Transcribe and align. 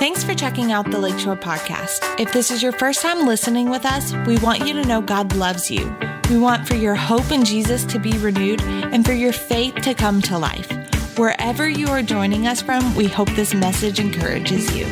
Thanks 0.00 0.24
for 0.24 0.32
checking 0.32 0.72
out 0.72 0.90
the 0.90 0.98
Lakeshore 0.98 1.36
Podcast. 1.36 2.18
If 2.18 2.32
this 2.32 2.50
is 2.50 2.62
your 2.62 2.72
first 2.72 3.02
time 3.02 3.26
listening 3.26 3.68
with 3.68 3.84
us, 3.84 4.14
we 4.26 4.38
want 4.38 4.66
you 4.66 4.72
to 4.72 4.82
know 4.82 5.02
God 5.02 5.36
loves 5.36 5.70
you. 5.70 5.94
We 6.30 6.38
want 6.38 6.66
for 6.66 6.74
your 6.74 6.94
hope 6.94 7.30
in 7.30 7.44
Jesus 7.44 7.84
to 7.84 7.98
be 7.98 8.16
renewed 8.16 8.62
and 8.62 9.04
for 9.04 9.12
your 9.12 9.34
faith 9.34 9.74
to 9.82 9.92
come 9.92 10.22
to 10.22 10.38
life. 10.38 10.72
Wherever 11.18 11.68
you 11.68 11.88
are 11.88 12.00
joining 12.00 12.46
us 12.46 12.62
from, 12.62 12.94
we 12.94 13.08
hope 13.08 13.28
this 13.32 13.52
message 13.52 14.00
encourages 14.00 14.74
you. 14.74 14.86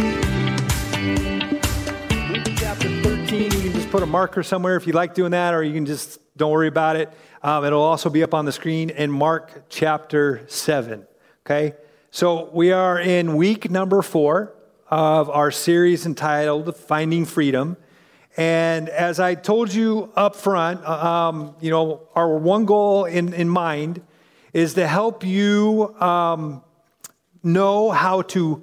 chapter 2.59 2.91
13. 3.03 3.45
You 3.45 3.61
can 3.63 3.73
just 3.73 3.91
put 3.91 4.03
a 4.03 4.07
marker 4.07 4.43
somewhere 4.43 4.77
if 4.77 4.87
you 4.87 4.93
like 4.93 5.15
doing 5.15 5.31
that, 5.31 5.55
or 5.55 5.63
you 5.63 5.73
can 5.73 5.87
just 5.87 6.19
don't 6.37 6.53
worry 6.53 6.69
about 6.69 6.97
it. 6.97 7.11
Um, 7.43 7.65
it'll 7.65 7.81
also 7.81 8.11
be 8.11 8.23
up 8.23 8.35
on 8.35 8.45
the 8.45 8.53
screen 8.53 8.91
in 8.91 9.11
Mark 9.11 9.71
chapter 9.71 10.45
7. 10.49 11.07
Okay? 11.47 11.77
So 12.11 12.51
we 12.53 12.73
are 12.73 13.01
in 13.01 13.37
week 13.37 13.71
number 13.71 14.03
four 14.03 14.53
of 14.91 15.29
our 15.31 15.51
series 15.51 16.07
entitled 16.07 16.75
Finding 16.77 17.25
Freedom. 17.25 17.77
And 18.37 18.89
as 18.89 19.21
I 19.21 19.35
told 19.35 19.75
you 19.75 20.13
up 20.15 20.37
front, 20.37 20.85
um, 20.87 21.57
you 21.61 21.71
know, 21.71 22.03
our 22.15 22.39
one 22.39 22.65
goal 22.65 23.05
in, 23.05 23.35
in 23.35 23.49
mind 23.49 24.01
is 24.53 24.75
to 24.75 24.87
help 24.87 25.25
you 25.25 25.95
um, 26.01 26.63
know 27.43 27.91
how 27.91 28.23
to 28.23 28.63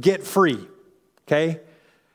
get 0.00 0.22
free, 0.24 0.66
okay? 1.26 1.60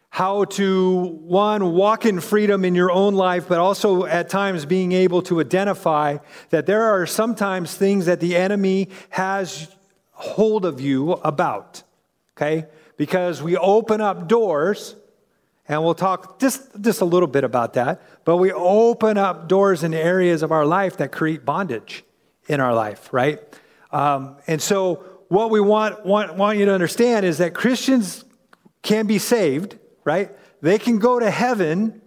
How 0.09 0.45
to, 0.45 1.01
one, 1.01 1.73
walk 1.73 2.05
in 2.05 2.21
freedom 2.21 2.65
in 2.65 2.73
your 2.73 2.91
own 2.91 3.15
life, 3.15 3.47
but 3.47 3.59
also 3.59 4.05
at 4.05 4.29
times 4.29 4.65
being 4.65 4.91
able 4.91 5.21
to 5.23 5.39
identify 5.39 6.17
that 6.49 6.65
there 6.65 6.83
are 6.83 7.05
sometimes 7.05 7.75
things 7.75 8.05
that 8.07 8.19
the 8.19 8.35
enemy 8.35 8.89
has 9.09 9.67
hold 10.11 10.65
of 10.65 10.81
you 10.81 11.13
about, 11.13 11.83
okay? 12.35 12.65
Because 12.97 13.41
we 13.43 13.57
open 13.57 14.01
up 14.01 14.27
doors 14.27 14.95
and 15.67 15.83
we'll 15.83 15.95
talk 15.95 16.39
just, 16.39 16.79
just 16.79 17.01
a 17.01 17.05
little 17.05 17.27
bit 17.27 17.43
about 17.43 17.73
that. 17.73 18.01
But 18.23 18.37
we 18.37 18.51
open 18.51 19.17
up 19.17 19.47
doors 19.47 19.83
in 19.83 19.93
areas 19.93 20.43
of 20.43 20.51
our 20.51 20.65
life 20.65 20.97
that 20.97 21.11
create 21.11 21.43
bondage 21.43 22.03
in 22.47 22.59
our 22.59 22.73
life, 22.73 23.11
right? 23.11 23.39
Um, 23.91 24.37
and 24.47 24.61
so, 24.61 25.03
what 25.27 25.49
we 25.49 25.59
want, 25.59 26.05
want, 26.05 26.35
want 26.35 26.59
you 26.59 26.65
to 26.65 26.73
understand 26.73 27.25
is 27.25 27.39
that 27.39 27.55
Christians 27.55 28.23
can 28.83 29.07
be 29.07 29.17
saved, 29.17 29.79
right? 30.03 30.29
They 30.61 30.77
can 30.77 30.99
go 30.99 31.19
to 31.19 31.31
heaven, 31.31 32.01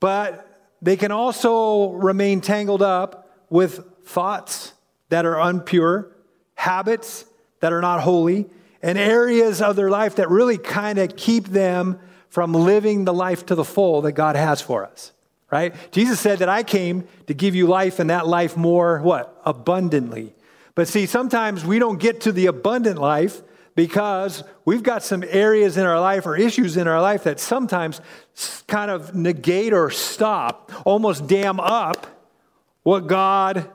but 0.00 0.46
they 0.82 0.96
can 0.96 1.12
also 1.12 1.92
remain 1.92 2.42
tangled 2.42 2.82
up 2.82 3.30
with 3.48 3.80
thoughts 4.04 4.74
that 5.08 5.24
are 5.24 5.36
unpure, 5.36 6.12
habits 6.54 7.24
that 7.60 7.72
are 7.72 7.80
not 7.80 8.02
holy, 8.02 8.46
and 8.86 8.96
areas 8.96 9.60
of 9.60 9.74
their 9.74 9.90
life 9.90 10.14
that 10.14 10.30
really 10.30 10.56
kind 10.56 11.00
of 11.00 11.16
keep 11.16 11.48
them 11.48 11.98
from 12.28 12.54
living 12.54 13.04
the 13.04 13.12
life 13.12 13.44
to 13.46 13.56
the 13.56 13.64
full 13.64 14.02
that 14.02 14.12
God 14.12 14.36
has 14.36 14.60
for 14.60 14.86
us. 14.86 15.12
Right? 15.50 15.74
Jesus 15.90 16.20
said 16.20 16.38
that 16.38 16.48
I 16.48 16.62
came 16.62 17.08
to 17.26 17.34
give 17.34 17.56
you 17.56 17.66
life 17.66 17.98
and 17.98 18.10
that 18.10 18.28
life 18.28 18.56
more 18.56 19.00
what? 19.00 19.42
Abundantly. 19.44 20.34
But 20.76 20.86
see, 20.86 21.06
sometimes 21.06 21.64
we 21.64 21.80
don't 21.80 21.98
get 21.98 22.20
to 22.22 22.32
the 22.32 22.46
abundant 22.46 22.98
life 22.98 23.42
because 23.74 24.44
we've 24.64 24.84
got 24.84 25.02
some 25.02 25.24
areas 25.26 25.76
in 25.76 25.84
our 25.84 26.00
life 26.00 26.24
or 26.24 26.36
issues 26.36 26.76
in 26.76 26.86
our 26.86 27.02
life 27.02 27.24
that 27.24 27.40
sometimes 27.40 28.00
kind 28.68 28.92
of 28.92 29.16
negate 29.16 29.72
or 29.72 29.90
stop, 29.90 30.70
almost 30.84 31.26
dam 31.26 31.58
up 31.58 32.06
what 32.84 33.08
God 33.08 33.68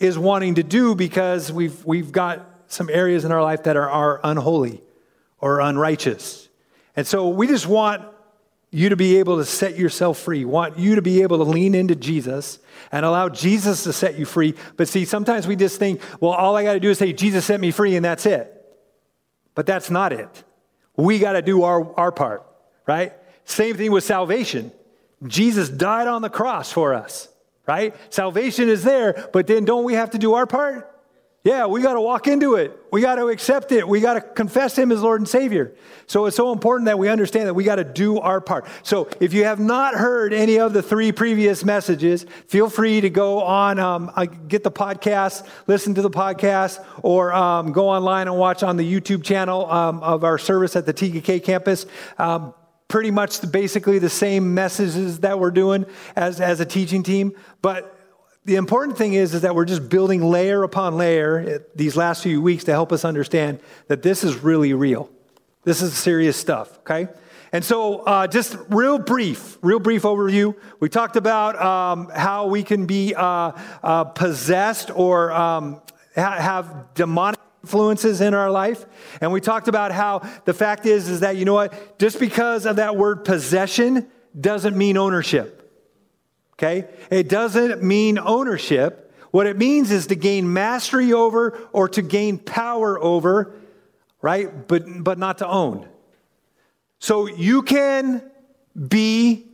is 0.00 0.18
wanting 0.18 0.54
to 0.54 0.62
do 0.62 0.94
because 0.94 1.52
we've, 1.52 1.84
we've 1.84 2.10
got 2.10 2.55
some 2.68 2.90
areas 2.90 3.24
in 3.24 3.32
our 3.32 3.42
life 3.42 3.64
that 3.64 3.76
are, 3.76 3.88
are 3.88 4.20
unholy 4.24 4.80
or 5.40 5.60
unrighteous. 5.60 6.48
And 6.96 7.06
so 7.06 7.28
we 7.28 7.46
just 7.46 7.66
want 7.66 8.02
you 8.70 8.88
to 8.88 8.96
be 8.96 9.18
able 9.18 9.36
to 9.38 9.44
set 9.44 9.78
yourself 9.78 10.18
free, 10.18 10.44
want 10.44 10.78
you 10.78 10.96
to 10.96 11.02
be 11.02 11.22
able 11.22 11.38
to 11.38 11.44
lean 11.44 11.74
into 11.74 11.94
Jesus 11.94 12.58
and 12.92 13.04
allow 13.04 13.28
Jesus 13.28 13.84
to 13.84 13.92
set 13.92 14.18
you 14.18 14.24
free. 14.24 14.54
But 14.76 14.88
see, 14.88 15.04
sometimes 15.04 15.46
we 15.46 15.56
just 15.56 15.78
think, 15.78 16.00
well, 16.20 16.32
all 16.32 16.56
I 16.56 16.62
got 16.62 16.74
to 16.74 16.80
do 16.80 16.90
is 16.90 16.98
say, 16.98 17.12
Jesus 17.12 17.44
set 17.44 17.60
me 17.60 17.70
free, 17.70 17.96
and 17.96 18.04
that's 18.04 18.26
it. 18.26 18.52
But 19.54 19.66
that's 19.66 19.90
not 19.90 20.12
it. 20.12 20.44
We 20.96 21.18
got 21.18 21.32
to 21.32 21.42
do 21.42 21.62
our, 21.62 21.94
our 21.94 22.12
part, 22.12 22.44
right? 22.86 23.12
Same 23.44 23.76
thing 23.76 23.92
with 23.92 24.04
salvation. 24.04 24.72
Jesus 25.26 25.68
died 25.68 26.08
on 26.08 26.22
the 26.22 26.28
cross 26.28 26.72
for 26.72 26.94
us, 26.94 27.28
right? 27.66 27.94
Salvation 28.10 28.68
is 28.68 28.84
there, 28.84 29.28
but 29.32 29.46
then 29.46 29.64
don't 29.64 29.84
we 29.84 29.94
have 29.94 30.10
to 30.10 30.18
do 30.18 30.34
our 30.34 30.46
part? 30.46 30.90
Yeah, 31.46 31.66
we 31.66 31.80
got 31.80 31.92
to 31.92 32.00
walk 32.00 32.26
into 32.26 32.56
it. 32.56 32.76
We 32.90 33.00
got 33.00 33.14
to 33.14 33.28
accept 33.28 33.70
it. 33.70 33.86
We 33.86 34.00
got 34.00 34.14
to 34.14 34.20
confess 34.20 34.76
Him 34.76 34.90
as 34.90 35.00
Lord 35.00 35.20
and 35.20 35.28
Savior. 35.28 35.76
So 36.08 36.26
it's 36.26 36.36
so 36.36 36.50
important 36.50 36.86
that 36.86 36.98
we 36.98 37.08
understand 37.08 37.46
that 37.46 37.54
we 37.54 37.62
got 37.62 37.76
to 37.76 37.84
do 37.84 38.18
our 38.18 38.40
part. 38.40 38.66
So 38.82 39.08
if 39.20 39.32
you 39.32 39.44
have 39.44 39.60
not 39.60 39.94
heard 39.94 40.32
any 40.32 40.58
of 40.58 40.72
the 40.72 40.82
three 40.82 41.12
previous 41.12 41.64
messages, 41.64 42.26
feel 42.48 42.68
free 42.68 43.00
to 43.00 43.10
go 43.10 43.44
on, 43.44 43.78
um, 43.78 44.10
get 44.48 44.64
the 44.64 44.72
podcast, 44.72 45.46
listen 45.68 45.94
to 45.94 46.02
the 46.02 46.10
podcast, 46.10 46.84
or 47.04 47.32
um, 47.32 47.70
go 47.70 47.90
online 47.90 48.26
and 48.26 48.36
watch 48.36 48.64
on 48.64 48.76
the 48.76 49.00
YouTube 49.00 49.22
channel 49.22 49.70
um, 49.70 50.02
of 50.02 50.24
our 50.24 50.38
service 50.38 50.74
at 50.74 50.84
the 50.84 50.92
TKK 50.92 51.44
campus 51.44 51.86
um, 52.18 52.54
pretty 52.88 53.12
much 53.12 53.38
the, 53.38 53.46
basically 53.46 54.00
the 54.00 54.10
same 54.10 54.52
messages 54.52 55.20
that 55.20 55.38
we're 55.38 55.52
doing 55.52 55.86
as, 56.16 56.40
as 56.40 56.58
a 56.58 56.64
teaching 56.64 57.04
team. 57.04 57.36
But 57.62 57.95
the 58.46 58.54
important 58.54 58.96
thing 58.96 59.14
is, 59.14 59.34
is 59.34 59.42
that 59.42 59.56
we're 59.56 59.64
just 59.64 59.88
building 59.88 60.24
layer 60.24 60.62
upon 60.62 60.96
layer 60.96 61.64
these 61.74 61.96
last 61.96 62.22
few 62.22 62.40
weeks 62.40 62.62
to 62.64 62.70
help 62.70 62.92
us 62.92 63.04
understand 63.04 63.58
that 63.88 64.02
this 64.02 64.22
is 64.22 64.36
really 64.36 64.72
real. 64.72 65.10
This 65.64 65.82
is 65.82 65.94
serious 65.94 66.36
stuff, 66.36 66.78
okay? 66.78 67.08
And 67.52 67.64
so, 67.64 68.00
uh, 68.00 68.28
just 68.28 68.56
real 68.68 68.98
brief, 68.98 69.58
real 69.62 69.80
brief 69.80 70.02
overview. 70.02 70.54
We 70.78 70.88
talked 70.88 71.16
about 71.16 71.60
um, 71.60 72.08
how 72.14 72.46
we 72.46 72.62
can 72.62 72.86
be 72.86 73.14
uh, 73.16 73.52
uh, 73.82 74.04
possessed 74.04 74.92
or 74.94 75.32
um, 75.32 75.82
ha- 76.14 76.38
have 76.38 76.94
demonic 76.94 77.40
influences 77.64 78.20
in 78.20 78.32
our 78.32 78.50
life. 78.50 78.86
And 79.20 79.32
we 79.32 79.40
talked 79.40 79.66
about 79.66 79.90
how 79.90 80.20
the 80.44 80.54
fact 80.54 80.86
is, 80.86 81.08
is 81.08 81.20
that, 81.20 81.36
you 81.36 81.44
know 81.44 81.54
what, 81.54 81.98
just 81.98 82.20
because 82.20 82.64
of 82.64 82.76
that 82.76 82.96
word 82.96 83.24
possession 83.24 84.08
doesn't 84.40 84.76
mean 84.76 84.96
ownership 84.96 85.65
okay? 86.58 86.88
It 87.10 87.28
doesn't 87.28 87.82
mean 87.82 88.18
ownership. 88.18 89.12
What 89.30 89.46
it 89.46 89.58
means 89.58 89.90
is 89.90 90.06
to 90.08 90.14
gain 90.14 90.52
mastery 90.52 91.12
over 91.12 91.58
or 91.72 91.88
to 91.90 92.02
gain 92.02 92.38
power 92.38 93.02
over, 93.02 93.52
right? 94.22 94.66
But, 94.66 95.04
but 95.04 95.18
not 95.18 95.38
to 95.38 95.46
own. 95.46 95.88
So 96.98 97.26
you 97.26 97.62
can 97.62 98.22
be, 98.88 99.46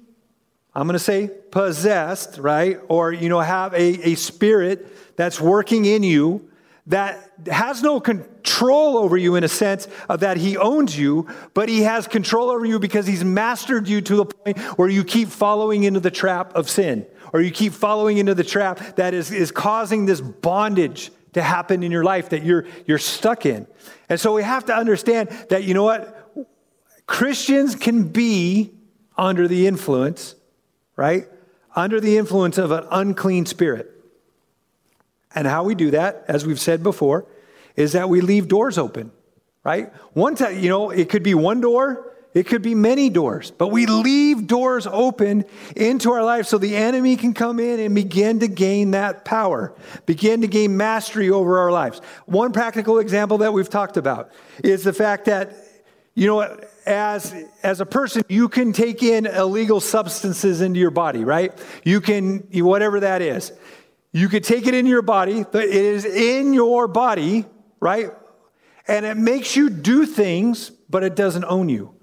I'm 0.74 0.86
going 0.86 0.94
to 0.94 0.98
say 0.98 1.28
possessed, 1.50 2.38
right? 2.38 2.78
Or, 2.88 3.12
you 3.12 3.28
know, 3.28 3.40
have 3.40 3.74
a, 3.74 4.10
a 4.10 4.14
spirit 4.14 5.16
that's 5.16 5.40
working 5.40 5.84
in 5.84 6.02
you 6.02 6.48
that 6.86 7.30
has 7.46 7.82
no 7.82 8.00
control 8.00 8.98
over 8.98 9.16
you 9.16 9.36
in 9.36 9.44
a 9.44 9.48
sense 9.48 9.86
of 10.08 10.20
that 10.20 10.36
he 10.36 10.56
owns 10.56 10.98
you, 10.98 11.28
but 11.54 11.68
he 11.68 11.82
has 11.82 12.08
control 12.08 12.50
over 12.50 12.64
you 12.64 12.78
because 12.78 13.06
he's 13.06 13.22
mastered 13.22 13.86
you 13.86 14.00
to 14.00 14.16
the 14.16 14.24
point 14.24 14.58
where 14.76 14.88
you 14.88 15.04
keep 15.04 15.28
following 15.28 15.84
into 15.84 16.00
the 16.00 16.10
trap 16.10 16.52
of 16.54 16.68
sin, 16.68 17.06
or 17.32 17.40
you 17.40 17.52
keep 17.52 17.72
following 17.72 18.18
into 18.18 18.34
the 18.34 18.44
trap 18.44 18.96
that 18.96 19.14
is, 19.14 19.30
is 19.30 19.52
causing 19.52 20.06
this 20.06 20.20
bondage 20.20 21.12
to 21.34 21.42
happen 21.42 21.82
in 21.82 21.92
your 21.92 22.04
life 22.04 22.30
that 22.30 22.42
you're, 22.42 22.66
you're 22.84 22.98
stuck 22.98 23.46
in. 23.46 23.66
And 24.08 24.20
so 24.20 24.34
we 24.34 24.42
have 24.42 24.66
to 24.66 24.74
understand 24.74 25.28
that, 25.48 25.64
you 25.64 25.74
know 25.74 25.84
what? 25.84 26.18
Christians 27.06 27.74
can 27.76 28.08
be 28.08 28.72
under 29.16 29.46
the 29.46 29.66
influence, 29.66 30.34
right? 30.96 31.28
Under 31.74 32.00
the 32.00 32.18
influence 32.18 32.58
of 32.58 32.70
an 32.70 32.86
unclean 32.90 33.46
spirit. 33.46 33.88
And 35.34 35.46
how 35.46 35.64
we 35.64 35.74
do 35.74 35.90
that, 35.92 36.24
as 36.28 36.46
we've 36.46 36.60
said 36.60 36.82
before, 36.82 37.26
is 37.76 37.92
that 37.92 38.08
we 38.08 38.20
leave 38.20 38.48
doors 38.48 38.78
open, 38.78 39.10
right? 39.64 39.92
One 40.12 40.34
time, 40.34 40.58
you 40.58 40.68
know, 40.68 40.90
it 40.90 41.08
could 41.08 41.22
be 41.22 41.34
one 41.34 41.60
door, 41.60 42.12
it 42.34 42.46
could 42.46 42.62
be 42.62 42.74
many 42.74 43.10
doors, 43.10 43.50
but 43.50 43.68
we 43.68 43.84
leave 43.86 44.46
doors 44.46 44.86
open 44.86 45.44
into 45.76 46.12
our 46.12 46.24
life 46.24 46.46
so 46.46 46.56
the 46.56 46.76
enemy 46.76 47.16
can 47.16 47.34
come 47.34 47.60
in 47.60 47.78
and 47.78 47.94
begin 47.94 48.40
to 48.40 48.48
gain 48.48 48.92
that 48.92 49.24
power, 49.24 49.74
begin 50.06 50.40
to 50.40 50.46
gain 50.46 50.76
mastery 50.76 51.28
over 51.28 51.58
our 51.58 51.70
lives. 51.70 52.00
One 52.24 52.52
practical 52.52 52.98
example 52.98 53.38
that 53.38 53.52
we've 53.52 53.68
talked 53.68 53.98
about 53.98 54.32
is 54.64 54.82
the 54.82 54.94
fact 54.94 55.26
that, 55.26 55.54
you 56.14 56.26
know, 56.26 56.58
as, 56.86 57.34
as 57.62 57.80
a 57.80 57.86
person, 57.86 58.22
you 58.28 58.48
can 58.48 58.72
take 58.72 59.02
in 59.02 59.26
illegal 59.26 59.80
substances 59.80 60.60
into 60.62 60.80
your 60.80 60.90
body, 60.90 61.24
right? 61.24 61.52
You 61.84 62.00
can, 62.00 62.38
whatever 62.52 63.00
that 63.00 63.22
is. 63.22 63.52
You 64.12 64.28
could 64.28 64.44
take 64.44 64.66
it 64.66 64.74
in 64.74 64.86
your 64.86 65.02
body, 65.02 65.44
but 65.50 65.64
it 65.64 65.74
is 65.74 66.04
in 66.04 66.52
your 66.52 66.86
body, 66.86 67.46
right? 67.80 68.10
And 68.86 69.06
it 69.06 69.16
makes 69.16 69.56
you 69.56 69.70
do 69.70 70.04
things, 70.04 70.70
but 70.90 71.02
it 71.02 71.16
doesn't 71.16 71.44
own 71.44 71.68
you, 71.70 71.94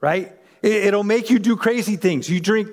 right? 0.00 0.32
It'll 0.62 1.04
make 1.04 1.28
you 1.28 1.38
do 1.38 1.56
crazy 1.56 1.96
things. 1.96 2.30
You 2.30 2.40
drink, 2.40 2.68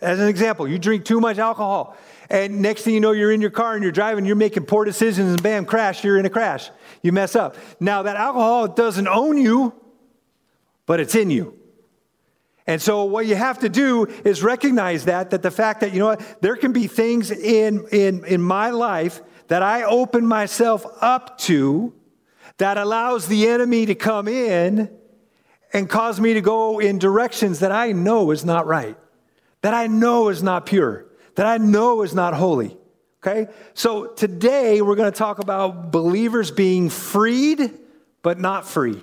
as 0.00 0.20
an 0.20 0.28
example, 0.28 0.66
you 0.66 0.78
drink 0.78 1.04
too 1.04 1.20
much 1.20 1.38
alcohol. 1.38 1.96
And 2.30 2.62
next 2.62 2.82
thing 2.82 2.94
you 2.94 3.00
know, 3.00 3.12
you're 3.12 3.32
in 3.32 3.42
your 3.42 3.50
car 3.50 3.74
and 3.74 3.82
you're 3.82 3.92
driving, 3.92 4.24
you're 4.24 4.36
making 4.36 4.64
poor 4.64 4.84
decisions, 4.84 5.30
and 5.30 5.42
bam, 5.42 5.66
crash, 5.66 6.02
you're 6.02 6.16
in 6.16 6.24
a 6.24 6.30
crash. 6.30 6.70
You 7.02 7.12
mess 7.12 7.36
up. 7.36 7.56
Now, 7.78 8.02
that 8.02 8.16
alcohol 8.16 8.68
doesn't 8.68 9.08
own 9.08 9.36
you, 9.36 9.74
but 10.86 11.00
it's 11.00 11.14
in 11.14 11.30
you. 11.30 11.59
And 12.70 12.80
so 12.80 13.02
what 13.02 13.26
you 13.26 13.34
have 13.34 13.58
to 13.58 13.68
do 13.68 14.06
is 14.24 14.44
recognize 14.44 15.06
that, 15.06 15.30
that 15.30 15.42
the 15.42 15.50
fact 15.50 15.80
that, 15.80 15.92
you 15.92 15.98
know 15.98 16.06
what, 16.06 16.40
there 16.40 16.54
can 16.54 16.70
be 16.70 16.86
things 16.86 17.32
in, 17.32 17.84
in, 17.90 18.24
in 18.24 18.40
my 18.40 18.70
life 18.70 19.22
that 19.48 19.60
I 19.60 19.82
open 19.82 20.24
myself 20.24 20.86
up 21.00 21.36
to 21.38 21.92
that 22.58 22.78
allows 22.78 23.26
the 23.26 23.48
enemy 23.48 23.86
to 23.86 23.96
come 23.96 24.28
in 24.28 24.88
and 25.72 25.90
cause 25.90 26.20
me 26.20 26.34
to 26.34 26.40
go 26.40 26.78
in 26.78 27.00
directions 27.00 27.58
that 27.58 27.72
I 27.72 27.90
know 27.90 28.30
is 28.30 28.44
not 28.44 28.68
right, 28.68 28.96
that 29.62 29.74
I 29.74 29.88
know 29.88 30.28
is 30.28 30.40
not 30.40 30.64
pure, 30.64 31.06
that 31.34 31.46
I 31.46 31.58
know 31.58 32.02
is 32.02 32.14
not 32.14 32.34
holy. 32.34 32.78
Okay? 33.20 33.50
So 33.74 34.06
today 34.12 34.80
we're 34.80 34.94
going 34.94 35.10
to 35.10 35.18
talk 35.18 35.40
about 35.40 35.90
believers 35.90 36.52
being 36.52 36.88
freed 36.88 37.72
but 38.22 38.38
not 38.38 38.64
free. 38.64 39.02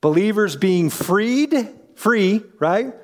Believers 0.00 0.54
being 0.54 0.88
freed, 0.88 1.74
free, 1.98 2.44
right? 2.60 2.94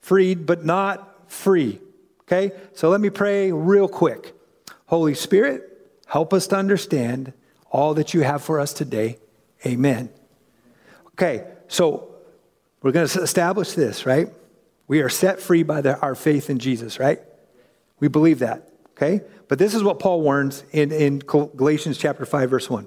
Freed 0.00 0.46
but 0.46 0.64
not 0.64 1.30
free. 1.30 1.78
Okay? 2.22 2.52
So 2.72 2.88
let 2.88 3.00
me 3.02 3.10
pray 3.10 3.52
real 3.52 3.86
quick. 3.86 4.34
Holy 4.86 5.14
Spirit, 5.14 5.62
help 6.06 6.32
us 6.32 6.46
to 6.46 6.56
understand 6.56 7.34
all 7.70 7.92
that 7.94 8.14
you 8.14 8.22
have 8.22 8.42
for 8.42 8.60
us 8.60 8.72
today. 8.72 9.18
Amen. 9.66 10.08
Okay, 11.08 11.44
so 11.68 12.14
we're 12.82 12.92
going 12.92 13.06
to 13.06 13.22
establish 13.22 13.72
this, 13.72 14.06
right? 14.06 14.32
We 14.88 15.02
are 15.02 15.08
set 15.10 15.38
free 15.38 15.62
by 15.62 15.82
the, 15.82 15.98
our 16.00 16.14
faith 16.14 16.48
in 16.48 16.58
Jesus, 16.58 16.98
right? 16.98 17.20
We 18.00 18.08
believe 18.08 18.38
that, 18.38 18.70
okay? 18.92 19.20
But 19.48 19.58
this 19.58 19.74
is 19.74 19.82
what 19.82 19.98
Paul 19.98 20.22
warns 20.22 20.64
in, 20.72 20.92
in 20.92 21.18
Galatians 21.18 21.98
chapter 21.98 22.24
5, 22.24 22.50
verse 22.50 22.70
1. 22.70 22.86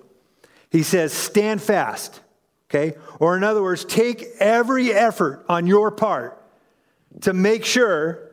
He 0.71 0.83
says, 0.83 1.13
Stand 1.13 1.61
fast, 1.61 2.21
okay? 2.69 2.97
Or 3.19 3.37
in 3.37 3.43
other 3.43 3.63
words, 3.63 3.85
take 3.85 4.25
every 4.39 4.91
effort 4.91 5.45
on 5.47 5.67
your 5.67 5.91
part 5.91 6.41
to 7.21 7.33
make 7.33 7.65
sure 7.65 8.31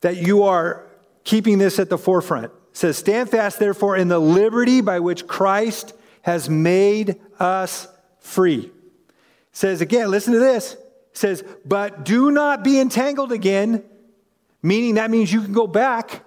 that 0.00 0.16
you 0.16 0.44
are 0.44 0.86
keeping 1.24 1.58
this 1.58 1.78
at 1.78 1.90
the 1.90 1.98
forefront. 1.98 2.46
It 2.46 2.52
says, 2.72 2.96
Stand 2.96 3.30
fast, 3.30 3.58
therefore, 3.58 3.96
in 3.96 4.08
the 4.08 4.18
liberty 4.18 4.80
by 4.80 5.00
which 5.00 5.26
Christ 5.26 5.94
has 6.22 6.48
made 6.48 7.20
us 7.38 7.88
free. 8.20 8.60
It 8.60 8.72
says 9.52 9.80
again, 9.80 10.10
listen 10.10 10.32
to 10.34 10.38
this. 10.38 10.74
It 10.74 10.80
says, 11.14 11.44
But 11.64 12.04
do 12.04 12.30
not 12.30 12.62
be 12.62 12.78
entangled 12.78 13.32
again, 13.32 13.84
meaning 14.62 14.94
that 14.94 15.10
means 15.10 15.32
you 15.32 15.42
can 15.42 15.52
go 15.52 15.66
back 15.66 16.24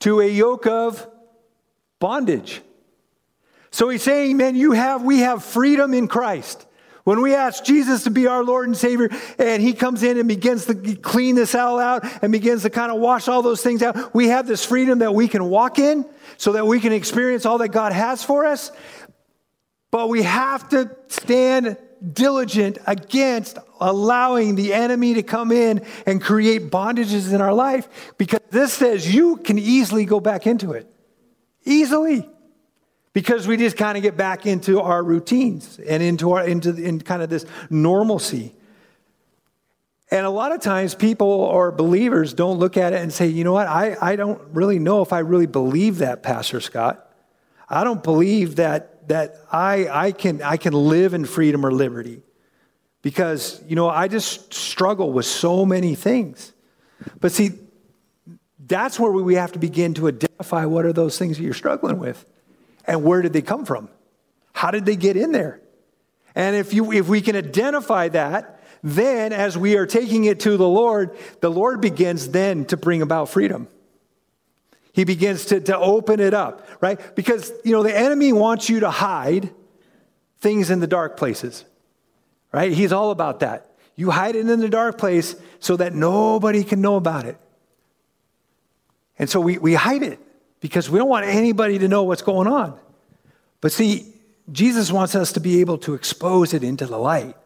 to 0.00 0.20
a 0.20 0.26
yoke 0.26 0.66
of 0.66 1.06
bondage. 1.98 2.60
So 3.74 3.88
he's 3.88 4.04
saying, 4.04 4.36
man, 4.36 4.54
you 4.54 4.70
have, 4.70 5.02
we 5.02 5.18
have 5.18 5.42
freedom 5.42 5.94
in 5.94 6.06
Christ. 6.06 6.64
When 7.02 7.20
we 7.22 7.34
ask 7.34 7.64
Jesus 7.64 8.04
to 8.04 8.10
be 8.10 8.28
our 8.28 8.44
Lord 8.44 8.68
and 8.68 8.76
Savior, 8.76 9.10
and 9.36 9.60
He 9.60 9.72
comes 9.72 10.04
in 10.04 10.16
and 10.16 10.28
begins 10.28 10.66
to 10.66 10.76
clean 10.94 11.34
this 11.34 11.56
all 11.56 11.80
out 11.80 12.04
and 12.22 12.30
begins 12.30 12.62
to 12.62 12.70
kind 12.70 12.92
of 12.92 13.00
wash 13.00 13.26
all 13.26 13.42
those 13.42 13.62
things 13.64 13.82
out, 13.82 14.14
we 14.14 14.28
have 14.28 14.46
this 14.46 14.64
freedom 14.64 15.00
that 15.00 15.12
we 15.12 15.26
can 15.26 15.46
walk 15.46 15.80
in 15.80 16.06
so 16.36 16.52
that 16.52 16.64
we 16.68 16.78
can 16.78 16.92
experience 16.92 17.46
all 17.46 17.58
that 17.58 17.70
God 17.70 17.92
has 17.92 18.22
for 18.22 18.46
us. 18.46 18.70
But 19.90 20.08
we 20.08 20.22
have 20.22 20.68
to 20.68 20.94
stand 21.08 21.76
diligent 22.12 22.78
against 22.86 23.58
allowing 23.80 24.54
the 24.54 24.72
enemy 24.72 25.14
to 25.14 25.24
come 25.24 25.50
in 25.50 25.84
and 26.06 26.22
create 26.22 26.70
bondages 26.70 27.34
in 27.34 27.40
our 27.40 27.52
life 27.52 27.88
because 28.18 28.38
this 28.50 28.72
says 28.72 29.12
you 29.12 29.38
can 29.38 29.58
easily 29.58 30.04
go 30.04 30.20
back 30.20 30.46
into 30.46 30.70
it. 30.70 30.88
Easily 31.64 32.30
because 33.14 33.46
we 33.46 33.56
just 33.56 33.78
kind 33.78 33.96
of 33.96 34.02
get 34.02 34.18
back 34.18 34.44
into 34.44 34.80
our 34.80 35.02
routines 35.02 35.78
and 35.78 36.02
into 36.02 36.32
our 36.32 36.46
into 36.46 36.74
in 36.74 37.00
kind 37.00 37.22
of 37.22 37.30
this 37.30 37.46
normalcy. 37.70 38.52
And 40.10 40.26
a 40.26 40.30
lot 40.30 40.52
of 40.52 40.60
times 40.60 40.94
people 40.94 41.26
or 41.26 41.72
believers 41.72 42.34
don't 42.34 42.58
look 42.58 42.76
at 42.76 42.92
it 42.92 43.00
and 43.00 43.10
say, 43.10 43.26
you 43.28 43.42
know 43.42 43.54
what, 43.54 43.66
I, 43.66 43.96
I 44.00 44.16
don't 44.16 44.40
really 44.52 44.78
know 44.78 45.00
if 45.00 45.12
I 45.12 45.20
really 45.20 45.46
believe 45.46 45.98
that, 45.98 46.22
Pastor 46.22 46.60
Scott. 46.60 47.10
I 47.68 47.82
don't 47.82 48.02
believe 48.02 48.56
that 48.56 49.08
that 49.08 49.36
I 49.50 49.88
I 49.88 50.12
can 50.12 50.42
I 50.42 50.58
can 50.58 50.74
live 50.74 51.14
in 51.14 51.24
freedom 51.24 51.64
or 51.64 51.72
liberty. 51.72 52.22
Because, 53.00 53.62
you 53.66 53.76
know, 53.76 53.88
I 53.88 54.08
just 54.08 54.54
struggle 54.54 55.12
with 55.12 55.26
so 55.26 55.66
many 55.66 55.94
things. 55.94 56.52
But 57.20 57.32
see, 57.32 57.50
that's 58.58 58.98
where 58.98 59.12
we 59.12 59.34
have 59.34 59.52
to 59.52 59.58
begin 59.58 59.92
to 59.94 60.08
identify 60.08 60.64
what 60.64 60.86
are 60.86 60.92
those 60.92 61.18
things 61.18 61.36
that 61.36 61.44
you're 61.44 61.52
struggling 61.52 61.98
with. 61.98 62.24
And 62.86 63.02
where 63.04 63.22
did 63.22 63.32
they 63.32 63.42
come 63.42 63.64
from? 63.64 63.88
How 64.52 64.70
did 64.70 64.86
they 64.86 64.96
get 64.96 65.16
in 65.16 65.32
there? 65.32 65.60
And 66.34 66.56
if, 66.56 66.74
you, 66.74 66.92
if 66.92 67.08
we 67.08 67.20
can 67.20 67.36
identify 67.36 68.08
that, 68.08 68.60
then 68.82 69.32
as 69.32 69.56
we 69.56 69.76
are 69.76 69.86
taking 69.86 70.24
it 70.24 70.40
to 70.40 70.56
the 70.56 70.68
Lord, 70.68 71.16
the 71.40 71.50
Lord 71.50 71.80
begins 71.80 72.28
then 72.28 72.64
to 72.66 72.76
bring 72.76 73.02
about 73.02 73.28
freedom. 73.28 73.68
He 74.92 75.04
begins 75.04 75.46
to, 75.46 75.60
to 75.60 75.76
open 75.76 76.20
it 76.20 76.34
up, 76.34 76.68
right? 76.80 77.00
Because, 77.16 77.52
you 77.64 77.72
know, 77.72 77.82
the 77.82 77.96
enemy 77.96 78.32
wants 78.32 78.68
you 78.68 78.80
to 78.80 78.90
hide 78.90 79.50
things 80.38 80.70
in 80.70 80.80
the 80.80 80.86
dark 80.86 81.16
places, 81.16 81.64
right? 82.52 82.70
He's 82.72 82.92
all 82.92 83.10
about 83.10 83.40
that. 83.40 83.70
You 83.96 84.10
hide 84.10 84.36
it 84.36 84.48
in 84.48 84.60
the 84.60 84.68
dark 84.68 84.98
place 84.98 85.34
so 85.60 85.76
that 85.76 85.94
nobody 85.94 86.62
can 86.62 86.80
know 86.80 86.96
about 86.96 87.24
it. 87.24 87.38
And 89.18 89.30
so 89.30 89.40
we, 89.40 89.58
we 89.58 89.74
hide 89.74 90.02
it 90.02 90.20
because 90.64 90.88
we 90.88 90.98
don't 90.98 91.10
want 91.10 91.26
anybody 91.26 91.78
to 91.78 91.88
know 91.88 92.04
what's 92.04 92.22
going 92.22 92.48
on. 92.48 92.74
But 93.60 93.70
see, 93.70 94.14
Jesus 94.50 94.90
wants 94.90 95.14
us 95.14 95.32
to 95.32 95.40
be 95.40 95.60
able 95.60 95.76
to 95.76 95.92
expose 95.92 96.54
it 96.54 96.64
into 96.64 96.86
the 96.86 96.96
light 96.96 97.36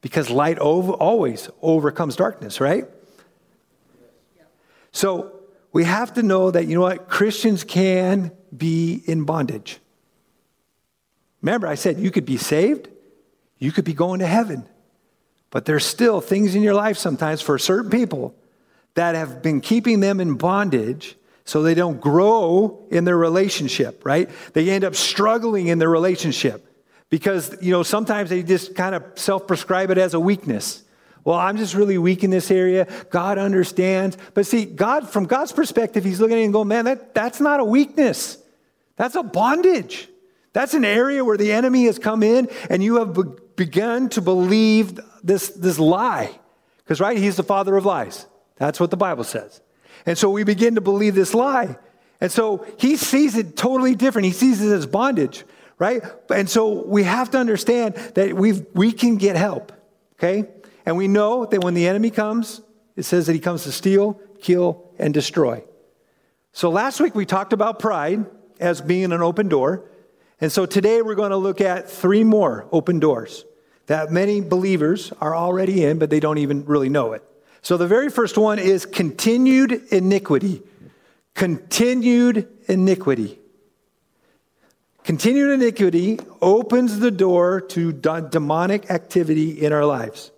because 0.00 0.30
light 0.30 0.60
over, 0.60 0.92
always 0.92 1.50
overcomes 1.60 2.14
darkness, 2.14 2.60
right? 2.60 2.84
So 4.92 5.40
we 5.72 5.82
have 5.82 6.14
to 6.14 6.22
know 6.22 6.52
that, 6.52 6.68
you 6.68 6.76
know 6.76 6.82
what, 6.82 7.08
Christians 7.08 7.64
can 7.64 8.30
be 8.56 9.02
in 9.06 9.24
bondage. 9.24 9.80
Remember, 11.42 11.66
I 11.66 11.74
said 11.74 11.98
you 11.98 12.12
could 12.12 12.26
be 12.26 12.36
saved, 12.36 12.86
you 13.58 13.72
could 13.72 13.86
be 13.86 13.92
going 13.92 14.20
to 14.20 14.26
heaven, 14.26 14.68
but 15.50 15.64
there's 15.64 15.84
still 15.84 16.20
things 16.20 16.54
in 16.54 16.62
your 16.62 16.74
life 16.74 16.96
sometimes 16.96 17.40
for 17.40 17.58
certain 17.58 17.90
people 17.90 18.36
that 18.94 19.16
have 19.16 19.42
been 19.42 19.60
keeping 19.60 19.98
them 19.98 20.20
in 20.20 20.34
bondage 20.34 21.16
so 21.48 21.62
they 21.62 21.72
don't 21.72 21.98
grow 21.98 22.86
in 22.90 23.06
their 23.06 23.16
relationship, 23.16 24.04
right? 24.04 24.28
They 24.52 24.68
end 24.68 24.84
up 24.84 24.94
struggling 24.94 25.68
in 25.68 25.78
their 25.78 25.88
relationship 25.88 26.62
because, 27.08 27.56
you 27.62 27.70
know, 27.70 27.82
sometimes 27.82 28.28
they 28.28 28.42
just 28.42 28.74
kind 28.74 28.94
of 28.94 29.02
self 29.14 29.46
prescribe 29.46 29.90
it 29.90 29.96
as 29.96 30.12
a 30.12 30.20
weakness. 30.20 30.82
Well, 31.24 31.38
I'm 31.38 31.56
just 31.56 31.74
really 31.74 31.96
weak 31.96 32.22
in 32.22 32.28
this 32.28 32.50
area. 32.50 32.86
God 33.08 33.38
understands. 33.38 34.18
But 34.34 34.44
see, 34.44 34.66
God, 34.66 35.08
from 35.08 35.24
God's 35.24 35.52
perspective, 35.52 36.04
He's 36.04 36.20
looking 36.20 36.36
at 36.36 36.40
it 36.40 36.44
and 36.44 36.52
going, 36.52 36.68
man, 36.68 36.84
that, 36.84 37.14
that's 37.14 37.40
not 37.40 37.60
a 37.60 37.64
weakness. 37.64 38.36
That's 38.96 39.14
a 39.14 39.22
bondage. 39.22 40.06
That's 40.52 40.74
an 40.74 40.84
area 40.84 41.24
where 41.24 41.38
the 41.38 41.52
enemy 41.52 41.86
has 41.86 41.98
come 41.98 42.22
in 42.22 42.50
and 42.68 42.84
you 42.84 42.96
have 42.96 43.14
be- 43.14 43.22
begun 43.56 44.10
to 44.10 44.20
believe 44.20 45.00
this, 45.22 45.48
this 45.48 45.78
lie. 45.78 46.30
Because, 46.84 47.00
right, 47.00 47.16
He's 47.16 47.36
the 47.36 47.42
father 47.42 47.74
of 47.74 47.86
lies. 47.86 48.26
That's 48.56 48.78
what 48.78 48.90
the 48.90 48.98
Bible 48.98 49.24
says. 49.24 49.62
And 50.08 50.16
so 50.16 50.30
we 50.30 50.42
begin 50.42 50.76
to 50.76 50.80
believe 50.80 51.14
this 51.14 51.34
lie. 51.34 51.76
And 52.18 52.32
so 52.32 52.66
he 52.78 52.96
sees 52.96 53.36
it 53.36 53.58
totally 53.58 53.94
different. 53.94 54.24
He 54.24 54.32
sees 54.32 54.62
it 54.62 54.72
as 54.72 54.86
bondage, 54.86 55.44
right? 55.78 56.02
And 56.34 56.48
so 56.48 56.82
we 56.86 57.02
have 57.02 57.30
to 57.32 57.38
understand 57.38 57.94
that 58.14 58.32
we 58.32 58.52
we 58.72 58.90
can 58.90 59.18
get 59.18 59.36
help, 59.36 59.70
okay? 60.14 60.48
And 60.86 60.96
we 60.96 61.08
know 61.08 61.44
that 61.44 61.62
when 61.62 61.74
the 61.74 61.86
enemy 61.86 62.08
comes, 62.08 62.62
it 62.96 63.02
says 63.02 63.26
that 63.26 63.34
he 63.34 63.38
comes 63.38 63.64
to 63.64 63.70
steal, 63.70 64.18
kill, 64.40 64.90
and 64.98 65.12
destroy. 65.12 65.62
So 66.52 66.70
last 66.70 67.00
week 67.00 67.14
we 67.14 67.26
talked 67.26 67.52
about 67.52 67.78
pride 67.78 68.24
as 68.58 68.80
being 68.80 69.12
an 69.12 69.20
open 69.20 69.50
door. 69.50 69.90
And 70.40 70.50
so 70.50 70.64
today 70.64 71.02
we're 71.02 71.16
going 71.16 71.32
to 71.32 71.36
look 71.36 71.60
at 71.60 71.90
three 71.90 72.24
more 72.24 72.66
open 72.72 72.98
doors 72.98 73.44
that 73.88 74.10
many 74.10 74.40
believers 74.40 75.12
are 75.20 75.36
already 75.36 75.84
in, 75.84 75.98
but 75.98 76.08
they 76.08 76.18
don't 76.18 76.38
even 76.38 76.64
really 76.64 76.88
know 76.88 77.12
it. 77.12 77.22
So 77.62 77.76
the 77.76 77.86
very 77.86 78.08
first 78.08 78.38
one 78.38 78.58
is 78.58 78.86
continued 78.86 79.72
iniquity. 79.90 80.62
Continued 81.34 82.48
iniquity. 82.66 83.38
Continued 85.04 85.52
iniquity 85.52 86.18
opens 86.42 86.98
the 86.98 87.10
door 87.10 87.60
to 87.60 87.92
demonic 87.92 88.90
activity 88.90 89.64
in 89.64 89.72
our 89.72 89.84
lives. 89.84 90.30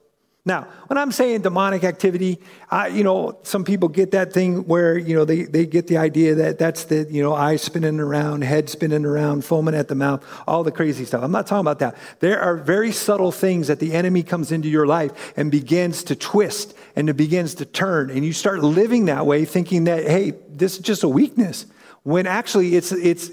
Now, 0.46 0.68
when 0.86 0.96
I'm 0.96 1.12
saying 1.12 1.42
demonic 1.42 1.84
activity, 1.84 2.40
I, 2.70 2.86
you 2.88 3.04
know, 3.04 3.38
some 3.42 3.62
people 3.62 3.88
get 3.88 4.12
that 4.12 4.32
thing 4.32 4.66
where, 4.66 4.96
you 4.96 5.14
know, 5.14 5.26
they, 5.26 5.42
they 5.42 5.66
get 5.66 5.86
the 5.86 5.98
idea 5.98 6.34
that 6.36 6.58
that's 6.58 6.84
the, 6.84 7.06
you 7.10 7.22
know, 7.22 7.34
eyes 7.34 7.60
spinning 7.60 8.00
around, 8.00 8.42
head 8.42 8.70
spinning 8.70 9.04
around, 9.04 9.44
foaming 9.44 9.74
at 9.74 9.88
the 9.88 9.94
mouth, 9.94 10.24
all 10.46 10.64
the 10.64 10.72
crazy 10.72 11.04
stuff. 11.04 11.22
I'm 11.22 11.30
not 11.30 11.46
talking 11.46 11.60
about 11.60 11.80
that. 11.80 11.96
There 12.20 12.40
are 12.40 12.56
very 12.56 12.90
subtle 12.90 13.32
things 13.32 13.66
that 13.66 13.80
the 13.80 13.92
enemy 13.92 14.22
comes 14.22 14.50
into 14.50 14.68
your 14.68 14.86
life 14.86 15.34
and 15.36 15.50
begins 15.50 16.04
to 16.04 16.16
twist 16.16 16.74
and 16.96 17.08
it 17.08 17.14
begins 17.14 17.54
to 17.56 17.64
turn. 17.64 18.10
And 18.10 18.24
you 18.24 18.32
start 18.32 18.60
living 18.60 19.06
that 19.06 19.26
way 19.26 19.44
thinking 19.44 19.84
that, 19.84 20.04
hey, 20.04 20.32
this 20.48 20.74
is 20.74 20.80
just 20.80 21.02
a 21.02 21.08
weakness. 21.08 21.66
When 22.02 22.26
actually 22.26 22.76
it's, 22.76 22.92
it's 22.92 23.30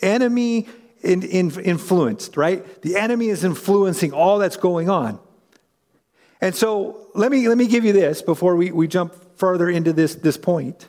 enemy 0.00 0.68
in, 1.02 1.22
in, 1.22 1.50
influenced, 1.60 2.36
right? 2.36 2.82
The 2.82 2.96
enemy 2.96 3.28
is 3.28 3.44
influencing 3.44 4.12
all 4.12 4.38
that's 4.38 4.56
going 4.56 4.90
on. 4.90 5.20
And 6.40 6.54
so 6.54 7.08
let 7.14 7.30
me, 7.30 7.48
let 7.48 7.56
me 7.56 7.66
give 7.66 7.84
you 7.84 7.92
this 7.92 8.22
before 8.22 8.56
we, 8.56 8.70
we 8.72 8.88
jump 8.88 9.14
further 9.38 9.68
into 9.68 9.92
this, 9.92 10.14
this 10.16 10.36
point. 10.36 10.88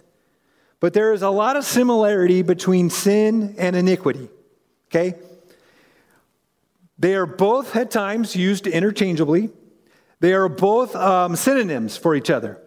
But 0.79 0.93
there 0.93 1.13
is 1.13 1.21
a 1.21 1.29
lot 1.29 1.55
of 1.55 1.65
similarity 1.65 2.41
between 2.41 2.89
sin 2.89 3.55
and 3.57 3.75
iniquity, 3.75 4.29
okay? 4.89 5.15
They 6.99 7.15
are 7.15 7.25
both 7.25 7.75
at 7.75 7.91
times 7.91 8.35
used 8.35 8.67
interchangeably. 8.67 9.49
They 10.19 10.33
are 10.33 10.49
both 10.49 10.95
um, 10.95 11.35
synonyms 11.35 11.97
for 11.97 12.15
each 12.15 12.29
other. 12.29 12.59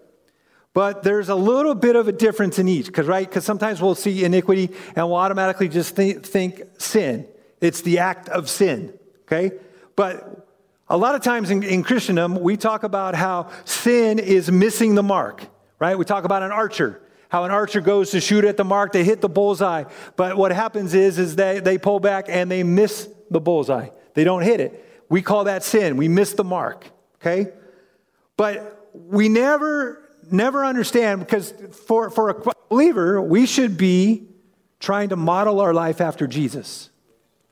But 0.72 1.02
there's 1.02 1.28
a 1.28 1.34
little 1.34 1.74
bit 1.74 1.96
of 1.96 2.06
a 2.06 2.12
difference 2.12 2.58
in 2.58 2.68
each, 2.68 2.86
because 2.86 3.06
right? 3.06 3.28
Because 3.28 3.44
sometimes 3.44 3.82
we'll 3.82 3.96
see 3.96 4.24
iniquity 4.24 4.70
and 4.94 5.06
we'll 5.08 5.16
automatically 5.16 5.68
just 5.68 5.96
think, 5.96 6.24
think 6.24 6.62
sin. 6.78 7.26
It's 7.60 7.82
the 7.82 7.98
act 7.98 8.28
of 8.28 8.48
sin, 8.48 8.96
okay? 9.22 9.52
But 9.96 10.46
a 10.88 10.96
lot 10.96 11.14
of 11.16 11.22
times 11.22 11.50
in, 11.50 11.62
in 11.64 11.82
Christendom, 11.82 12.40
we 12.40 12.56
talk 12.56 12.84
about 12.84 13.14
how 13.16 13.50
sin 13.64 14.20
is 14.20 14.50
missing 14.50 14.94
the 14.94 15.02
mark, 15.02 15.44
right? 15.80 15.98
We 15.98 16.04
talk 16.04 16.24
about 16.24 16.44
an 16.44 16.52
archer, 16.52 17.02
how 17.30 17.44
an 17.44 17.50
archer 17.50 17.80
goes 17.80 18.12
to 18.12 18.20
shoot 18.20 18.44
at 18.44 18.56
the 18.56 18.64
mark, 18.64 18.92
they 18.92 19.04
hit 19.04 19.20
the 19.20 19.28
bullseye. 19.28 19.84
But 20.16 20.36
what 20.36 20.52
happens 20.52 20.94
is, 20.94 21.18
is 21.18 21.34
they, 21.34 21.58
they 21.58 21.78
pull 21.78 21.98
back 21.98 22.26
and 22.28 22.48
they 22.48 22.62
miss 22.62 23.08
the 23.28 23.40
bullseye. 23.40 23.88
They 24.14 24.22
don't 24.22 24.42
hit 24.42 24.60
it. 24.60 25.04
We 25.08 25.20
call 25.20 25.44
that 25.44 25.64
sin. 25.64 25.96
We 25.96 26.06
miss 26.06 26.32
the 26.34 26.44
mark, 26.44 26.86
okay? 27.20 27.52
But 28.36 28.88
we 28.94 29.28
never 29.28 30.00
never 30.32 30.64
understand 30.64 31.20
because 31.20 31.52
for, 31.86 32.10
for 32.10 32.30
a 32.30 32.52
believer, 32.68 33.20
we 33.20 33.46
should 33.46 33.76
be 33.76 34.26
trying 34.78 35.10
to 35.10 35.16
model 35.16 35.60
our 35.60 35.74
life 35.74 36.00
after 36.00 36.26
Jesus, 36.26 36.90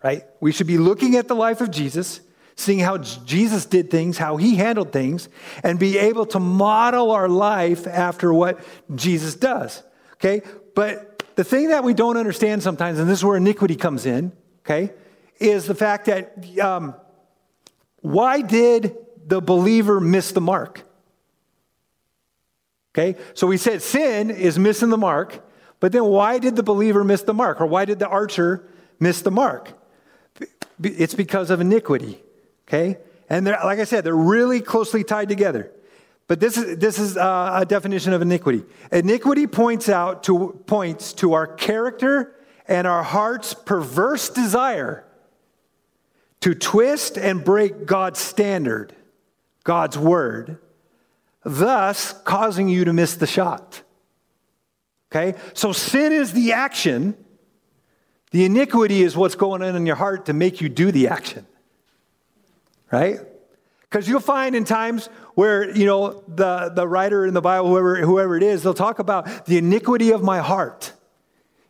right? 0.02 0.24
We 0.40 0.52
should 0.52 0.66
be 0.66 0.78
looking 0.78 1.16
at 1.16 1.28
the 1.28 1.34
life 1.34 1.60
of 1.60 1.70
Jesus, 1.70 2.20
seeing 2.56 2.78
how 2.78 2.98
Jesus 2.98 3.66
did 3.66 3.90
things, 3.90 4.18
how 4.18 4.36
he 4.36 4.56
handled 4.56 4.92
things, 4.92 5.28
and 5.62 5.78
be 5.78 5.98
able 5.98 6.26
to 6.26 6.40
model 6.40 7.10
our 7.10 7.28
life 7.28 7.86
after 7.86 8.32
what 8.32 8.60
Jesus 8.94 9.34
does, 9.34 9.82
okay? 10.14 10.42
But 10.74 11.22
the 11.36 11.44
thing 11.44 11.68
that 11.68 11.84
we 11.84 11.94
don't 11.94 12.16
understand 12.16 12.62
sometimes, 12.62 12.98
and 12.98 13.08
this 13.08 13.18
is 13.18 13.24
where 13.24 13.36
iniquity 13.36 13.76
comes 13.76 14.06
in, 14.06 14.32
okay, 14.64 14.92
is 15.38 15.66
the 15.66 15.74
fact 15.74 16.06
that 16.06 16.58
um, 16.60 16.94
why 18.00 18.40
did 18.40 18.96
the 19.28 19.40
believer 19.40 20.00
miss 20.00 20.32
the 20.32 20.40
mark? 20.40 20.82
Okay? 22.94 23.18
So 23.34 23.46
we 23.46 23.56
said 23.56 23.82
sin 23.82 24.30
is 24.30 24.58
missing 24.58 24.88
the 24.88 24.98
mark, 24.98 25.44
but 25.80 25.92
then 25.92 26.04
why 26.04 26.38
did 26.38 26.56
the 26.56 26.62
believer 26.62 27.04
miss 27.04 27.22
the 27.22 27.34
mark? 27.34 27.60
Or 27.60 27.66
why 27.66 27.84
did 27.84 27.98
the 27.98 28.08
archer 28.08 28.66
miss 28.98 29.22
the 29.22 29.30
mark? 29.30 29.72
It's 30.82 31.14
because 31.14 31.50
of 31.50 31.60
iniquity. 31.60 32.20
Okay? 32.66 32.98
And 33.30 33.46
like 33.46 33.78
I 33.78 33.84
said, 33.84 34.04
they're 34.04 34.14
really 34.14 34.60
closely 34.60 35.04
tied 35.04 35.28
together. 35.28 35.70
But 36.26 36.40
this 36.40 36.56
is, 36.58 36.76
this 36.78 36.98
is 36.98 37.16
uh, 37.16 37.60
a 37.62 37.64
definition 37.64 38.12
of 38.12 38.20
iniquity. 38.20 38.62
Iniquity 38.92 39.46
points 39.46 39.88
out 39.88 40.24
to 40.24 40.60
points 40.66 41.14
to 41.14 41.32
our 41.32 41.46
character 41.46 42.34
and 42.66 42.86
our 42.86 43.02
heart's 43.02 43.54
perverse 43.54 44.28
desire 44.28 45.04
to 46.40 46.54
twist 46.54 47.16
and 47.16 47.42
break 47.42 47.86
God's 47.86 48.20
standard, 48.20 48.94
God's 49.68 49.98
word, 49.98 50.56
thus 51.44 52.14
causing 52.24 52.70
you 52.70 52.86
to 52.86 52.94
miss 52.94 53.16
the 53.16 53.26
shot. 53.26 53.82
Okay? 55.12 55.38
So 55.52 55.72
sin 55.72 56.10
is 56.10 56.32
the 56.32 56.54
action, 56.54 57.22
the 58.30 58.46
iniquity 58.46 59.02
is 59.02 59.14
what's 59.14 59.34
going 59.34 59.62
on 59.62 59.76
in 59.76 59.84
your 59.84 59.96
heart 59.96 60.24
to 60.26 60.32
make 60.32 60.62
you 60.62 60.70
do 60.70 60.90
the 60.90 61.08
action. 61.08 61.46
Right? 62.90 63.20
Because 63.82 64.08
you'll 64.08 64.20
find 64.20 64.56
in 64.56 64.64
times 64.64 65.10
where, 65.34 65.70
you 65.76 65.84
know, 65.84 66.24
the, 66.26 66.72
the 66.74 66.88
writer 66.88 67.26
in 67.26 67.34
the 67.34 67.42
Bible, 67.42 67.68
whoever, 67.68 67.96
whoever 67.96 68.38
it 68.38 68.42
is, 68.42 68.62
they'll 68.62 68.72
talk 68.72 69.00
about 69.00 69.44
the 69.44 69.58
iniquity 69.58 70.12
of 70.12 70.22
my 70.22 70.38
heart. 70.38 70.94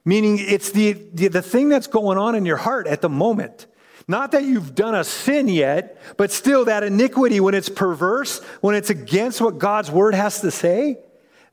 Meaning 0.05 0.39
it's 0.39 0.71
the, 0.71 0.93
the, 1.15 1.27
the 1.27 1.43
thing 1.43 1.69
that's 1.69 1.89
going 1.89 2.17
on 2.17 2.37
in 2.37 2.47
your 2.47 2.59
heart 2.59 2.87
at 2.87 3.01
the 3.01 3.09
moment. 3.09 3.67
Not 4.11 4.33
that 4.33 4.45
you've 4.45 4.75
done 4.75 4.95
a 4.95 5.05
sin 5.05 5.49
yet, 5.49 6.01
but 6.17 6.33
still 6.33 6.65
that 6.65 6.83
iniquity, 6.83 7.41
when 7.41 7.55
it's 7.55 7.69
perverse, 7.69 8.43
when 8.63 8.75
it's 8.75 8.89
against 8.89 9.41
what 9.43 9.59
God's 9.59 9.91
word 9.91 10.15
has 10.15 10.41
to 10.41 10.51
say, 10.51 10.99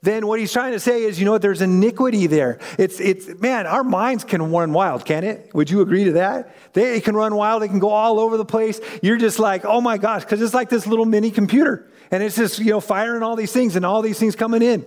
then 0.01 0.25
what 0.25 0.39
he's 0.39 0.53
trying 0.53 0.71
to 0.71 0.79
say 0.79 1.03
is, 1.03 1.19
you 1.19 1.25
know 1.25 1.31
what, 1.31 1.41
there's 1.41 1.61
iniquity 1.61 2.27
there. 2.27 2.59
It's, 2.77 2.99
it's, 3.01 3.27
man, 3.39 3.67
our 3.67 3.83
minds 3.83 4.23
can 4.23 4.51
run 4.51 4.71
wild, 4.71 5.03
can 5.03 5.23
it? 5.23 5.49
Would 5.53 5.69
you 5.69 5.81
agree 5.81 6.05
to 6.05 6.13
that? 6.13 6.55
They 6.73 7.01
can 7.01 7.15
run 7.15 7.35
wild, 7.35 7.61
they 7.61 7.67
can 7.67 7.79
go 7.79 7.89
all 7.89 8.19
over 8.19 8.37
the 8.37 8.45
place. 8.45 8.79
You're 9.01 9.17
just 9.17 9.39
like, 9.39 9.65
oh 9.65 9.81
my 9.81 9.97
gosh, 9.97 10.23
because 10.23 10.41
it's 10.41 10.53
like 10.53 10.69
this 10.69 10.87
little 10.87 11.05
mini 11.05 11.31
computer. 11.31 11.89
And 12.11 12.23
it's 12.23 12.35
just, 12.35 12.59
you 12.59 12.69
know, 12.71 12.79
firing 12.79 13.23
all 13.23 13.35
these 13.35 13.51
things 13.51 13.75
and 13.75 13.85
all 13.85 14.01
these 14.01 14.19
things 14.19 14.35
coming 14.35 14.61
in. 14.61 14.85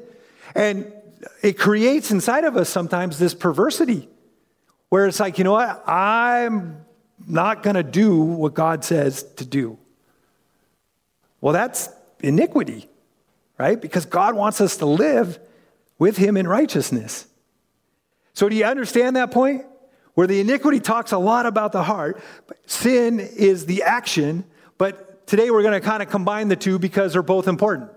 And 0.55 0.91
it 1.43 1.59
creates 1.59 2.11
inside 2.13 2.45
of 2.45 2.57
us 2.57 2.71
sometimes 2.71 3.19
this 3.19 3.35
perversity 3.35 4.09
where 4.89 5.07
it's 5.07 5.21
like, 5.21 5.37
you 5.37 5.45
know 5.45 5.53
what, 5.53 5.87
I'm 5.87 6.85
not 7.29 7.63
going 7.63 7.77
to 7.77 7.83
do 7.83 8.17
what 8.21 8.55
God 8.55 8.85
says 8.85 9.23
to 9.37 9.45
do. 9.45 9.79
Well, 11.41 11.53
that's 11.53 11.89
iniquity, 12.21 12.89
right? 13.59 13.81
Because 13.81 14.07
God 14.07 14.35
wants 14.35 14.61
us 14.61 14.77
to 14.79 14.87
live 14.87 15.39
with 15.99 16.17
Him 16.17 16.37
in 16.37 16.49
righteousness. 16.49 17.27
So, 18.35 18.49
do 18.49 18.57
you 18.57 18.65
understand 18.65 19.17
that 19.17 19.31
point? 19.31 19.65
Where 20.15 20.27
the 20.27 20.41
iniquity 20.41 20.81
talks 20.81 21.13
a 21.13 21.19
lot 21.19 21.47
about 21.47 21.71
the 21.71 21.85
heart, 21.85 22.21
sin 22.67 23.21
is 23.21 23.67
the 23.67 23.85
action, 23.85 24.45
but 24.77 25.27
today 25.29 25.51
we're 25.51 25.63
going 25.63 25.81
to 25.81 25.87
kind 25.87 26.03
of 26.03 26.09
combine 26.09 26.49
the 26.49 26.57
two 26.57 26.81
because 26.81 27.13
they're 27.13 27.23
both 27.23 27.47
important. 27.47 27.91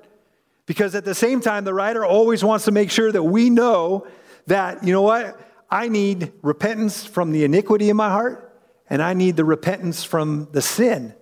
Because 0.68 0.94
at 0.94 1.04
the 1.04 1.16
same 1.16 1.42
time, 1.42 1.64
the 1.64 1.74
writer 1.74 2.06
always 2.06 2.44
wants 2.44 2.66
to 2.66 2.72
make 2.72 2.92
sure 2.92 3.12
that 3.12 3.24
we 3.24 3.50
know 3.50 4.06
that, 4.46 4.84
you 4.84 4.94
know 4.94 5.02
what? 5.02 5.40
I 5.70 5.88
need 5.88 6.32
repentance 6.44 7.04
from 7.04 7.32
the 7.32 7.44
iniquity 7.44 7.90
in 7.90 7.98
my 7.98 8.10
heart 8.10 8.51
and 8.92 9.02
I 9.02 9.14
need 9.14 9.38
the 9.38 9.46
repentance 9.46 10.04
from 10.04 10.50
the 10.52 10.62
sin 10.62 11.16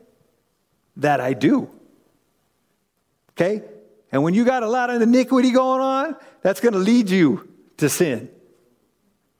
that 0.98 1.22
I 1.22 1.34
do. 1.34 1.70
Okay? 3.34 3.62
And 4.12 4.24
when 4.24 4.34
you 4.34 4.44
got 4.44 4.64
a 4.64 4.68
lot 4.68 4.90
of 4.90 5.04
iniquity 5.04 5.52
going 5.52 5.80
on, 5.80 6.16
that's 6.42 6.62
going 6.62 6.74
to 6.74 6.80
lead 6.80 7.12
you 7.12 7.48
to 7.78 7.88
sin, 7.88 8.28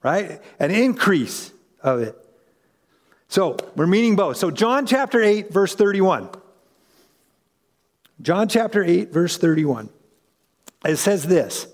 right? 0.04 0.40
An 0.60 0.70
increase 0.70 1.52
of 1.82 2.02
it. 2.02 2.16
So 3.30 3.58
we're 3.76 3.88
meaning 3.88 4.16
both. 4.16 4.38
So, 4.38 4.52
John 4.52 4.86
chapter 4.86 5.22
8, 5.24 5.52
verse 5.52 5.74
31. 5.74 6.30
John 8.22 8.48
chapter 8.48 8.84
8, 8.84 9.12
verse 9.12 9.40
31. 9.40 9.90
It 10.86 10.98
says 10.98 11.24
this 11.24 11.68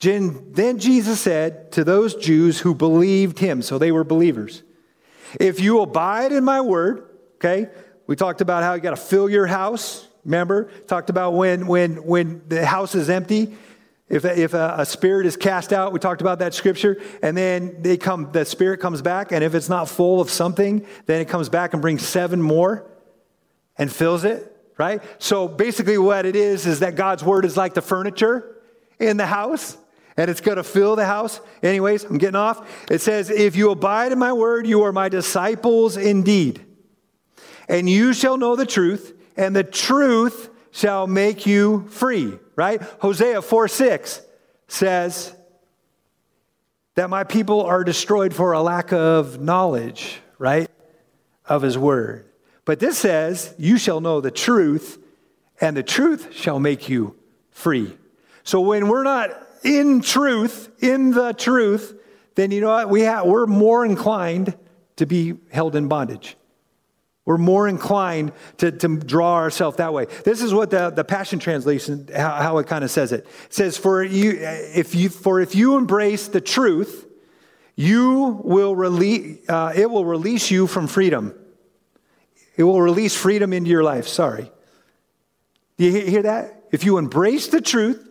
Then 0.00 0.78
Jesus 0.78 1.20
said 1.20 1.72
to 1.72 1.82
those 1.82 2.14
Jews 2.14 2.60
who 2.60 2.76
believed 2.76 3.40
him, 3.40 3.60
so 3.60 3.76
they 3.76 3.90
were 3.90 4.04
believers, 4.04 4.62
if 5.38 5.60
you 5.60 5.80
abide 5.80 6.32
in 6.32 6.44
my 6.44 6.60
word, 6.60 7.08
okay, 7.36 7.68
we 8.06 8.16
talked 8.16 8.40
about 8.40 8.62
how 8.62 8.74
you 8.74 8.80
got 8.80 8.90
to 8.90 8.96
fill 8.96 9.28
your 9.28 9.46
house. 9.46 10.06
Remember, 10.24 10.70
talked 10.86 11.10
about 11.10 11.34
when 11.34 11.66
when 11.66 12.04
when 12.04 12.42
the 12.48 12.66
house 12.66 12.94
is 12.94 13.08
empty, 13.10 13.56
if 14.08 14.24
if 14.24 14.54
a, 14.54 14.76
a, 14.78 14.86
spirit 14.86 15.26
is 15.26 15.36
cast 15.36 15.72
out, 15.72 15.92
we 15.92 15.98
talked 15.98 16.20
about 16.20 16.38
that 16.38 16.54
scripture, 16.54 17.00
and 17.22 17.36
then 17.36 17.82
they 17.82 17.96
come, 17.96 18.30
the 18.32 18.44
spirit 18.44 18.80
comes 18.80 19.02
back, 19.02 19.32
and 19.32 19.42
if 19.42 19.54
it's 19.54 19.68
not 19.68 19.88
full 19.88 20.20
of 20.20 20.30
something, 20.30 20.86
then 21.06 21.20
it 21.20 21.28
comes 21.28 21.48
back 21.48 21.72
and 21.72 21.82
brings 21.82 22.06
seven 22.06 22.40
more, 22.40 22.86
and 23.78 23.90
fills 23.90 24.24
it. 24.24 24.52
Right. 24.78 25.02
So 25.18 25.48
basically, 25.48 25.98
what 25.98 26.26
it 26.26 26.36
is 26.36 26.66
is 26.66 26.80
that 26.80 26.96
God's 26.96 27.24
word 27.24 27.44
is 27.44 27.56
like 27.56 27.74
the 27.74 27.82
furniture 27.82 28.56
in 28.98 29.16
the 29.16 29.26
house 29.26 29.76
and 30.16 30.30
it's 30.30 30.40
going 30.40 30.56
to 30.56 30.64
fill 30.64 30.96
the 30.96 31.04
house. 31.04 31.40
Anyways, 31.62 32.04
I'm 32.04 32.18
getting 32.18 32.36
off. 32.36 32.68
It 32.90 33.00
says, 33.00 33.30
If 33.30 33.56
you 33.56 33.70
abide 33.70 34.12
in 34.12 34.18
my 34.18 34.32
word, 34.32 34.66
you 34.66 34.82
are 34.82 34.92
my 34.92 35.08
disciples 35.08 35.96
indeed. 35.96 36.64
And 37.68 37.88
you 37.88 38.12
shall 38.12 38.38
know 38.38 38.56
the 38.56 38.66
truth, 38.66 39.12
and 39.36 39.54
the 39.54 39.64
truth 39.64 40.50
shall 40.70 41.06
make 41.06 41.46
you 41.46 41.86
free. 41.88 42.38
Right? 42.54 42.80
Hosea 43.00 43.42
4 43.42 43.68
6 43.68 44.22
says 44.68 45.34
that 46.94 47.10
my 47.10 47.24
people 47.24 47.62
are 47.62 47.84
destroyed 47.84 48.34
for 48.34 48.52
a 48.52 48.62
lack 48.62 48.92
of 48.92 49.40
knowledge, 49.40 50.20
right? 50.38 50.70
Of 51.44 51.62
his 51.62 51.76
word. 51.76 52.26
But 52.64 52.80
this 52.80 52.96
says, 52.96 53.54
You 53.58 53.76
shall 53.76 54.00
know 54.00 54.22
the 54.22 54.30
truth, 54.30 54.98
and 55.60 55.76
the 55.76 55.82
truth 55.82 56.34
shall 56.34 56.58
make 56.58 56.88
you 56.88 57.14
free. 57.50 57.96
So 58.42 58.60
when 58.60 58.88
we're 58.88 59.02
not 59.02 59.45
in 59.64 60.00
truth, 60.00 60.70
in 60.82 61.10
the 61.10 61.32
truth, 61.32 61.94
then 62.34 62.50
you 62.50 62.60
know 62.60 62.68
what? 62.68 62.90
We 62.90 63.02
have, 63.02 63.26
we're 63.26 63.46
more 63.46 63.84
inclined 63.84 64.56
to 64.96 65.06
be 65.06 65.34
held 65.50 65.76
in 65.76 65.88
bondage. 65.88 66.36
We're 67.24 67.38
more 67.38 67.66
inclined 67.66 68.32
to, 68.58 68.70
to 68.70 68.96
draw 68.98 69.34
ourselves 69.34 69.78
that 69.78 69.92
way. 69.92 70.06
This 70.24 70.42
is 70.42 70.54
what 70.54 70.70
the, 70.70 70.90
the 70.90 71.02
Passion 71.02 71.40
Translation, 71.40 72.08
how, 72.14 72.30
how 72.36 72.58
it 72.58 72.68
kind 72.68 72.84
of 72.84 72.90
says 72.90 73.10
it. 73.10 73.26
It 73.46 73.52
says, 73.52 73.76
for, 73.76 74.04
you, 74.04 74.38
if 74.40 74.94
you, 74.94 75.08
for 75.08 75.40
if 75.40 75.54
you 75.56 75.76
embrace 75.76 76.28
the 76.28 76.40
truth, 76.40 77.06
you 77.74 78.40
will 78.44 78.76
release, 78.76 79.38
uh, 79.48 79.72
it 79.74 79.90
will 79.90 80.04
release 80.04 80.52
you 80.52 80.68
from 80.68 80.86
freedom. 80.86 81.34
It 82.56 82.62
will 82.62 82.80
release 82.80 83.16
freedom 83.16 83.52
into 83.52 83.70
your 83.70 83.82
life. 83.82 84.06
Sorry. 84.06 84.50
Do 85.76 85.84
you 85.84 86.00
hear 86.06 86.22
that? 86.22 86.64
If 86.70 86.84
you 86.84 86.96
embrace 86.96 87.48
the 87.48 87.60
truth, 87.60 88.05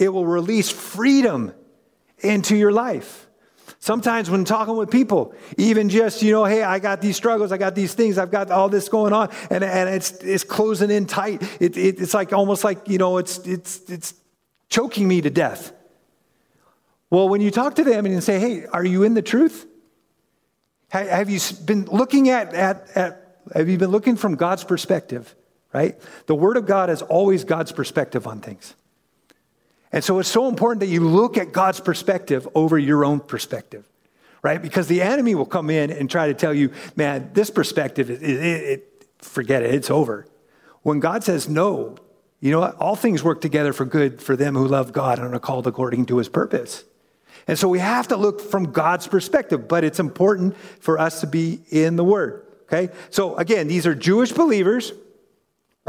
it 0.00 0.08
will 0.08 0.26
release 0.26 0.70
freedom 0.70 1.52
into 2.18 2.56
your 2.56 2.72
life. 2.72 3.28
Sometimes 3.78 4.28
when 4.28 4.44
talking 4.44 4.76
with 4.76 4.90
people, 4.90 5.34
even 5.56 5.88
just, 5.88 6.22
you 6.22 6.32
know, 6.32 6.44
hey, 6.44 6.62
I 6.62 6.80
got 6.80 7.00
these 7.00 7.16
struggles, 7.16 7.52
I 7.52 7.58
got 7.58 7.74
these 7.74 7.94
things, 7.94 8.18
I've 8.18 8.30
got 8.30 8.50
all 8.50 8.68
this 8.68 8.88
going 8.88 9.12
on, 9.12 9.30
and, 9.50 9.62
and 9.62 9.88
it's, 9.88 10.12
it's 10.22 10.42
closing 10.42 10.90
in 10.90 11.06
tight. 11.06 11.42
It, 11.60 11.76
it, 11.76 12.00
it's 12.00 12.14
like 12.14 12.32
almost 12.32 12.64
like, 12.64 12.88
you 12.88 12.98
know, 12.98 13.18
it's, 13.18 13.38
it's, 13.46 13.88
it's 13.88 14.14
choking 14.68 15.06
me 15.06 15.20
to 15.20 15.30
death. 15.30 15.72
Well, 17.10 17.28
when 17.28 17.40
you 17.40 17.50
talk 17.50 17.76
to 17.76 17.84
them 17.84 18.06
and 18.06 18.14
you 18.14 18.20
say, 18.20 18.38
hey, 18.38 18.66
are 18.66 18.84
you 18.84 19.02
in 19.02 19.14
the 19.14 19.22
truth? 19.22 19.66
Have 20.88 21.30
you 21.30 21.38
been 21.64 21.84
looking 21.84 22.30
at, 22.30 22.52
at, 22.52 22.96
at 22.96 23.38
have 23.54 23.68
you 23.68 23.78
been 23.78 23.90
looking 23.90 24.16
from 24.16 24.34
God's 24.34 24.64
perspective, 24.64 25.34
right? 25.72 26.00
The 26.26 26.34
Word 26.34 26.56
of 26.56 26.66
God 26.66 26.90
is 26.90 27.02
always 27.02 27.44
God's 27.44 27.70
perspective 27.70 28.26
on 28.26 28.40
things. 28.40 28.74
And 29.92 30.04
so 30.04 30.18
it's 30.18 30.28
so 30.28 30.48
important 30.48 30.80
that 30.80 30.86
you 30.86 31.06
look 31.06 31.36
at 31.36 31.52
God's 31.52 31.80
perspective 31.80 32.46
over 32.54 32.78
your 32.78 33.04
own 33.04 33.20
perspective, 33.20 33.84
right? 34.42 34.62
Because 34.62 34.86
the 34.86 35.02
enemy 35.02 35.34
will 35.34 35.46
come 35.46 35.68
in 35.68 35.90
and 35.90 36.08
try 36.08 36.28
to 36.28 36.34
tell 36.34 36.54
you, 36.54 36.72
man, 36.94 37.30
this 37.32 37.50
perspective, 37.50 38.10
it, 38.10 38.22
it, 38.22 38.44
it, 38.44 39.06
forget 39.18 39.62
it, 39.62 39.74
it's 39.74 39.90
over. 39.90 40.26
When 40.82 41.00
God 41.00 41.24
says 41.24 41.48
no, 41.48 41.96
you 42.40 42.50
know 42.50 42.60
what? 42.60 42.76
All 42.76 42.96
things 42.96 43.22
work 43.22 43.40
together 43.40 43.72
for 43.72 43.84
good 43.84 44.22
for 44.22 44.36
them 44.36 44.54
who 44.54 44.66
love 44.66 44.92
God 44.92 45.18
and 45.18 45.34
are 45.34 45.40
called 45.40 45.66
according 45.66 46.06
to 46.06 46.18
his 46.18 46.28
purpose. 46.28 46.84
And 47.46 47.58
so 47.58 47.68
we 47.68 47.80
have 47.80 48.08
to 48.08 48.16
look 48.16 48.40
from 48.40 48.72
God's 48.72 49.06
perspective, 49.06 49.68
but 49.68 49.84
it's 49.84 50.00
important 50.00 50.56
for 50.80 50.98
us 50.98 51.20
to 51.20 51.26
be 51.26 51.60
in 51.70 51.96
the 51.96 52.04
Word. 52.04 52.46
Okay? 52.62 52.92
So 53.10 53.36
again, 53.36 53.68
these 53.68 53.86
are 53.86 53.94
Jewish 53.94 54.32
believers, 54.32 54.92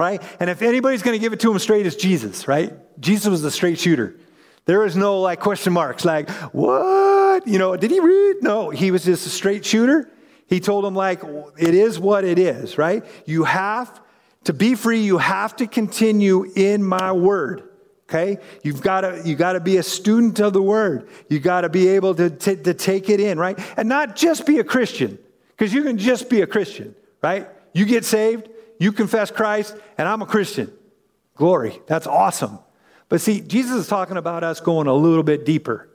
right? 0.01 0.21
And 0.39 0.49
if 0.49 0.63
anybody's 0.63 1.03
going 1.03 1.13
to 1.13 1.19
give 1.19 1.31
it 1.31 1.39
to 1.41 1.51
him 1.51 1.59
straight, 1.59 1.85
it's 1.85 1.95
Jesus, 1.95 2.47
right? 2.47 2.73
Jesus 2.99 3.29
was 3.29 3.43
the 3.43 3.51
straight 3.51 3.77
shooter. 3.77 4.15
There 4.65 4.79
was 4.79 4.95
no 4.95 5.21
like 5.21 5.39
question 5.39 5.73
marks, 5.73 6.03
like, 6.03 6.27
what? 6.53 7.47
You 7.47 7.59
know, 7.59 7.77
did 7.77 7.91
he 7.91 7.99
read? 7.99 8.37
No, 8.41 8.71
he 8.71 8.89
was 8.89 9.05
just 9.05 9.27
a 9.27 9.29
straight 9.29 9.63
shooter. 9.63 10.09
He 10.47 10.59
told 10.59 10.85
him, 10.85 10.95
like, 10.95 11.21
it 11.57 11.75
is 11.75 11.99
what 11.99 12.23
it 12.23 12.39
is, 12.39 12.79
right? 12.79 13.05
You 13.25 13.43
have 13.43 14.01
to 14.45 14.53
be 14.53 14.73
free, 14.73 15.01
you 15.01 15.19
have 15.19 15.55
to 15.57 15.67
continue 15.67 16.51
in 16.55 16.83
my 16.83 17.11
word 17.11 17.67
okay 18.09 18.39
you've 18.63 18.81
got 18.81 19.01
to 19.01 19.21
you 19.23 19.35
got 19.35 19.53
to 19.53 19.61
be 19.61 19.77
a 19.77 19.83
student 19.83 20.37
of 20.41 20.51
the 20.51 20.61
word 20.61 21.07
you 21.29 21.39
got 21.39 21.61
to 21.61 21.69
be 21.69 21.87
able 21.87 22.13
to, 22.13 22.29
t- 22.29 22.57
to 22.57 22.73
take 22.73 23.09
it 23.09 23.21
in 23.21 23.39
right 23.39 23.57
and 23.77 23.87
not 23.87 24.17
just 24.17 24.45
be 24.45 24.59
a 24.59 24.63
christian 24.65 25.17
because 25.51 25.73
you 25.73 25.81
can 25.83 25.97
just 25.97 26.29
be 26.29 26.41
a 26.41 26.47
christian 26.47 26.93
right 27.21 27.47
you 27.73 27.85
get 27.85 28.03
saved 28.03 28.49
you 28.81 28.91
confess 28.91 29.31
christ 29.31 29.75
and 29.97 30.07
i'm 30.07 30.21
a 30.21 30.25
christian. 30.25 30.71
Glory. 31.35 31.81
That's 31.87 32.07
awesome. 32.07 32.59
But 33.09 33.21
see 33.21 33.41
jesus 33.41 33.77
is 33.81 33.87
talking 33.87 34.17
about 34.17 34.43
us 34.43 34.59
going 34.59 34.87
a 34.87 34.93
little 34.93 35.23
bit 35.23 35.45
deeper 35.45 35.87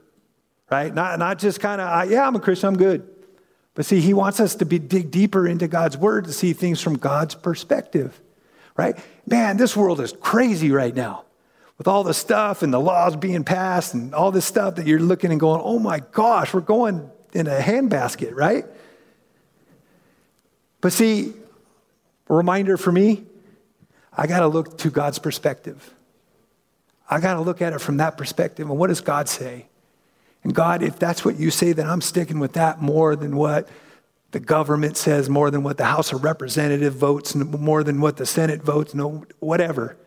right? 0.69 0.93
Not, 0.93 1.17
not 1.17 1.39
just 1.39 1.59
kind 1.59 1.79
of 1.79 2.11
yeah 2.11 2.27
i'm 2.27 2.35
a 2.35 2.39
christian 2.39 2.69
i'm 2.69 2.77
good. 2.77 3.07
But 3.73 3.85
see 3.85 3.99
he 3.99 4.13
wants 4.13 4.39
us 4.39 4.55
to 4.55 4.65
be 4.65 4.79
dig 4.79 5.11
deeper 5.11 5.47
into 5.47 5.67
god's 5.67 5.97
word 5.97 6.25
to 6.25 6.33
see 6.33 6.53
things 6.53 6.81
from 6.81 6.97
god's 6.97 7.35
perspective 7.35 8.19
right? 8.75 8.97
Man 9.25 9.57
this 9.57 9.75
world 9.75 9.99
is 9.99 10.13
crazy 10.13 10.71
right 10.71 10.95
now 10.95 11.25
with 11.77 11.87
all 11.87 12.03
the 12.03 12.13
stuff 12.13 12.63
and 12.63 12.73
the 12.73 12.79
laws 12.79 13.15
being 13.15 13.43
passed 13.43 13.93
and 13.93 14.13
all 14.13 14.31
this 14.31 14.45
stuff 14.45 14.75
that 14.75 14.87
you're 14.87 14.99
looking 14.99 15.31
and 15.31 15.39
going, 15.39 15.61
oh 15.63 15.79
my 15.79 15.99
gosh, 16.11 16.53
we're 16.53 16.61
going 16.61 17.09
in 17.33 17.47
a 17.47 17.59
handbasket, 17.59 18.33
right? 18.33 18.65
But 20.81 20.93
see, 20.93 21.33
a 22.29 22.33
reminder 22.33 22.77
for 22.77 22.91
me, 22.91 23.25
I 24.15 24.27
got 24.27 24.39
to 24.39 24.47
look 24.47 24.77
to 24.79 24.89
God's 24.89 25.19
perspective. 25.19 25.93
I 27.09 27.19
got 27.19 27.35
to 27.35 27.41
look 27.41 27.61
at 27.61 27.73
it 27.73 27.79
from 27.79 27.97
that 27.97 28.17
perspective. 28.17 28.69
And 28.69 28.77
what 28.77 28.87
does 28.87 29.01
God 29.01 29.29
say? 29.29 29.67
And 30.43 30.53
God, 30.53 30.81
if 30.81 30.99
that's 30.99 31.23
what 31.23 31.39
you 31.39 31.51
say, 31.51 31.73
then 31.73 31.87
I'm 31.87 32.01
sticking 32.01 32.39
with 32.39 32.53
that 32.53 32.81
more 32.81 33.15
than 33.15 33.35
what 33.35 33.67
the 34.31 34.39
government 34.39 34.97
says, 34.97 35.29
more 35.29 35.49
than 35.49 35.63
what 35.63 35.77
the 35.77 35.85
House 35.85 36.11
of 36.11 36.23
Representatives 36.23 36.95
votes, 36.95 37.33
more 37.35 37.83
than 37.83 38.01
what 38.01 38.17
the 38.17 38.25
Senate 38.25 38.61
votes, 38.61 38.93
no, 38.93 39.25
whatever. 39.39 39.97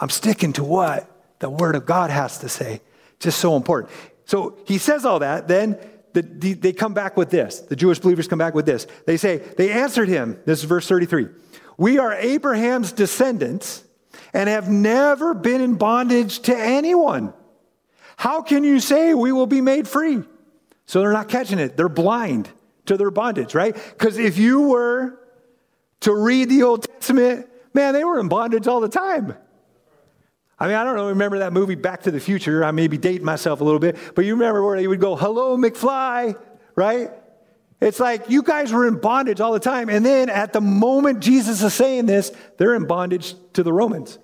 I'm 0.00 0.10
sticking 0.10 0.52
to 0.54 0.64
what 0.64 1.10
the 1.38 1.50
Word 1.50 1.74
of 1.74 1.84
God 1.84 2.10
has 2.10 2.38
to 2.38 2.48
say. 2.48 2.80
Just 3.20 3.38
so 3.38 3.56
important. 3.56 3.92
So 4.24 4.58
he 4.66 4.78
says 4.78 5.04
all 5.04 5.20
that, 5.20 5.48
then 5.48 5.78
the, 6.12 6.22
the, 6.22 6.54
they 6.54 6.72
come 6.72 6.94
back 6.94 7.16
with 7.16 7.30
this. 7.30 7.60
The 7.60 7.76
Jewish 7.76 7.98
believers 7.98 8.26
come 8.26 8.38
back 8.38 8.54
with 8.54 8.66
this. 8.66 8.86
They 9.04 9.16
say, 9.16 9.38
they 9.38 9.70
answered 9.70 10.08
him, 10.08 10.38
this 10.46 10.60
is 10.60 10.64
verse 10.64 10.88
33. 10.88 11.28
We 11.76 11.98
are 11.98 12.12
Abraham's 12.12 12.92
descendants 12.92 13.84
and 14.32 14.48
have 14.48 14.68
never 14.68 15.34
been 15.34 15.60
in 15.60 15.74
bondage 15.74 16.40
to 16.40 16.56
anyone. 16.56 17.32
How 18.16 18.42
can 18.42 18.64
you 18.64 18.80
say 18.80 19.14
we 19.14 19.32
will 19.32 19.46
be 19.46 19.60
made 19.60 19.86
free? 19.86 20.22
So 20.86 21.00
they're 21.00 21.12
not 21.12 21.28
catching 21.28 21.58
it. 21.58 21.76
They're 21.76 21.88
blind 21.88 22.48
to 22.86 22.96
their 22.96 23.10
bondage, 23.10 23.54
right? 23.54 23.74
Because 23.74 24.18
if 24.18 24.38
you 24.38 24.68
were 24.68 25.18
to 26.00 26.14
read 26.14 26.48
the 26.48 26.62
Old 26.62 26.84
Testament, 26.84 27.48
man, 27.74 27.92
they 27.92 28.04
were 28.04 28.20
in 28.20 28.28
bondage 28.28 28.66
all 28.66 28.80
the 28.80 28.88
time. 28.88 29.34
I 30.58 30.66
mean, 30.68 30.76
I 30.76 30.84
don't 30.84 30.96
know, 30.96 31.08
remember 31.08 31.40
that 31.40 31.52
movie 31.52 31.74
Back 31.74 32.04
to 32.04 32.10
the 32.10 32.20
Future? 32.20 32.64
I 32.64 32.70
may 32.70 32.88
be 32.88 32.96
dating 32.96 33.24
myself 33.24 33.60
a 33.60 33.64
little 33.64 33.80
bit, 33.80 33.96
but 34.14 34.24
you 34.24 34.34
remember 34.34 34.64
where 34.64 34.76
he 34.76 34.86
would 34.86 35.00
go, 35.00 35.14
Hello, 35.14 35.56
McFly, 35.58 36.38
right? 36.74 37.10
It's 37.80 38.00
like 38.00 38.30
you 38.30 38.42
guys 38.42 38.72
were 38.72 38.86
in 38.88 38.98
bondage 39.00 39.40
all 39.40 39.52
the 39.52 39.60
time. 39.60 39.90
And 39.90 40.04
then 40.04 40.30
at 40.30 40.52
the 40.52 40.60
moment 40.60 41.20
Jesus 41.20 41.62
is 41.62 41.74
saying 41.74 42.06
this, 42.06 42.32
they're 42.56 42.74
in 42.74 42.86
bondage 42.86 43.34
to 43.52 43.62
the 43.62 43.72
Romans. 43.72 44.18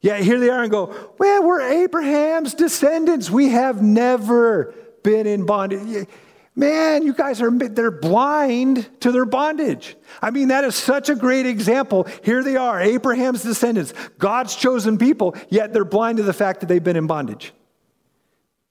Yeah, 0.00 0.18
here 0.18 0.40
they 0.40 0.48
are 0.48 0.62
and 0.62 0.70
go, 0.70 0.94
Well, 1.18 1.44
we're 1.44 1.60
Abraham's 1.60 2.54
descendants. 2.54 3.30
We 3.30 3.50
have 3.50 3.82
never 3.82 4.74
been 5.02 5.26
in 5.26 5.46
bondage. 5.46 6.06
Man, 6.54 7.02
you 7.02 7.14
guys 7.14 7.40
are 7.40 7.50
they're 7.50 7.90
blind 7.90 8.88
to 9.00 9.10
their 9.10 9.24
bondage. 9.24 9.96
I 10.20 10.30
mean, 10.30 10.48
that 10.48 10.64
is 10.64 10.74
such 10.74 11.08
a 11.08 11.14
great 11.14 11.46
example. 11.46 12.06
Here 12.22 12.44
they 12.44 12.56
are, 12.56 12.78
Abraham's 12.78 13.42
descendants, 13.42 13.94
God's 14.18 14.54
chosen 14.54 14.98
people, 14.98 15.34
yet 15.48 15.72
they're 15.72 15.86
blind 15.86 16.18
to 16.18 16.24
the 16.24 16.34
fact 16.34 16.60
that 16.60 16.66
they've 16.66 16.84
been 16.84 16.96
in 16.96 17.06
bondage. 17.06 17.54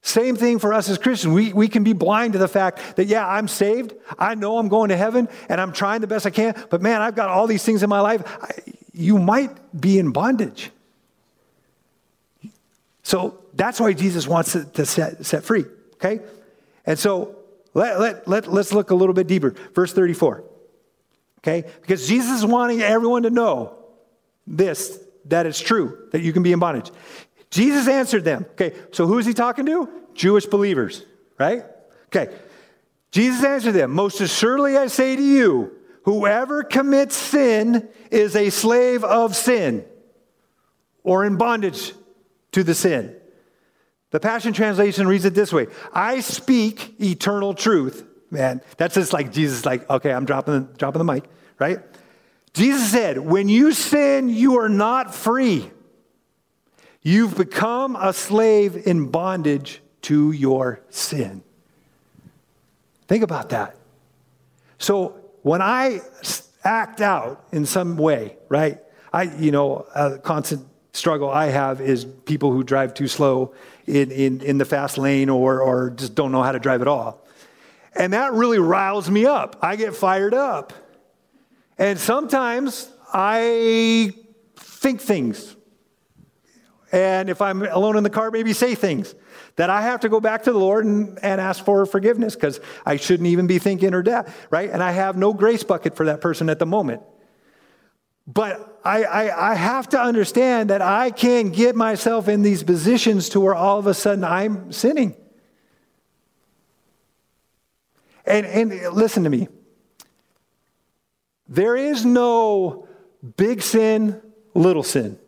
Same 0.03 0.35
thing 0.35 0.57
for 0.57 0.73
us 0.73 0.89
as 0.89 0.97
Christians. 0.97 1.33
We, 1.33 1.53
we 1.53 1.67
can 1.67 1.83
be 1.83 1.93
blind 1.93 2.33
to 2.33 2.39
the 2.39 2.47
fact 2.47 2.95
that, 2.95 3.05
yeah, 3.05 3.27
I'm 3.27 3.47
saved. 3.47 3.93
I 4.17 4.33
know 4.35 4.57
I'm 4.57 4.67
going 4.67 4.89
to 4.89 4.97
heaven 4.97 5.29
and 5.47 5.61
I'm 5.61 5.71
trying 5.71 6.01
the 6.01 6.07
best 6.07 6.25
I 6.25 6.31
can, 6.31 6.55
but 6.69 6.81
man, 6.81 7.01
I've 7.01 7.15
got 7.15 7.29
all 7.29 7.45
these 7.45 7.63
things 7.63 7.83
in 7.83 7.89
my 7.89 8.01
life. 8.01 8.23
I, 8.41 8.49
you 8.93 9.19
might 9.19 9.79
be 9.79 9.99
in 9.99 10.11
bondage. 10.11 10.71
So 13.03 13.39
that's 13.53 13.79
why 13.79 13.93
Jesus 13.93 14.27
wants 14.27 14.53
to, 14.53 14.65
to 14.65 14.85
set, 14.85 15.25
set 15.25 15.43
free, 15.43 15.65
okay? 15.95 16.19
And 16.85 16.97
so 16.97 17.35
let, 17.73 17.99
let, 17.99 18.27
let, 18.27 18.51
let's 18.51 18.73
look 18.73 18.91
a 18.91 18.95
little 18.95 19.13
bit 19.13 19.27
deeper. 19.27 19.55
Verse 19.73 19.93
34. 19.93 20.43
Okay? 21.39 21.67
Because 21.81 22.07
Jesus 22.07 22.39
is 22.39 22.45
wanting 22.45 22.81
everyone 22.81 23.23
to 23.23 23.29
know 23.29 23.77
this, 24.45 24.99
that 25.25 25.45
it's 25.45 25.59
true, 25.59 26.07
that 26.11 26.21
you 26.21 26.33
can 26.33 26.43
be 26.43 26.51
in 26.51 26.59
bondage. 26.59 26.91
Jesus 27.51 27.87
answered 27.87 28.23
them. 28.23 28.45
Okay, 28.51 28.73
so 28.91 29.05
who 29.05 29.19
is 29.19 29.25
he 29.25 29.33
talking 29.33 29.65
to? 29.65 29.87
Jewish 30.13 30.45
believers, 30.45 31.05
right? 31.37 31.65
Okay. 32.07 32.33
Jesus 33.11 33.43
answered 33.43 33.73
them, 33.73 33.91
Most 33.91 34.21
assuredly 34.21 34.77
I 34.77 34.87
say 34.87 35.15
to 35.15 35.21
you, 35.21 35.73
whoever 36.03 36.63
commits 36.63 37.15
sin 37.15 37.89
is 38.09 38.35
a 38.35 38.49
slave 38.49 39.03
of 39.03 39.35
sin 39.35 39.85
or 41.03 41.25
in 41.25 41.35
bondage 41.35 41.93
to 42.53 42.63
the 42.63 42.73
sin. 42.73 43.15
The 44.11 44.19
Passion 44.19 44.53
Translation 44.53 45.07
reads 45.07 45.25
it 45.25 45.33
this 45.33 45.53
way 45.53 45.67
I 45.93 46.21
speak 46.21 47.01
eternal 47.01 47.53
truth. 47.53 48.05
Man, 48.29 48.61
that's 48.77 48.95
just 48.95 49.11
like 49.11 49.33
Jesus, 49.33 49.65
like, 49.65 49.89
okay, 49.89 50.13
I'm 50.13 50.23
dropping 50.23 50.53
the, 50.53 50.77
dropping 50.77 50.99
the 50.99 51.13
mic, 51.13 51.25
right? 51.59 51.79
Jesus 52.53 52.89
said, 52.89 53.17
when 53.17 53.49
you 53.49 53.73
sin, 53.73 54.29
you 54.29 54.59
are 54.59 54.69
not 54.69 55.13
free. 55.13 55.69
You've 57.03 57.35
become 57.35 57.95
a 57.95 58.13
slave 58.13 58.87
in 58.87 59.07
bondage 59.07 59.81
to 60.03 60.31
your 60.31 60.81
sin. 60.89 61.43
Think 63.07 63.23
about 63.23 63.49
that. 63.49 63.75
So 64.77 65.19
when 65.41 65.61
I 65.61 66.01
act 66.63 67.01
out 67.01 67.43
in 67.51 67.65
some 67.65 67.97
way, 67.97 68.37
right? 68.49 68.79
I, 69.11 69.23
you 69.23 69.51
know, 69.51 69.87
a 69.95 70.17
constant 70.19 70.65
struggle 70.93 71.29
I 71.29 71.47
have 71.47 71.81
is 71.81 72.05
people 72.05 72.51
who 72.51 72.63
drive 72.63 72.93
too 72.93 73.07
slow 73.07 73.53
in, 73.87 74.11
in, 74.11 74.41
in 74.41 74.57
the 74.57 74.65
fast 74.65 74.97
lane 74.97 75.29
or, 75.29 75.61
or 75.61 75.89
just 75.89 76.15
don't 76.15 76.31
know 76.31 76.43
how 76.43 76.51
to 76.51 76.59
drive 76.59 76.81
at 76.81 76.87
all. 76.87 77.25
And 77.95 78.13
that 78.13 78.33
really 78.33 78.59
riles 78.59 79.09
me 79.09 79.25
up. 79.25 79.57
I 79.61 79.75
get 79.75 79.95
fired 79.95 80.33
up. 80.33 80.73
And 81.77 81.97
sometimes 81.99 82.89
I 83.11 84.13
think 84.55 85.01
things 85.01 85.55
And 86.91 87.29
if 87.29 87.41
I'm 87.41 87.63
alone 87.63 87.95
in 87.97 88.03
the 88.03 88.09
car, 88.09 88.31
maybe 88.31 88.53
say 88.53 88.75
things 88.75 89.15
that 89.55 89.69
I 89.69 89.81
have 89.81 90.01
to 90.01 90.09
go 90.09 90.19
back 90.19 90.43
to 90.43 90.51
the 90.51 90.59
Lord 90.59 90.85
and, 90.85 91.17
and 91.23 91.39
ask 91.39 91.63
for 91.63 91.85
forgiveness 91.85 92.35
because 92.35 92.59
I 92.85 92.97
shouldn't 92.97 93.27
even 93.27 93.47
be 93.47 93.59
thinking 93.59 93.93
or 93.93 94.03
that, 94.03 94.27
right? 94.49 94.69
And 94.69 94.83
I 94.83 94.91
have 94.91 95.17
no 95.17 95.33
grace 95.33 95.63
bucket 95.63 95.95
for 95.95 96.05
that 96.07 96.19
person 96.19 96.49
at 96.49 96.59
the 96.59 96.65
moment. 96.65 97.01
But 98.27 98.79
I, 98.83 99.03
I, 99.03 99.51
I 99.51 99.55
have 99.55 99.89
to 99.89 100.01
understand 100.01 100.69
that 100.69 100.81
I 100.81 101.11
can't 101.11 101.53
get 101.53 101.75
myself 101.75 102.27
in 102.27 102.41
these 102.41 102.63
positions 102.63 103.29
to 103.29 103.39
where 103.39 103.55
all 103.55 103.79
of 103.79 103.87
a 103.87 103.93
sudden 103.93 104.23
I'm 104.23 104.71
sinning. 104.71 105.15
And, 108.25 108.45
and 108.45 108.93
listen 108.93 109.23
to 109.23 109.29
me. 109.29 109.47
There 111.47 111.75
is 111.75 112.05
no 112.05 112.87
big 113.35 113.61
sin, 113.61 114.21
little 114.53 114.83
sin. 114.83 115.19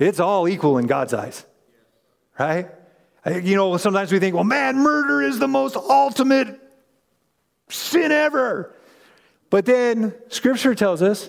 It's 0.00 0.18
all 0.18 0.48
equal 0.48 0.78
in 0.78 0.86
God's 0.86 1.12
eyes, 1.12 1.44
right? 2.38 2.68
Uh, 3.24 3.36
you 3.36 3.54
know, 3.54 3.76
sometimes 3.76 4.10
we 4.10 4.18
think, 4.18 4.34
well, 4.34 4.44
man, 4.44 4.78
murder 4.78 5.20
is 5.22 5.38
the 5.38 5.46
most 5.46 5.76
ultimate 5.76 6.58
sin 7.68 8.10
ever. 8.10 8.74
But 9.50 9.66
then 9.66 10.14
scripture 10.28 10.74
tells 10.74 11.02
us 11.02 11.28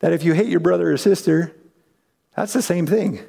that 0.00 0.12
if 0.12 0.24
you 0.24 0.34
hate 0.34 0.48
your 0.48 0.60
brother 0.60 0.92
or 0.92 0.96
sister, 0.98 1.56
that's 2.36 2.52
the 2.52 2.60
same 2.60 2.86
thing, 2.86 3.20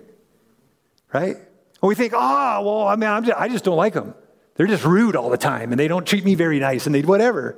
right? 1.13 1.37
And 1.37 1.87
we 1.87 1.95
think, 1.95 2.13
oh, 2.13 2.61
well, 2.61 2.87
I 2.87 2.95
mean, 2.97 3.23
just, 3.23 3.39
i 3.39 3.47
just 3.47 3.63
don't 3.63 3.77
like 3.77 3.93
them. 3.93 4.13
They're 4.55 4.67
just 4.67 4.83
rude 4.83 5.15
all 5.15 5.29
the 5.29 5.37
time 5.37 5.71
and 5.71 5.79
they 5.79 5.87
don't 5.87 6.05
treat 6.05 6.25
me 6.25 6.35
very 6.35 6.59
nice 6.59 6.85
and 6.85 6.93
they 6.93 7.01
whatever. 7.01 7.57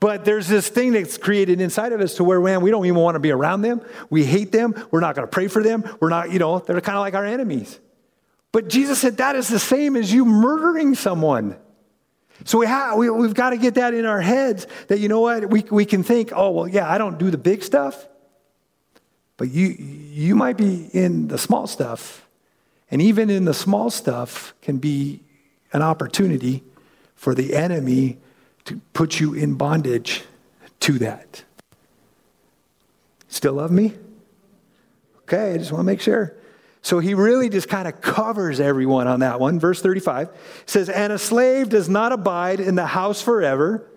But 0.00 0.24
there's 0.24 0.48
this 0.48 0.68
thing 0.68 0.92
that's 0.92 1.16
created 1.16 1.60
inside 1.60 1.92
of 1.92 2.00
us 2.00 2.14
to 2.14 2.24
where, 2.24 2.40
man, 2.40 2.60
we 2.60 2.70
don't 2.70 2.84
even 2.84 3.00
want 3.00 3.14
to 3.14 3.20
be 3.20 3.30
around 3.30 3.62
them. 3.62 3.80
We 4.10 4.24
hate 4.24 4.52
them. 4.52 4.74
We're 4.90 5.00
not 5.00 5.14
going 5.14 5.26
to 5.26 5.30
pray 5.30 5.48
for 5.48 5.62
them. 5.62 5.84
We're 6.00 6.10
not, 6.10 6.30
you 6.30 6.38
know, 6.38 6.58
they're 6.58 6.80
kind 6.80 6.96
of 6.96 7.00
like 7.00 7.14
our 7.14 7.24
enemies. 7.24 7.78
But 8.52 8.68
Jesus 8.68 9.00
said 9.00 9.16
that 9.16 9.34
is 9.34 9.48
the 9.48 9.58
same 9.58 9.96
as 9.96 10.12
you 10.12 10.24
murdering 10.24 10.94
someone. 10.94 11.56
So 12.44 12.58
we 12.58 12.66
have, 12.66 12.98
we, 12.98 13.08
we've 13.08 13.34
got 13.34 13.50
to 13.50 13.56
get 13.56 13.74
that 13.74 13.94
in 13.94 14.04
our 14.04 14.20
heads 14.20 14.66
that, 14.88 14.98
you 14.98 15.08
know 15.08 15.20
what, 15.20 15.48
we, 15.48 15.62
we 15.70 15.84
can 15.84 16.02
think, 16.02 16.32
oh, 16.34 16.50
well, 16.50 16.68
yeah, 16.68 16.90
I 16.90 16.98
don't 16.98 17.18
do 17.18 17.30
the 17.30 17.38
big 17.38 17.62
stuff, 17.62 18.06
but 19.36 19.50
you, 19.50 19.68
you 19.68 20.34
might 20.34 20.56
be 20.56 20.88
in 20.92 21.28
the 21.28 21.38
small 21.38 21.66
stuff. 21.66 22.26
And 22.90 23.00
even 23.00 23.30
in 23.30 23.44
the 23.44 23.54
small 23.54 23.90
stuff 23.90 24.54
can 24.62 24.78
be 24.78 25.20
an 25.72 25.82
opportunity 25.82 26.62
for 27.14 27.34
the 27.34 27.54
enemy 27.54 28.18
to 28.64 28.80
put 28.92 29.20
you 29.20 29.34
in 29.34 29.54
bondage 29.54 30.22
to 30.80 30.98
that. 30.98 31.44
Still 33.28 33.54
love 33.54 33.70
me? 33.70 33.94
Okay, 35.22 35.54
I 35.54 35.58
just 35.58 35.72
want 35.72 35.80
to 35.80 35.84
make 35.84 36.00
sure. 36.00 36.36
So 36.82 36.98
he 36.98 37.14
really 37.14 37.48
just 37.48 37.68
kind 37.68 37.88
of 37.88 38.00
covers 38.02 38.60
everyone 38.60 39.06
on 39.06 39.20
that 39.20 39.40
one. 39.40 39.58
Verse 39.58 39.80
35 39.80 40.28
says, 40.66 40.90
And 40.90 41.12
a 41.12 41.18
slave 41.18 41.70
does 41.70 41.88
not 41.88 42.12
abide 42.12 42.60
in 42.60 42.74
the 42.74 42.86
house 42.86 43.22
forever, 43.22 43.90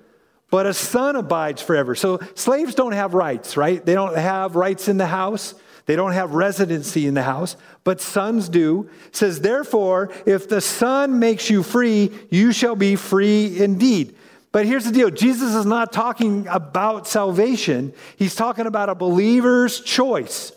but 0.49 0.65
a 0.65 0.73
son 0.73 1.17
abides 1.17 1.61
forever. 1.61 1.95
So 1.95 2.19
slaves 2.35 2.75
don't 2.75 2.93
have 2.93 3.13
rights, 3.13 3.57
right? 3.57 3.85
They 3.85 3.93
don't 3.93 4.15
have 4.15 4.55
rights 4.55 4.87
in 4.87 4.97
the 4.97 5.05
house. 5.05 5.53
They 5.85 5.95
don't 5.95 6.13
have 6.13 6.33
residency 6.33 7.07
in 7.07 7.13
the 7.13 7.23
house, 7.23 7.55
but 7.83 8.01
sons 8.01 8.49
do. 8.49 8.89
It 9.07 9.15
says, 9.15 9.39
Therefore, 9.39 10.09
if 10.25 10.47
the 10.47 10.59
son 10.61 11.19
makes 11.19 11.49
you 11.49 11.63
free, 11.63 12.11
you 12.29 12.51
shall 12.51 12.75
be 12.75 12.95
free 12.97 13.61
indeed. 13.61 14.15
But 14.51 14.65
here's 14.65 14.85
the 14.85 14.91
deal 14.91 15.09
Jesus 15.09 15.53
is 15.53 15.65
not 15.65 15.91
talking 15.91 16.47
about 16.47 17.07
salvation, 17.07 17.93
he's 18.15 18.35
talking 18.35 18.65
about 18.65 18.89
a 18.89 18.95
believer's 18.95 19.81
choice, 19.81 20.51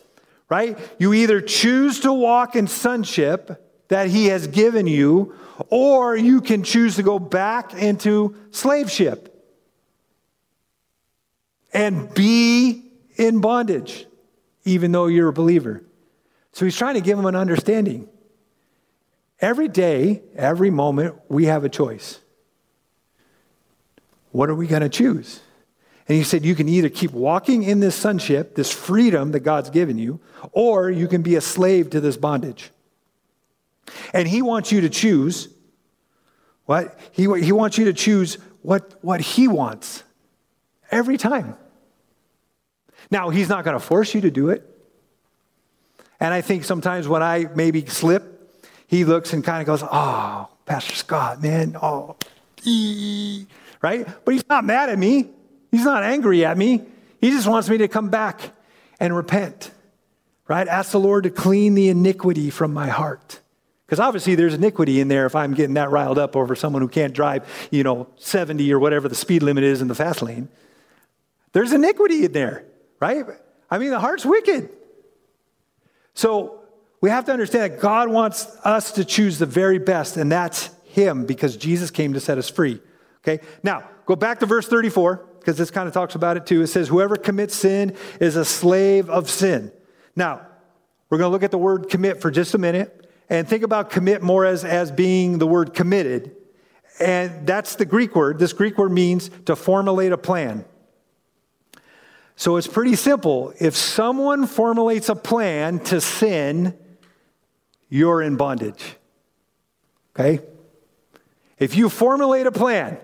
right? 0.49 0.79
You 0.99 1.13
either 1.13 1.41
choose 1.41 2.01
to 2.01 2.13
walk 2.13 2.57
in 2.57 2.67
sonship 2.67 3.67
that 3.89 4.09
he 4.09 4.27
has 4.27 4.47
given 4.47 4.87
you, 4.87 5.35
or 5.69 6.17
you 6.17 6.41
can 6.41 6.63
choose 6.63 6.97
to 6.97 7.03
go 7.03 7.19
back 7.19 7.75
into 7.75 8.37
slaveship 8.53 9.27
and 11.73 12.13
be 12.15 12.91
in 13.17 13.41
bondage, 13.41 14.07
even 14.65 14.93
though 14.93 15.07
you're 15.07 15.29
a 15.29 15.33
believer. 15.33 15.83
So 16.53 16.65
he's 16.65 16.77
trying 16.77 16.95
to 16.95 17.01
give 17.01 17.17
them 17.17 17.27
an 17.27 17.37
understanding. 17.37 18.09
Every 19.41 19.69
day, 19.69 20.23
every 20.35 20.71
moment, 20.71 21.17
we 21.29 21.47
have 21.47 21.65
a 21.65 21.69
choice. 21.69 22.21
What 24.31 24.49
are 24.49 24.55
we 24.55 24.67
going 24.67 24.83
to 24.83 24.89
choose? 24.89 25.41
And 26.09 26.17
he 26.17 26.25
said, 26.25 26.45
You 26.45 26.55
can 26.55 26.69
either 26.69 26.89
keep 26.89 27.13
walking 27.13 27.63
in 27.63 27.81
this 27.81 27.95
sonship, 27.95 28.55
this 28.55 28.71
freedom 28.71 29.33
that 29.33 29.41
God's 29.41 29.71
given 29.71 29.99
you, 29.99 30.21
or 30.53 30.91
you 30.91 31.09
can 31.09 31.23
be 31.23 31.37
a 31.37 31.41
slave 31.41 31.91
to 31.91 32.01
this 32.01 32.17
bondage. 32.17 32.71
And 34.13 34.27
he 34.27 34.43
wants 34.43 34.73
you 34.73 34.81
to 34.83 34.89
choose 34.89 35.49
what? 36.67 36.99
He, 37.13 37.23
he 37.41 37.53
wants 37.53 37.79
you 37.79 37.87
to 37.87 37.93
choose 37.93 38.39
what, 38.63 38.99
what 39.03 39.21
he 39.21 39.49
wants 39.49 40.05
every 40.91 41.17
time. 41.17 41.57
Now, 43.11 43.31
he's 43.31 43.49
not 43.49 43.65
going 43.65 43.75
to 43.75 43.85
force 43.85 44.15
you 44.15 44.21
to 44.21 44.31
do 44.31 44.51
it. 44.51 44.65
And 46.21 46.33
I 46.33 46.43
think 46.43 46.65
sometimes 46.65 47.09
when 47.09 47.23
I 47.23 47.47
maybe 47.57 47.85
slip, 47.87 48.63
he 48.87 49.05
looks 49.05 49.33
and 49.33 49.43
kind 49.43 49.61
of 49.61 49.67
goes, 49.67 49.83
Oh, 49.83 50.49
Pastor 50.67 50.95
Scott, 50.95 51.43
man, 51.43 51.77
oh, 51.81 52.17
ee 52.65 53.47
right? 53.83 54.07
But 54.25 54.35
he's 54.35 54.49
not 54.49 54.65
mad 54.65 54.91
at 54.91 54.99
me. 54.99 55.29
He's 55.71 55.85
not 55.85 56.03
angry 56.03 56.45
at 56.45 56.57
me. 56.57 56.83
He 57.21 57.31
just 57.31 57.47
wants 57.47 57.69
me 57.69 57.79
to 57.79 57.89
come 57.89 58.09
back 58.09 58.53
and 58.99 59.15
repent, 59.15 59.71
right? 60.49 60.67
Ask 60.67 60.93
the 60.93 61.01
Lord 61.01 61.25
to 61.25 61.31
clean 61.31 61.75
the 61.75 61.89
iniquity 61.89 62.51
from 62.51 62.73
my 62.73 62.89
heart. 62.89 63.41
Because 63.87 64.01
obviously 64.01 64.37
there's 64.37 64.55
iniquity 64.55 65.01
in 65.01 65.09
there 65.09 65.27
if 65.27 65.35
I'm 65.35 65.53
getting 65.53 65.75
that 65.75 65.91
riled 65.91 66.19
up 66.19 66.37
over 66.37 66.55
someone 66.55 66.81
who 66.81 66.89
can't 66.89 67.13
drive, 67.13 67.45
you 67.71 67.83
know, 67.83 68.09
70 68.17 68.73
or 68.73 68.79
whatever 68.79 69.09
the 69.09 69.15
speed 69.15 69.43
limit 69.43 69.65
is 69.65 69.83
in 69.83 69.89
the 69.89 69.95
fast 69.95 70.23
lane. 70.23 70.49
There's 71.53 71.73
iniquity 71.73 72.25
in 72.25 72.33
there, 72.33 72.65
right? 73.01 73.25
I 73.71 73.79
mean, 73.79 73.91
the 73.91 73.99
heart's 73.99 74.25
wicked. 74.25 74.71
So 76.15 76.61
we 77.01 77.11
have 77.11 77.25
to 77.25 77.33
understand 77.33 77.73
that 77.73 77.81
God 77.81 78.09
wants 78.09 78.47
us 78.65 78.93
to 78.93 79.05
choose 79.05 79.39
the 79.39 79.47
very 79.47 79.79
best, 79.79 80.17
and 80.17 80.31
that's 80.31 80.71
Him 80.85 81.27
because 81.27 81.57
Jesus 81.57 81.91
came 81.91 82.13
to 82.13 82.21
set 82.21 82.39
us 82.39 82.49
free. 82.49 82.81
Okay, 83.23 83.45
now 83.63 83.89
go 84.07 84.17
back 84.17 84.41
to 84.41 84.47
verse 84.47 84.67
34 84.67 85.29
because 85.39 85.57
this 85.57 85.71
kind 85.71 85.89
of 85.89 85.95
talks 85.95 86.15
about 86.15 86.37
it 86.37 86.47
too. 86.47 86.63
It 86.63 86.69
says, 86.69 86.89
Whoever 86.89 87.17
commits 87.17 87.55
sin 87.55 87.97
is 88.21 88.37
a 88.37 88.45
slave 88.45 89.11
of 89.11 89.29
sin. 89.29 89.73
Now, 90.17 90.47
we're 91.09 91.19
going 91.19 91.29
to 91.29 91.33
look 91.33 91.43
at 91.43 91.51
the 91.51 91.59
word 91.59 91.89
commit 91.89 92.21
for 92.21 92.31
just 92.31 92.55
a 92.55 92.59
minute 92.59 93.11
and 93.29 93.49
think 93.49 93.63
about 93.63 93.91
commit 93.91 94.23
more 94.23 94.45
as, 94.45 94.65
as 94.65 94.91
being 94.91 95.39
the 95.39 95.47
word 95.47 95.75
committed. 95.75 96.37
And 97.01 97.47
that's 97.47 97.77
the 97.77 97.85
Greek 97.85 98.15
word. 98.15 98.39
This 98.39 98.53
Greek 98.53 98.77
word 98.79 98.93
means 98.93 99.31
to 99.47 99.57
formulate 99.57 100.13
a 100.13 100.19
plan. 100.19 100.65
So 102.37 102.57
it's 102.57 102.67
pretty 102.67 102.97
simple. 102.97 103.53
If 103.59 103.77
someone 103.77 104.47
formulates 104.47 105.09
a 105.09 105.15
plan 105.15 105.81
to 105.81 106.01
sin, 106.01 106.77
you're 107.89 108.23
in 108.23 108.37
bondage. 108.37 108.97
Okay? 110.15 110.45
If 111.59 111.77
you 111.77 111.89
formulate 111.89 112.47
a 112.47 112.53
plan 112.53 112.99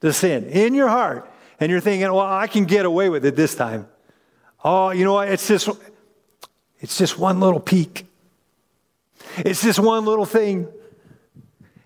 the 0.00 0.12
sin 0.12 0.46
in 0.46 0.74
your 0.74 0.88
heart, 0.88 1.30
and 1.60 1.70
you're 1.70 1.80
thinking, 1.80 2.12
well, 2.12 2.20
I 2.20 2.46
can 2.46 2.64
get 2.64 2.84
away 2.84 3.08
with 3.08 3.24
it 3.24 3.36
this 3.36 3.54
time. 3.54 3.88
Oh, 4.62 4.90
you 4.90 5.04
know 5.04 5.14
what? 5.14 5.28
It's 5.28 5.46
just, 5.46 5.68
it's 6.80 6.98
just 6.98 7.18
one 7.18 7.40
little 7.40 7.60
peek. 7.60 8.06
It's 9.38 9.62
just 9.62 9.78
one 9.78 10.04
little 10.04 10.26
thing. 10.26 10.68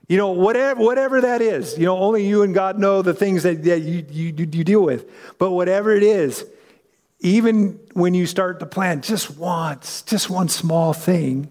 You 0.08 0.16
know, 0.16 0.30
whatever, 0.30 0.80
whatever 0.80 1.20
that 1.20 1.42
is, 1.42 1.76
you 1.76 1.84
know, 1.84 1.98
only 1.98 2.26
you 2.26 2.42
and 2.42 2.54
God 2.54 2.78
know 2.78 3.02
the 3.02 3.12
things 3.12 3.42
that, 3.42 3.62
that 3.64 3.80
you, 3.80 4.06
you, 4.10 4.26
you 4.34 4.64
deal 4.64 4.82
with. 4.82 5.08
But 5.38 5.50
whatever 5.50 5.94
it 5.94 6.02
is, 6.02 6.46
even 7.20 7.78
when 7.92 8.14
you 8.14 8.26
start 8.26 8.60
to 8.60 8.66
plan 8.66 9.02
just 9.02 9.36
once, 9.36 10.02
just 10.02 10.30
one 10.30 10.48
small 10.48 10.94
thing, 10.94 11.50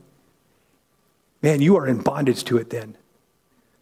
man, 1.41 1.61
you 1.61 1.77
are 1.77 1.87
in 1.87 2.01
bondage 2.01 2.43
to 2.45 2.57
it 2.57 2.69
then, 2.69 2.97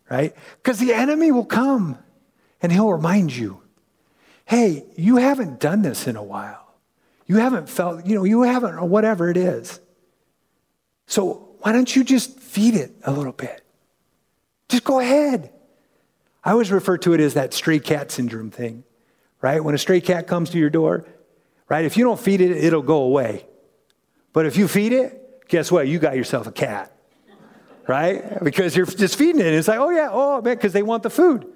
right? 0.10 0.36
Because 0.62 0.80
the 0.80 0.94
enemy 0.94 1.32
will 1.32 1.46
come 1.46 1.98
and 2.62 2.72
he'll 2.72 2.92
remind 2.92 3.36
you 3.36 3.62
hey, 4.46 4.86
you 4.96 5.18
haven't 5.18 5.60
done 5.60 5.82
this 5.82 6.08
in 6.08 6.16
a 6.16 6.24
while. 6.24 6.76
You 7.26 7.38
haven't 7.38 7.68
felt, 7.68 8.06
you 8.06 8.16
know, 8.16 8.24
you 8.24 8.44
haven't, 8.44 8.76
or 8.76 8.88
whatever 8.88 9.30
it 9.30 9.38
is. 9.38 9.80
So 11.08 11.56
why 11.62 11.72
don't 11.72 11.94
you 11.96 12.04
just 12.04 12.40
feed 12.40 12.76
it 12.76 12.92
a 13.04 13.12
little 13.12 13.34
bit? 13.34 13.66
Just 14.70 14.84
go 14.84 15.00
ahead. 15.00 15.52
I 16.44 16.52
always 16.52 16.72
refer 16.72 16.98
to 17.00 17.14
it 17.14 17.20
as 17.20 17.34
that 17.34 17.54
stray 17.54 17.80
cat 17.80 18.12
syndrome 18.12 18.52
thing, 18.52 18.84
right? 19.42 19.64
When 19.64 19.74
a 19.74 19.80
stray 19.80 20.00
cat 20.00 20.28
comes 20.28 20.52
to 20.52 20.60
your 20.60 20.70
door, 20.70 21.06
right? 21.68 21.86
If 21.86 21.98
you 21.98 22.04
don't 22.04 22.20
feed 22.20 22.42
it, 22.42 22.52
it'll 22.52 22.84
go 22.84 23.02
away. 23.02 23.48
But 24.32 24.46
if 24.46 24.58
you 24.58 24.68
feed 24.68 24.94
it, 24.94 25.48
guess 25.48 25.72
what? 25.72 25.88
You 25.88 25.98
got 25.98 26.16
yourself 26.16 26.46
a 26.46 26.52
cat, 26.52 26.96
right? 27.88 28.44
Because 28.44 28.76
you're 28.76 28.86
just 28.86 29.16
feeding 29.16 29.42
it. 29.42 29.48
And 29.48 29.56
it's 29.56 29.68
like, 29.68 29.80
oh, 29.80 29.90
yeah, 29.90 30.10
oh, 30.12 30.42
man, 30.42 30.56
because 30.56 30.74
they 30.74 30.84
want 30.84 31.02
the 31.02 31.10
food. 31.10 31.52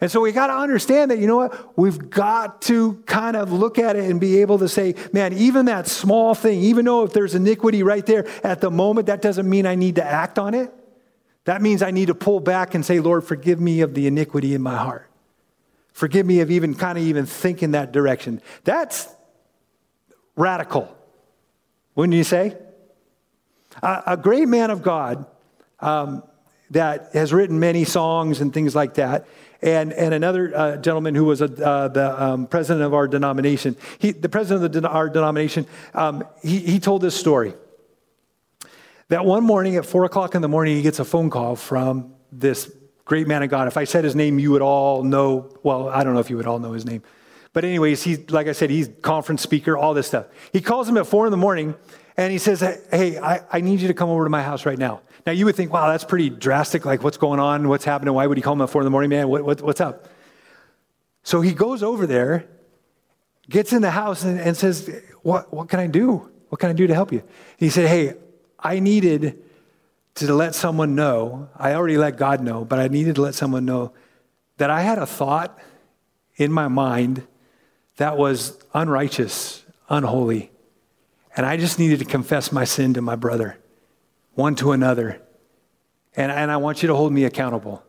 And 0.00 0.10
so 0.10 0.20
we 0.20 0.30
got 0.30 0.46
to 0.46 0.54
understand 0.54 1.10
that, 1.10 1.18
you 1.18 1.26
know 1.26 1.36
what? 1.36 1.76
We've 1.76 2.10
got 2.10 2.62
to 2.62 2.94
kind 3.06 3.36
of 3.36 3.52
look 3.52 3.78
at 3.78 3.96
it 3.96 4.08
and 4.08 4.20
be 4.20 4.40
able 4.40 4.58
to 4.58 4.68
say, 4.68 4.94
man, 5.12 5.32
even 5.32 5.66
that 5.66 5.88
small 5.88 6.34
thing, 6.34 6.60
even 6.60 6.84
though 6.84 7.02
if 7.02 7.12
there's 7.12 7.34
iniquity 7.34 7.82
right 7.82 8.06
there 8.06 8.28
at 8.44 8.60
the 8.60 8.70
moment, 8.70 9.08
that 9.08 9.22
doesn't 9.22 9.48
mean 9.48 9.66
I 9.66 9.74
need 9.74 9.96
to 9.96 10.04
act 10.04 10.38
on 10.38 10.54
it. 10.54 10.72
That 11.46 11.62
means 11.62 11.82
I 11.82 11.90
need 11.90 12.06
to 12.06 12.14
pull 12.14 12.38
back 12.38 12.74
and 12.74 12.84
say, 12.84 13.00
Lord, 13.00 13.24
forgive 13.24 13.60
me 13.60 13.80
of 13.80 13.94
the 13.94 14.06
iniquity 14.06 14.54
in 14.54 14.62
my 14.62 14.76
heart. 14.76 15.10
Forgive 15.92 16.26
me 16.26 16.40
of 16.40 16.50
even 16.50 16.76
kind 16.76 16.96
of 16.96 17.02
even 17.02 17.26
thinking 17.26 17.72
that 17.72 17.90
direction. 17.90 18.40
That's 18.62 19.08
radical, 20.36 20.94
wouldn't 21.96 22.14
you 22.14 22.22
say? 22.22 22.56
A, 23.82 24.02
a 24.08 24.16
great 24.16 24.46
man 24.46 24.70
of 24.70 24.82
God 24.82 25.26
um, 25.80 26.22
that 26.70 27.10
has 27.14 27.32
written 27.32 27.58
many 27.58 27.82
songs 27.84 28.40
and 28.40 28.54
things 28.54 28.76
like 28.76 28.94
that 28.94 29.26
and, 29.60 29.92
and 29.92 30.14
another 30.14 30.56
uh, 30.56 30.76
gentleman 30.76 31.14
who 31.14 31.24
was 31.24 31.40
a, 31.40 31.66
uh, 31.66 31.88
the 31.88 32.22
um, 32.22 32.46
president 32.46 32.84
of 32.84 32.94
our 32.94 33.08
denomination. 33.08 33.76
He, 33.98 34.12
the 34.12 34.28
president 34.28 34.76
of 34.76 34.82
the, 34.82 34.88
our 34.88 35.08
denomination, 35.08 35.66
um, 35.94 36.24
he, 36.42 36.58
he 36.60 36.80
told 36.80 37.02
this 37.02 37.14
story. 37.16 37.54
That 39.08 39.24
one 39.24 39.42
morning 39.42 39.76
at 39.76 39.86
four 39.86 40.04
o'clock 40.04 40.34
in 40.34 40.42
the 40.42 40.48
morning, 40.48 40.76
he 40.76 40.82
gets 40.82 40.98
a 40.98 41.04
phone 41.04 41.30
call 41.30 41.56
from 41.56 42.14
this 42.30 42.70
great 43.04 43.26
man 43.26 43.42
of 43.42 43.48
God. 43.48 43.66
If 43.66 43.76
I 43.78 43.84
said 43.84 44.04
his 44.04 44.14
name, 44.14 44.38
you 44.38 44.50
would 44.50 44.62
all 44.62 45.02
know. 45.02 45.56
Well, 45.62 45.88
I 45.88 46.04
don't 46.04 46.12
know 46.12 46.20
if 46.20 46.28
you 46.28 46.36
would 46.36 46.46
all 46.46 46.58
know 46.58 46.72
his 46.72 46.84
name. 46.84 47.02
But, 47.54 47.64
anyways, 47.64 48.02
he's, 48.02 48.30
like 48.30 48.46
I 48.46 48.52
said, 48.52 48.68
he's 48.68 48.90
conference 49.00 49.40
speaker, 49.40 49.76
all 49.76 49.94
this 49.94 50.06
stuff. 50.06 50.26
He 50.52 50.60
calls 50.60 50.86
him 50.88 50.98
at 50.98 51.06
four 51.06 51.26
in 51.26 51.30
the 51.30 51.38
morning 51.38 51.74
and 52.18 52.32
he 52.32 52.38
says, 52.38 52.60
Hey, 52.90 53.16
I, 53.16 53.40
I 53.50 53.60
need 53.62 53.80
you 53.80 53.88
to 53.88 53.94
come 53.94 54.10
over 54.10 54.24
to 54.24 54.30
my 54.30 54.42
house 54.42 54.66
right 54.66 54.78
now. 54.78 55.00
Now, 55.24 55.32
you 55.32 55.44
would 55.44 55.56
think, 55.56 55.72
wow, 55.72 55.88
that's 55.88 56.04
pretty 56.04 56.30
drastic. 56.30 56.84
Like, 56.84 57.02
what's 57.02 57.16
going 57.16 57.38
on? 57.38 57.68
What's 57.68 57.84
happening? 57.84 58.12
Why 58.12 58.26
would 58.26 58.36
he 58.36 58.42
call 58.42 58.54
him 58.54 58.62
at 58.62 58.70
four 58.70 58.82
in 58.82 58.84
the 58.84 58.90
morning, 58.90 59.10
man? 59.10 59.28
What, 59.28 59.44
what, 59.44 59.62
what's 59.62 59.80
up? 59.80 60.08
So 61.22 61.40
he 61.40 61.54
goes 61.54 61.82
over 61.82 62.06
there, 62.06 62.46
gets 63.48 63.72
in 63.72 63.82
the 63.82 63.90
house, 63.90 64.24
and, 64.24 64.40
and 64.40 64.56
says, 64.56 64.90
what, 65.22 65.52
what 65.52 65.68
can 65.68 65.80
I 65.80 65.86
do? 65.86 66.30
What 66.48 66.60
can 66.60 66.70
I 66.70 66.72
do 66.72 66.86
to 66.86 66.94
help 66.94 67.12
you? 67.12 67.22
he 67.56 67.70
said, 67.70 67.88
Hey, 67.88 68.14
I 68.58 68.80
needed 68.80 69.38
to 70.16 70.34
let 70.34 70.56
someone 70.56 70.96
know. 70.96 71.48
I 71.56 71.74
already 71.74 71.98
let 71.98 72.16
God 72.16 72.42
know, 72.42 72.64
but 72.64 72.80
I 72.80 72.88
needed 72.88 73.14
to 73.16 73.22
let 73.22 73.34
someone 73.34 73.64
know 73.64 73.92
that 74.56 74.70
I 74.70 74.80
had 74.80 74.98
a 74.98 75.06
thought 75.06 75.56
in 76.36 76.50
my 76.50 76.66
mind 76.66 77.24
that 77.98 78.16
was 78.16 78.58
unrighteous, 78.74 79.64
unholy. 79.88 80.50
And 81.38 81.46
I 81.46 81.56
just 81.56 81.78
needed 81.78 82.00
to 82.00 82.04
confess 82.04 82.50
my 82.50 82.64
sin 82.64 82.94
to 82.94 83.00
my 83.00 83.14
brother 83.14 83.56
one 84.34 84.56
to 84.56 84.72
another. 84.72 85.22
And, 86.16 86.32
and 86.32 86.50
I 86.50 86.56
want 86.56 86.82
you 86.82 86.88
to 86.88 86.96
hold 86.96 87.12
me 87.12 87.24
accountable. 87.24 87.82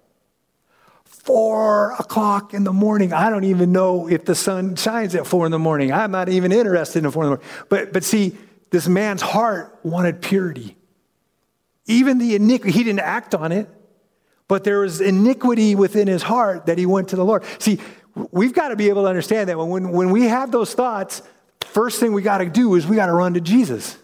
Four 1.03 1.93
o'clock 1.93 2.53
in 2.53 2.63
the 2.63 2.73
morning. 2.73 3.11
I 3.11 3.31
don't 3.31 3.45
even 3.45 3.71
know 3.71 4.07
if 4.07 4.23
the 4.25 4.35
sun 4.35 4.75
shines 4.75 5.15
at 5.15 5.25
four 5.25 5.47
in 5.47 5.51
the 5.51 5.59
morning. 5.59 5.91
I'm 5.91 6.11
not 6.11 6.29
even 6.29 6.51
interested 6.51 7.03
in 7.03 7.09
four 7.09 7.23
in 7.23 7.29
the 7.31 7.37
morning. 7.37 7.47
But, 7.69 7.91
but 7.91 8.03
see, 8.03 8.37
this 8.69 8.87
man's 8.87 9.23
heart 9.23 9.79
wanted 9.81 10.21
purity. 10.21 10.77
Even 11.87 12.19
the 12.19 12.35
iniquity, 12.35 12.71
he 12.71 12.83
didn't 12.83 13.01
act 13.01 13.33
on 13.33 13.51
it, 13.51 13.67
but 14.47 14.63
there 14.63 14.81
was 14.81 15.01
iniquity 15.01 15.73
within 15.73 16.07
his 16.07 16.21
heart 16.21 16.67
that 16.67 16.77
he 16.77 16.85
went 16.85 17.09
to 17.09 17.15
the 17.15 17.25
Lord. 17.25 17.43
See, 17.57 17.79
we've 18.31 18.53
got 18.53 18.69
to 18.69 18.75
be 18.75 18.89
able 18.89 19.03
to 19.03 19.09
understand 19.09 19.49
that 19.49 19.57
when, 19.57 19.89
when 19.89 20.11
we 20.11 20.25
have 20.25 20.51
those 20.51 20.75
thoughts, 20.75 21.23
first 21.69 21.99
thing 21.99 22.13
we 22.13 22.21
got 22.21 22.39
to 22.39 22.49
do 22.49 22.75
is 22.75 22.85
we 22.87 22.95
got 22.95 23.07
to 23.07 23.13
run 23.13 23.33
to 23.35 23.41
Jesus. 23.41 23.97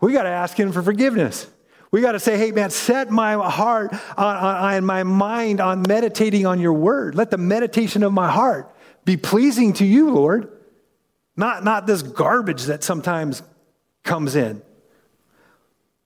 We 0.00 0.12
got 0.12 0.24
to 0.24 0.28
ask 0.28 0.58
him 0.58 0.72
for 0.72 0.82
forgiveness. 0.82 1.46
We 1.90 2.00
got 2.00 2.12
to 2.12 2.20
say, 2.20 2.36
hey, 2.36 2.50
man, 2.50 2.70
set 2.70 3.10
my 3.10 3.34
heart 3.34 3.92
uh, 3.92 3.96
uh, 4.18 4.20
uh, 4.20 4.70
and 4.72 4.86
my 4.86 5.02
mind 5.02 5.60
on 5.60 5.82
meditating 5.86 6.46
on 6.46 6.60
your 6.60 6.72
word. 6.72 7.14
Let 7.14 7.30
the 7.30 7.38
meditation 7.38 8.02
of 8.02 8.12
my 8.12 8.30
heart 8.30 8.74
be 9.04 9.16
pleasing 9.16 9.72
to 9.74 9.84
you, 9.84 10.10
Lord. 10.10 10.50
Not, 11.36 11.64
not 11.64 11.86
this 11.86 12.02
garbage 12.02 12.64
that 12.64 12.82
sometimes 12.82 13.42
comes 14.02 14.36
in. 14.36 14.62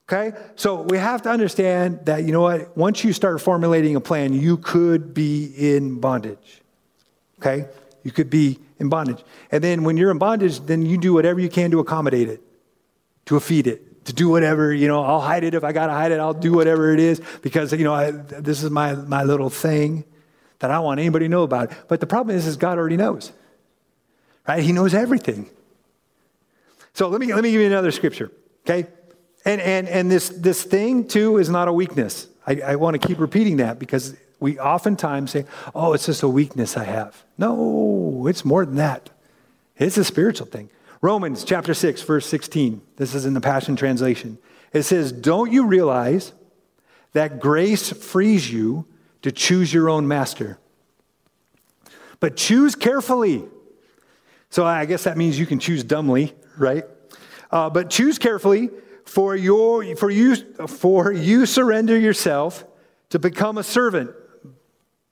Okay? 0.08 0.36
So 0.56 0.82
we 0.82 0.98
have 0.98 1.22
to 1.22 1.30
understand 1.30 2.06
that, 2.06 2.24
you 2.24 2.32
know 2.32 2.42
what? 2.42 2.76
Once 2.76 3.04
you 3.04 3.12
start 3.12 3.40
formulating 3.40 3.96
a 3.96 4.00
plan, 4.00 4.32
you 4.32 4.56
could 4.56 5.14
be 5.14 5.52
in 5.56 6.00
bondage. 6.00 6.60
Okay? 7.38 7.68
You 8.02 8.10
could 8.10 8.28
be 8.28 8.58
in 8.80 8.88
bondage. 8.88 9.22
And 9.52 9.62
then 9.62 9.84
when 9.84 9.96
you're 9.96 10.10
in 10.10 10.18
bondage, 10.18 10.60
then 10.60 10.82
you 10.82 10.98
do 10.98 11.12
whatever 11.12 11.38
you 11.38 11.48
can 11.48 11.70
to 11.70 11.78
accommodate 11.78 12.28
it, 12.28 12.42
to 13.26 13.38
feed 13.38 13.66
it, 13.66 14.06
to 14.06 14.12
do 14.12 14.28
whatever, 14.28 14.72
you 14.72 14.88
know, 14.88 15.04
I'll 15.04 15.20
hide 15.20 15.44
it 15.44 15.54
if 15.54 15.62
I 15.62 15.72
got 15.72 15.86
to 15.86 15.92
hide 15.92 16.10
it. 16.10 16.18
I'll 16.18 16.34
do 16.34 16.52
whatever 16.52 16.92
it 16.92 16.98
is 16.98 17.20
because, 17.42 17.72
you 17.72 17.84
know, 17.84 17.94
I, 17.94 18.10
this 18.10 18.62
is 18.62 18.70
my, 18.70 18.94
my 18.94 19.22
little 19.22 19.50
thing 19.50 20.04
that 20.58 20.70
I 20.70 20.74
don't 20.74 20.84
want 20.84 20.98
anybody 20.98 21.26
to 21.26 21.28
know 21.28 21.42
about. 21.42 21.70
But 21.86 22.00
the 22.00 22.06
problem 22.06 22.36
is, 22.36 22.46
is 22.46 22.56
God 22.56 22.78
already 22.78 22.96
knows, 22.96 23.32
right? 24.48 24.62
He 24.62 24.72
knows 24.72 24.94
everything. 24.94 25.48
So 26.94 27.08
let 27.08 27.20
me, 27.20 27.32
let 27.32 27.42
me 27.42 27.52
give 27.52 27.60
you 27.60 27.66
another 27.66 27.92
scripture, 27.92 28.32
okay? 28.64 28.88
And, 29.44 29.60
and, 29.60 29.88
and 29.88 30.10
this, 30.10 30.30
this 30.30 30.62
thing, 30.62 31.06
too, 31.06 31.38
is 31.38 31.48
not 31.48 31.68
a 31.68 31.72
weakness. 31.72 32.26
I, 32.46 32.60
I 32.60 32.76
want 32.76 33.00
to 33.00 33.06
keep 33.06 33.18
repeating 33.18 33.58
that 33.58 33.78
because 33.78 34.16
we 34.40 34.58
oftentimes 34.58 35.30
say, 35.30 35.44
oh, 35.74 35.92
it's 35.92 36.06
just 36.06 36.22
a 36.22 36.28
weakness 36.28 36.76
I 36.76 36.84
have. 36.84 37.24
No, 37.38 38.26
it's 38.26 38.44
more 38.44 38.64
than 38.64 38.76
that. 38.76 39.10
It's 39.76 39.96
a 39.98 40.04
spiritual 40.04 40.46
thing. 40.46 40.70
Romans 41.02 41.44
chapter 41.44 41.72
6, 41.72 42.02
verse 42.02 42.26
16. 42.26 42.82
This 42.96 43.14
is 43.14 43.24
in 43.24 43.34
the 43.34 43.40
Passion 43.40 43.76
Translation. 43.76 44.38
It 44.72 44.82
says, 44.82 45.12
Don't 45.12 45.52
you 45.52 45.66
realize 45.66 46.32
that 47.12 47.40
grace 47.40 47.90
frees 47.92 48.52
you 48.52 48.86
to 49.22 49.30
choose 49.30 49.72
your 49.72 49.88
own 49.88 50.08
master? 50.08 50.58
But 52.18 52.36
choose 52.36 52.74
carefully. 52.74 53.44
So 54.50 54.66
I 54.66 54.84
guess 54.84 55.04
that 55.04 55.16
means 55.16 55.38
you 55.38 55.46
can 55.46 55.58
choose 55.58 55.84
dumbly, 55.84 56.34
right? 56.58 56.84
Uh, 57.50 57.70
but 57.70 57.88
choose 57.88 58.18
carefully, 58.18 58.70
for, 59.04 59.34
your, 59.34 59.96
for, 59.96 60.10
you, 60.10 60.36
for 60.66 61.12
you 61.12 61.46
surrender 61.46 61.98
yourself 61.98 62.64
to 63.08 63.18
become 63.18 63.58
a 63.58 63.62
servant, 63.62 64.12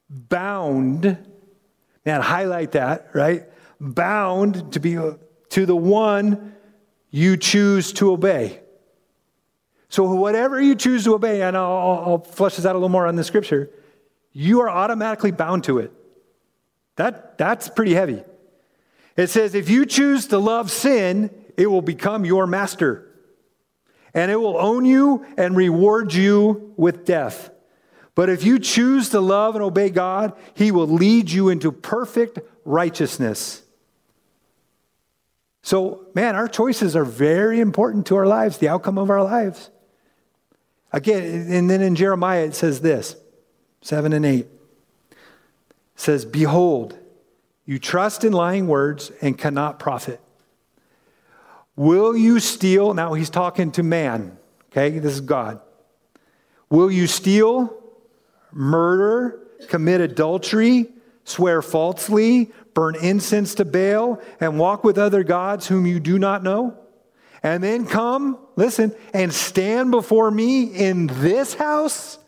bound. 0.08 1.04
Man, 2.04 2.20
highlight 2.20 2.72
that, 2.72 3.08
right? 3.14 3.44
Bound 3.80 4.72
to 4.72 4.80
be 4.80 4.94
to 4.94 5.66
the 5.66 5.76
one 5.76 6.54
you 7.10 7.36
choose 7.36 7.92
to 7.94 8.12
obey. 8.12 8.60
So, 9.88 10.04
whatever 10.04 10.60
you 10.60 10.74
choose 10.74 11.04
to 11.04 11.14
obey, 11.14 11.42
and 11.42 11.56
I'll, 11.56 12.02
I'll 12.06 12.18
flesh 12.18 12.56
this 12.56 12.66
out 12.66 12.72
a 12.72 12.78
little 12.78 12.90
more 12.90 13.06
on 13.06 13.16
the 13.16 13.24
scripture, 13.24 13.70
you 14.32 14.60
are 14.60 14.68
automatically 14.68 15.30
bound 15.30 15.64
to 15.64 15.78
it. 15.78 15.92
That, 16.96 17.38
that's 17.38 17.68
pretty 17.68 17.94
heavy. 17.94 18.22
It 19.16 19.28
says, 19.28 19.54
if 19.54 19.70
you 19.70 19.86
choose 19.86 20.26
to 20.28 20.38
love 20.38 20.70
sin, 20.70 21.30
it 21.56 21.66
will 21.68 21.82
become 21.82 22.24
your 22.24 22.46
master. 22.46 23.04
And 24.14 24.30
it 24.30 24.36
will 24.36 24.56
own 24.56 24.84
you 24.84 25.26
and 25.36 25.56
reward 25.56 26.12
you 26.12 26.72
with 26.76 27.04
death. 27.04 27.50
But 28.18 28.28
if 28.28 28.42
you 28.42 28.58
choose 28.58 29.10
to 29.10 29.20
love 29.20 29.54
and 29.54 29.62
obey 29.62 29.90
God, 29.90 30.32
He 30.54 30.72
will 30.72 30.88
lead 30.88 31.30
you 31.30 31.50
into 31.50 31.70
perfect 31.70 32.40
righteousness. 32.64 33.62
So, 35.62 36.04
man, 36.16 36.34
our 36.34 36.48
choices 36.48 36.96
are 36.96 37.04
very 37.04 37.60
important 37.60 38.06
to 38.06 38.16
our 38.16 38.26
lives, 38.26 38.58
the 38.58 38.70
outcome 38.70 38.98
of 38.98 39.08
our 39.08 39.22
lives. 39.22 39.70
Again, 40.92 41.46
and 41.48 41.70
then 41.70 41.80
in 41.80 41.94
Jeremiah 41.94 42.46
it 42.46 42.56
says 42.56 42.80
this 42.80 43.14
7 43.82 44.12
and 44.12 44.26
8 44.26 44.38
it 44.40 44.48
says, 45.94 46.24
Behold, 46.24 46.98
you 47.66 47.78
trust 47.78 48.24
in 48.24 48.32
lying 48.32 48.66
words 48.66 49.12
and 49.22 49.38
cannot 49.38 49.78
profit. 49.78 50.20
Will 51.76 52.16
you 52.16 52.40
steal? 52.40 52.94
Now 52.94 53.14
he's 53.14 53.30
talking 53.30 53.70
to 53.70 53.84
man, 53.84 54.36
okay? 54.72 54.98
This 54.98 55.12
is 55.12 55.20
God. 55.20 55.60
Will 56.68 56.90
you 56.90 57.06
steal, 57.06 57.78
murder, 58.52 59.40
commit 59.68 60.00
adultery, 60.00 60.86
swear 61.24 61.62
falsely, 61.62 62.50
burn 62.74 62.96
incense 62.96 63.54
to 63.56 63.64
Baal, 63.64 64.20
and 64.40 64.58
walk 64.58 64.84
with 64.84 64.98
other 64.98 65.24
gods 65.24 65.66
whom 65.66 65.86
you 65.86 66.00
do 66.00 66.18
not 66.18 66.42
know? 66.42 66.76
And 67.42 67.62
then 67.62 67.86
come, 67.86 68.38
listen, 68.56 68.94
and 69.12 69.32
stand 69.32 69.90
before 69.90 70.30
me 70.30 70.64
in 70.64 71.06
this 71.06 71.54
house, 71.54 72.18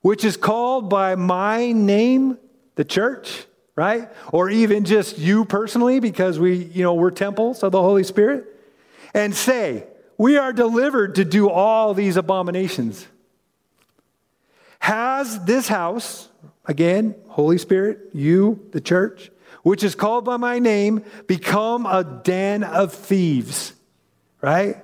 which 0.00 0.24
is 0.24 0.36
called 0.36 0.90
by 0.90 1.14
my 1.14 1.72
name, 1.72 2.38
the 2.74 2.84
church, 2.84 3.44
right? 3.76 4.08
Or 4.32 4.48
even 4.50 4.84
just 4.84 5.18
you 5.18 5.44
personally, 5.44 6.00
because 6.00 6.38
we, 6.38 6.54
you 6.54 6.82
know, 6.82 6.94
we're 6.94 7.10
temples 7.10 7.62
of 7.62 7.72
the 7.72 7.82
Holy 7.82 8.04
Spirit, 8.04 8.46
and 9.14 9.34
say, 9.34 9.84
We 10.16 10.38
are 10.38 10.52
delivered 10.52 11.16
to 11.16 11.24
do 11.24 11.48
all 11.48 11.94
these 11.94 12.16
abominations. 12.16 13.06
Has 14.80 15.44
this 15.44 15.68
house, 15.68 16.28
again, 16.64 17.14
Holy 17.28 17.58
Spirit, 17.58 18.10
you, 18.12 18.66
the 18.72 18.80
church, 18.80 19.30
which 19.62 19.84
is 19.84 19.94
called 19.94 20.24
by 20.24 20.36
my 20.36 20.58
name, 20.58 21.04
become 21.26 21.86
a 21.86 22.02
den 22.02 22.64
of 22.64 22.92
thieves, 22.92 23.74
right? 24.40 24.76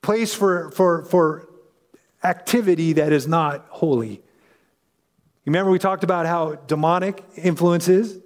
Place 0.00 0.34
for, 0.34 0.70
for, 0.70 1.04
for 1.04 1.48
activity 2.22 2.94
that 2.94 3.12
is 3.12 3.26
not 3.26 3.66
holy. 3.68 4.22
Remember 5.44 5.70
we 5.70 5.78
talked 5.78 6.04
about 6.04 6.26
how 6.26 6.54
demonic 6.54 7.22
influences, 7.36 8.18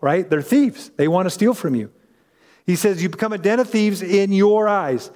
right? 0.00 0.28
They're 0.28 0.42
thieves. 0.42 0.90
They 0.96 1.06
want 1.06 1.26
to 1.26 1.30
steal 1.30 1.54
from 1.54 1.74
you. 1.74 1.92
He 2.66 2.76
says, 2.76 3.02
You 3.02 3.08
become 3.08 3.32
a 3.32 3.38
den 3.38 3.60
of 3.60 3.68
thieves 3.70 4.02
in 4.02 4.32
your 4.32 4.68
eyes. 4.68 5.10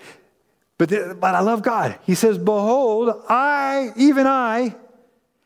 But, 0.78 1.20
but 1.20 1.35
I 1.35 1.40
love 1.40 1.62
God. 1.62 1.98
He 2.05 2.14
says, 2.14 2.38
Behold, 2.38 3.22
I, 3.28 3.90
even 3.96 4.26
I, 4.26 4.76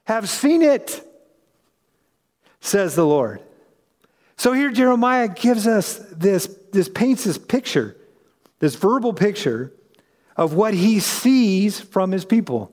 have 0.07 0.29
seen 0.29 0.62
it, 0.62 1.03
says 2.61 2.95
the 2.95 3.07
Lord. 3.07 3.40
So 4.37 4.53
here 4.53 4.71
Jeremiah 4.71 5.29
gives 5.29 5.66
us 5.66 5.99
this, 6.12 6.47
this 6.73 6.88
paints 6.88 7.25
this 7.25 7.38
picture, 7.38 7.97
this 8.59 8.75
verbal 8.75 9.12
picture 9.12 9.73
of 10.37 10.55
what 10.55 10.75
he 10.75 11.01
sees 11.01 11.81
from 11.81 12.12
his 12.12 12.25
people. 12.25 12.73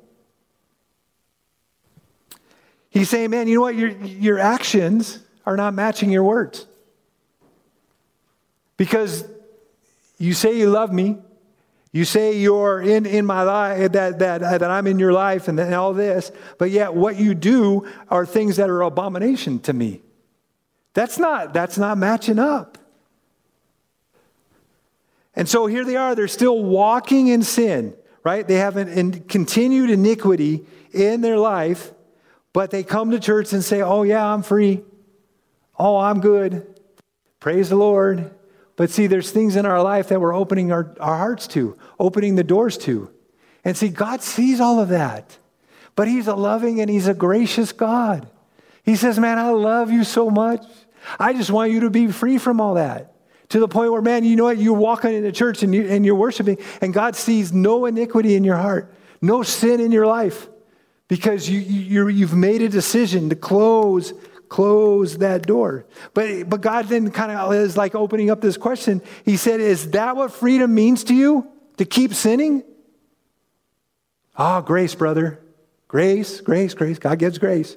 He's 2.89 3.09
saying, 3.09 3.31
man, 3.31 3.47
you 3.47 3.55
know 3.55 3.61
what? 3.61 3.75
Your, 3.75 3.89
your 3.89 4.39
actions 4.39 5.19
are 5.45 5.57
not 5.57 5.73
matching 5.73 6.11
your 6.11 6.23
words. 6.23 6.67
Because 8.77 9.25
you 10.19 10.33
say 10.33 10.57
you 10.57 10.69
love 10.69 10.93
me, 10.93 11.17
you 11.93 12.05
say 12.05 12.35
you're 12.37 12.81
in, 12.81 13.05
in 13.05 13.23
my 13.23 13.43
life, 13.43 13.91
that, 13.91 14.17
that, 14.17 14.41
uh, 14.41 14.57
that 14.57 14.69
I'm 14.69 14.87
in 14.87 14.97
your 14.97 15.13
life 15.13 15.47
and, 15.47 15.59
and 15.59 15.75
all 15.75 15.93
this, 15.93 16.31
but 16.57 16.71
yet 16.71 16.95
what 16.95 17.17
you 17.17 17.35
do 17.35 17.87
are 18.09 18.25
things 18.25 18.57
that 18.57 18.69
are 18.69 18.81
abomination 18.81 19.59
to 19.59 19.73
me. 19.73 20.01
That's 20.95 21.19
not, 21.19 21.53
that's 21.53 21.77
not 21.77 21.99
matching 21.99 22.39
up. 22.39 22.79
And 25.35 25.47
so 25.47 25.67
here 25.67 25.85
they 25.85 25.95
are, 25.95 26.15
they're 26.15 26.27
still 26.27 26.63
walking 26.63 27.27
in 27.27 27.43
sin, 27.43 27.95
right? 28.23 28.47
They 28.47 28.55
have 28.55 28.75
an, 28.75 29.21
continued 29.21 29.91
iniquity 29.91 30.65
in 30.93 31.21
their 31.21 31.37
life, 31.37 31.91
but 32.53 32.71
they 32.71 32.83
come 32.83 33.11
to 33.11 33.19
church 33.19 33.53
and 33.53 33.63
say, 33.63 33.81
Oh, 33.81 34.01
yeah, 34.01 34.25
I'm 34.25 34.41
free. 34.41 34.81
Oh, 35.77 35.97
I'm 35.97 36.21
good. 36.21 36.67
Praise 37.39 37.69
the 37.69 37.75
Lord. 37.75 38.31
But 38.75 38.89
see, 38.89 39.07
there's 39.07 39.31
things 39.31 39.55
in 39.55 39.65
our 39.65 39.81
life 39.81 40.09
that 40.09 40.19
we're 40.19 40.35
opening 40.35 40.71
our, 40.71 40.95
our 40.99 41.17
hearts 41.17 41.47
to, 41.49 41.77
opening 41.99 42.35
the 42.35 42.43
doors 42.43 42.77
to. 42.79 43.11
And 43.63 43.77
see, 43.77 43.89
God 43.89 44.21
sees 44.21 44.59
all 44.59 44.79
of 44.79 44.89
that. 44.89 45.37
But 45.95 46.07
He's 46.07 46.27
a 46.27 46.35
loving 46.35 46.81
and 46.81 46.89
He's 46.89 47.07
a 47.07 47.13
gracious 47.13 47.71
God. 47.71 48.27
He 48.83 48.95
says, 48.95 49.19
Man, 49.19 49.37
I 49.37 49.49
love 49.51 49.91
you 49.91 50.03
so 50.03 50.29
much. 50.29 50.65
I 51.19 51.33
just 51.33 51.51
want 51.51 51.71
you 51.71 51.81
to 51.81 51.89
be 51.89 52.07
free 52.07 52.37
from 52.37 52.59
all 52.59 52.75
that. 52.75 53.13
To 53.49 53.59
the 53.59 53.67
point 53.67 53.91
where, 53.91 54.01
man, 54.01 54.23
you 54.23 54.35
know 54.35 54.45
what? 54.45 54.57
You're 54.57 54.73
walking 54.73 55.13
into 55.13 55.31
church 55.31 55.61
and, 55.61 55.75
you, 55.75 55.87
and 55.87 56.05
you're 56.05 56.15
worshiping, 56.15 56.57
and 56.81 56.93
God 56.93 57.15
sees 57.15 57.53
no 57.53 57.85
iniquity 57.85 58.35
in 58.35 58.43
your 58.43 58.57
heart, 58.57 58.93
no 59.21 59.43
sin 59.43 59.79
in 59.79 59.91
your 59.91 60.07
life, 60.07 60.47
because 61.07 61.47
you, 61.47 61.59
you, 61.59 62.07
you've 62.07 62.33
made 62.33 62.63
a 62.63 62.69
decision 62.69 63.29
to 63.29 63.35
close 63.35 64.13
close 64.53 65.17
that 65.17 65.47
door. 65.47 65.83
But, 66.13 66.47
but 66.47 66.61
God 66.61 66.85
then 66.85 67.09
kind 67.09 67.31
of 67.31 67.51
is 67.55 67.75
like 67.75 67.95
opening 67.95 68.29
up 68.29 68.39
this 68.39 68.55
question. 68.55 69.01
He 69.25 69.35
said, 69.35 69.59
Is 69.59 69.89
that 69.91 70.15
what 70.15 70.31
freedom 70.31 70.75
means 70.75 71.03
to 71.05 71.15
you? 71.15 71.47
To 71.77 71.85
keep 71.85 72.13
sinning? 72.13 72.63
Ah, 74.37 74.57
oh, 74.57 74.61
grace, 74.61 74.93
brother. 74.93 75.39
Grace, 75.87 76.39
grace, 76.39 76.75
grace. 76.75 76.99
God 76.99 77.17
gives 77.17 77.39
grace. 77.39 77.75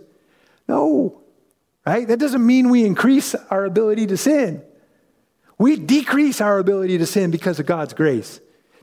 No, 0.69 1.23
right? 1.87 2.07
That 2.07 2.19
doesn't 2.19 2.45
mean 2.45 2.69
we 2.69 2.85
increase 2.85 3.35
our 3.35 3.65
ability 3.65 4.09
to 4.09 4.19
sin. 4.19 4.62
We 5.57 5.77
decrease 5.77 6.43
our 6.43 6.59
ability 6.59 6.99
to 6.99 7.07
sin 7.07 7.31
because 7.31 7.59
of 7.59 7.65
God's 7.65 7.95
grace. 7.95 8.39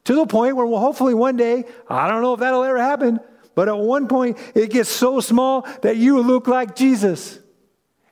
To 0.06 0.16
the 0.16 0.26
point 0.26 0.56
where, 0.56 0.66
well, 0.66 0.82
hopefully 0.82 1.14
one 1.14 1.38
day, 1.38 1.66
I 1.88 2.10
don't 2.10 2.24
know 2.24 2.34
if 2.34 2.40
that'll 2.40 2.64
ever 2.64 2.80
happen, 2.80 3.20
but 3.54 3.70
at 3.70 3.78
one 3.78 4.08
point 4.08 4.40
it 4.56 4.72
gets 4.72 4.90
so 4.90 5.20
small 5.20 5.68
that 5.84 5.98
you 5.98 6.20
look 6.22 6.48
like 6.48 6.76
Jesus 6.76 7.38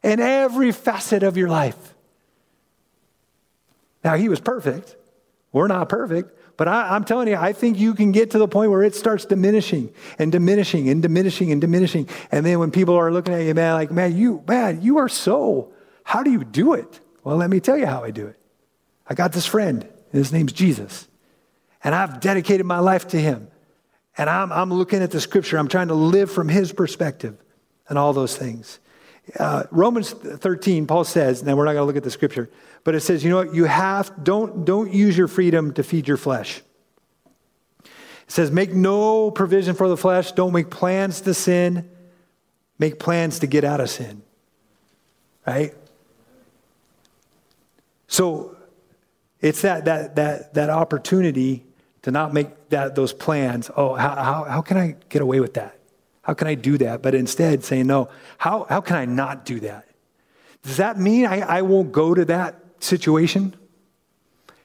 in 0.04 0.20
every 0.20 0.72
facet 0.72 1.24
of 1.24 1.38
your 1.38 1.50
life. 1.50 1.94
Now, 4.04 4.16
he 4.16 4.30
was 4.30 4.40
perfect. 4.40 4.96
We're 5.52 5.68
not 5.68 5.90
perfect. 5.90 6.38
But 6.58 6.68
I, 6.68 6.96
am 6.96 7.06
telling 7.06 7.28
you, 7.28 7.36
I 7.36 7.54
think 7.54 7.80
you 7.80 7.94
can 7.94 8.12
get 8.12 8.32
to 8.32 8.38
the 8.38 8.48
point 8.48 8.72
where 8.72 8.84
it 8.84 8.94
starts 8.94 9.26
diminishing 9.26 9.92
and 10.20 10.32
diminishing 10.32 10.90
and 10.90 11.02
diminishing 11.02 11.52
and 11.52 11.60
diminishing. 11.60 12.08
And 12.32 12.46
then 12.46 12.60
when 12.60 12.72
people 12.72 12.96
are 12.96 13.12
looking 13.12 13.34
at 13.34 13.40
you, 13.40 13.54
man, 13.54 13.74
like, 13.74 13.92
man, 13.92 14.16
you, 14.16 14.44
man, 14.48 14.82
you 14.82 14.98
are 14.98 15.10
so, 15.10 15.74
how 16.04 16.24
do 16.24 16.32
you 16.32 16.44
do 16.44 16.74
it? 16.74 17.00
Well, 17.24 17.38
let 17.38 17.50
me 17.50 17.60
tell 17.60 17.78
you 17.78 17.86
how 17.86 18.04
I 18.04 18.12
do 18.12 18.28
it. 18.28 18.40
I 19.08 19.14
got 19.14 19.34
this 19.34 19.46
friend, 19.46 19.88
his 20.12 20.32
name's 20.32 20.54
Jesus. 20.54 21.08
And 21.84 21.96
I've 21.96 22.20
dedicated 22.20 22.66
my 22.66 22.80
life 22.80 23.08
to 23.10 23.20
him. 23.20 23.48
And 24.18 24.30
I'm, 24.30 24.52
I'm 24.52 24.72
looking 24.72 25.02
at 25.02 25.12
the 25.12 25.22
scripture, 25.22 25.58
I'm 25.58 25.68
trying 25.68 25.88
to 25.88 25.96
live 25.96 26.30
from 26.32 26.48
his 26.48 26.72
perspective 26.74 27.38
and 27.88 27.98
all 27.98 28.14
those 28.14 28.38
things. 28.38 28.80
Uh, 29.38 29.64
Romans 29.72 30.12
13, 30.12 30.88
Paul 30.88 31.04
says, 31.04 31.44
now 31.44 31.56
we're 31.56 31.66
not 31.66 31.74
going 31.74 31.84
to 31.84 31.86
look 31.86 31.96
at 31.96 32.04
the 32.04 32.12
scripture, 32.12 32.50
but 32.84 32.96
it 32.96 33.02
says, 33.02 33.24
you 33.24 33.30
know 33.30 33.38
what? 33.38 33.54
You 33.54 33.66
have, 33.66 34.24
don't, 34.24 34.66
don't 34.66 34.94
use 34.94 35.18
your 35.18 35.28
freedom 35.28 35.74
to 35.74 35.84
feed 35.84 36.08
your 36.08 36.18
flesh. 36.18 36.62
It 37.84 37.90
says, 38.28 38.52
make 38.52 38.74
no 38.74 39.30
provision 39.30 39.76
for 39.76 39.88
the 39.88 39.98
flesh. 39.98 40.32
Don't 40.32 40.54
make 40.54 40.70
plans 40.70 41.22
to 41.22 41.34
sin. 41.34 41.90
Make 42.80 43.00
plans 43.00 43.40
to 43.40 43.48
get 43.48 43.64
out 43.64 43.80
of 43.80 43.90
sin. 43.90 44.24
Right? 45.46 45.74
So 48.08 48.58
it's 49.40 49.62
that, 49.62 49.86
that, 49.86 50.16
that, 50.16 50.54
that 50.54 50.70
opportunity 50.70 51.64
to 52.02 52.12
not 52.12 52.34
make 52.34 52.70
that, 52.70 52.96
those 52.96 53.14
plans. 53.14 53.70
Oh, 53.76 53.94
how, 53.96 54.16
how, 54.16 54.44
how 54.46 54.62
can 54.62 54.78
I 54.78 54.96
get 55.10 55.22
away 55.22 55.40
with 55.40 55.54
that? 55.54 55.78
How 56.22 56.34
can 56.34 56.48
I 56.48 56.56
do 56.56 56.78
that? 56.78 57.02
But 57.02 57.16
instead 57.16 57.64
saying, 57.64 57.88
no, 57.88 58.10
how, 58.38 58.66
how 58.70 58.82
can 58.82 58.96
I 58.96 59.06
not 59.06 59.46
do 59.46 59.60
that? 59.62 59.88
Does 60.64 60.78
that 60.78 61.00
mean 61.00 61.26
I, 61.26 61.40
I 61.40 61.62
won't 61.64 61.92
go 61.92 62.14
to 62.14 62.26
that 62.26 62.56
situation? 62.80 63.56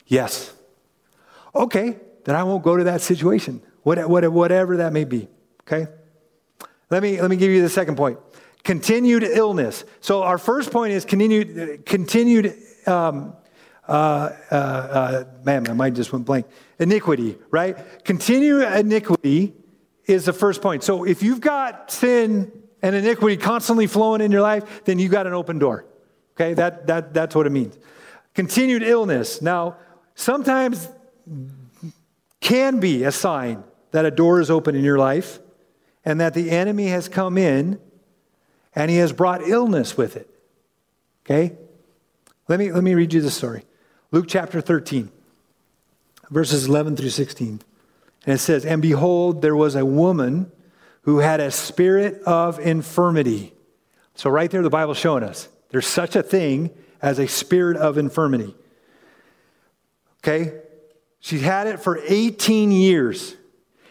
Yes. 0.06 0.52
Okay, 1.54 1.96
then 2.24 2.36
I 2.36 2.42
won't 2.42 2.62
go 2.62 2.76
to 2.76 2.84
that 2.84 3.00
situation, 3.00 3.62
whatever 3.82 4.76
that 4.76 4.92
may 4.92 5.04
be. 5.04 5.28
Okay? 5.62 5.90
Let 6.90 7.02
me, 7.02 7.20
let 7.20 7.30
me 7.30 7.36
give 7.36 7.50
you 7.50 7.62
the 7.62 7.70
second 7.70 7.96
point 7.96 8.18
continued 8.62 9.22
illness. 9.22 9.84
So, 10.00 10.24
our 10.24 10.38
first 10.38 10.72
point 10.72 10.92
is 10.92 11.04
continued, 11.04 11.86
continued 11.86 12.52
um, 12.84 13.32
uh, 13.86 14.30
uh, 14.50 14.54
uh, 14.54 15.24
man, 15.44 15.62
my 15.62 15.72
mind 15.72 15.96
just 15.96 16.12
went 16.12 16.24
blank. 16.24 16.46
Iniquity, 16.80 17.38
right? 17.50 17.76
Continued 18.04 18.64
iniquity 18.72 19.54
is 20.06 20.24
the 20.24 20.32
first 20.32 20.62
point. 20.62 20.82
So 20.82 21.04
if 21.04 21.22
you've 21.22 21.40
got 21.40 21.90
sin 21.90 22.52
and 22.82 22.94
iniquity 22.94 23.36
constantly 23.36 23.86
flowing 23.86 24.20
in 24.20 24.30
your 24.30 24.42
life, 24.42 24.84
then 24.84 24.98
you've 24.98 25.12
got 25.12 25.26
an 25.26 25.32
open 25.32 25.58
door. 25.58 25.84
Okay, 26.36 26.54
that, 26.54 26.86
that, 26.86 27.14
that's 27.14 27.34
what 27.34 27.46
it 27.46 27.50
means. 27.50 27.76
Continued 28.34 28.82
illness. 28.82 29.40
Now, 29.40 29.76
sometimes 30.14 30.88
can 32.40 32.78
be 32.78 33.04
a 33.04 33.12
sign 33.12 33.64
that 33.92 34.04
a 34.04 34.10
door 34.10 34.40
is 34.40 34.50
open 34.50 34.76
in 34.76 34.84
your 34.84 34.98
life 34.98 35.38
and 36.04 36.20
that 36.20 36.34
the 36.34 36.50
enemy 36.50 36.88
has 36.88 37.08
come 37.08 37.38
in 37.38 37.80
and 38.74 38.90
he 38.90 38.98
has 38.98 39.12
brought 39.12 39.42
illness 39.42 39.96
with 39.96 40.16
it. 40.16 40.28
Okay? 41.24 41.56
Let 42.46 42.58
me, 42.58 42.70
let 42.70 42.84
me 42.84 42.94
read 42.94 43.12
you 43.12 43.22
the 43.22 43.30
story. 43.30 43.64
Luke 44.12 44.26
chapter 44.28 44.60
13, 44.60 45.10
verses 46.30 46.66
11 46.66 46.96
through 46.96 47.10
16. 47.10 47.60
And 48.26 48.34
it 48.34 48.38
says, 48.38 48.66
And 48.66 48.82
behold, 48.82 49.40
there 49.40 49.56
was 49.56 49.76
a 49.76 49.86
woman 49.86 50.50
who 51.02 51.18
had 51.18 51.40
a 51.40 51.50
spirit 51.50 52.20
of 52.24 52.58
infirmity. 52.58 53.54
So, 54.14 54.28
right 54.28 54.50
there, 54.50 54.62
the 54.62 54.70
Bible's 54.70 54.98
showing 54.98 55.22
us 55.22 55.48
there's 55.70 55.86
such 55.86 56.16
a 56.16 56.22
thing 56.22 56.70
as 57.00 57.18
a 57.18 57.28
spirit 57.28 57.76
of 57.76 57.96
infirmity. 57.96 58.54
Okay? 60.22 60.60
She 61.20 61.38
had 61.38 61.66
it 61.66 61.80
for 61.80 62.00
18 62.04 62.72
years 62.72 63.36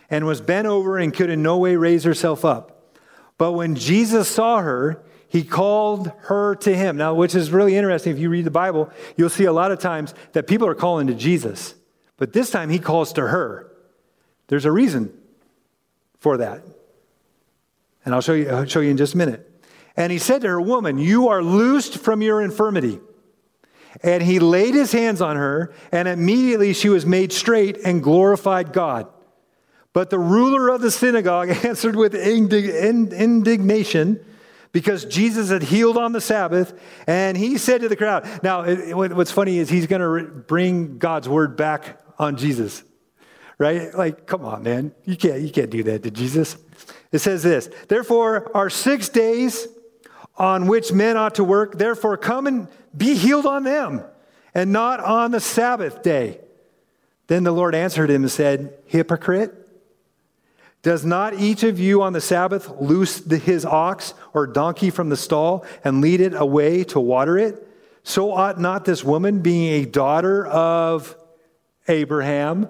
and 0.10 0.26
was 0.26 0.42
bent 0.42 0.68
over 0.68 0.98
and 0.98 1.14
could 1.14 1.30
in 1.30 1.42
no 1.42 1.58
way 1.58 1.76
raise 1.76 2.04
herself 2.04 2.44
up. 2.44 2.94
But 3.38 3.54
when 3.54 3.76
Jesus 3.76 4.28
saw 4.28 4.62
her, 4.62 5.04
he 5.28 5.44
called 5.44 6.12
her 6.24 6.56
to 6.56 6.76
him. 6.76 6.98
Now, 6.98 7.14
which 7.14 7.36
is 7.36 7.52
really 7.52 7.76
interesting. 7.76 8.14
If 8.14 8.20
you 8.20 8.30
read 8.30 8.46
the 8.46 8.52
Bible, 8.52 8.90
you'll 9.18 9.30
see 9.30 9.46
a 9.46 9.54
lot 9.54 9.72
of 9.72 9.80
times 9.80 10.14
that 10.34 10.48
people 10.48 10.68
are 10.68 10.76
calling 10.76 11.08
to 11.08 11.14
Jesus. 11.14 11.76
But 12.18 12.34
this 12.34 12.50
time 12.50 12.70
he 12.70 12.80
calls 12.80 13.14
to 13.14 13.28
her. 13.28 13.65
There's 14.48 14.66
a 14.66 14.72
reason 14.72 15.12
for 16.20 16.38
that. 16.38 16.64
And 18.04 18.14
I'll 18.14 18.22
show 18.22 18.34
you, 18.34 18.50
I'll 18.50 18.66
show 18.66 18.80
you 18.82 18.92
in 18.92 18.98
just 18.98 19.16
a 19.16 19.18
minute. 19.18 19.52
And 19.98 20.12
he 20.12 20.20
said 20.20 20.42
to 20.42 20.48
her, 20.48 20.62
Woman, 20.62 20.98
you 20.98 21.30
are 21.30 21.42
loosed 21.42 21.98
from 21.98 22.22
your 22.22 22.42
infirmity. 22.42 23.00
And 24.04 24.22
he 24.22 24.40
laid 24.40 24.74
his 24.76 24.92
hands 24.92 25.22
on 25.22 25.38
her, 25.38 25.74
and 25.92 26.08
immediately 26.08 26.74
she 26.74 26.90
was 26.90 27.06
made 27.06 27.32
straight 27.32 27.78
and 27.78 28.04
glorified 28.04 28.74
God. 28.74 29.08
But 29.94 30.10
the 30.10 30.20
ruler 30.20 30.68
of 30.70 30.82
the 30.82 30.92
synagogue 30.92 31.50
answered 31.64 31.96
with 31.96 32.14
indignation 32.14 33.14
because 34.74 35.06
Jesus 35.06 35.50
had 35.50 35.64
healed 35.64 35.98
on 35.98 36.12
the 36.12 36.20
Sabbath, 36.20 36.78
and 37.08 37.38
he 37.38 37.58
said 37.58 37.80
to 37.82 37.88
the 37.88 37.96
crowd, 37.96 38.28
Now, 38.44 38.66
what's 38.94 39.32
funny 39.32 39.60
is 39.60 39.70
he's 39.70 39.88
going 39.88 40.02
to 40.02 40.30
bring 40.30 40.98
God's 40.98 41.30
word 41.30 41.56
back 41.56 42.02
on 42.20 42.36
Jesus 42.36 42.84
right? 43.58 43.94
Like, 43.94 44.26
come 44.26 44.46
on, 44.46 44.64
man. 44.64 44.94
You 45.06 45.16
can't, 45.16 45.42
you 45.42 45.52
can't 45.52 45.70
do 45.70 45.84
that 45.84 46.04
to 46.04 46.12
Jesus. 46.12 46.58
It 47.12 47.20
says 47.20 47.44
this 47.44 47.70
Therefore, 47.88 48.52
are 48.56 48.70
six 48.70 49.10
days 49.10 49.68
on 50.38 50.68
which 50.68 50.92
men 50.92 51.18
ought 51.18 51.36
to 51.36 51.44
work. 51.44 51.78
Therefore, 51.78 52.18
come 52.18 52.48
and 52.48 52.68
be 52.96 53.16
healed 53.16 53.46
on 53.46 53.64
them, 53.64 54.04
and 54.54 54.72
not 54.72 55.00
on 55.00 55.32
the 55.32 55.40
Sabbath 55.40 56.04
day. 56.04 56.40
Then 57.28 57.44
the 57.44 57.52
Lord 57.52 57.74
answered 57.74 58.10
him 58.10 58.24
and 58.24 58.32
said, 58.32 58.78
Hypocrite, 58.86 59.54
does 60.84 61.04
not 61.04 61.40
each 61.40 61.64
of 61.64 61.80
you 61.80 62.04
on 62.04 62.14
the 62.14 62.22
Sabbath 62.22 62.70
loose 62.80 63.26
his 63.26 63.66
ox 63.66 64.14
or 64.34 64.46
donkey 64.46 64.92
from 64.92 65.10
the 65.10 65.18
stall 65.18 65.66
and 65.84 66.00
lead 66.00 66.22
it 66.22 66.36
away 66.36 66.84
to 66.84 67.00
water 67.00 67.40
it? 67.40 67.68
So 68.04 68.32
ought 68.32 68.60
not 68.60 68.86
this 68.86 69.04
woman, 69.04 69.40
being 69.40 69.82
a 69.82 69.88
daughter 69.88 70.46
of 70.46 71.18
Abraham, 71.88 72.70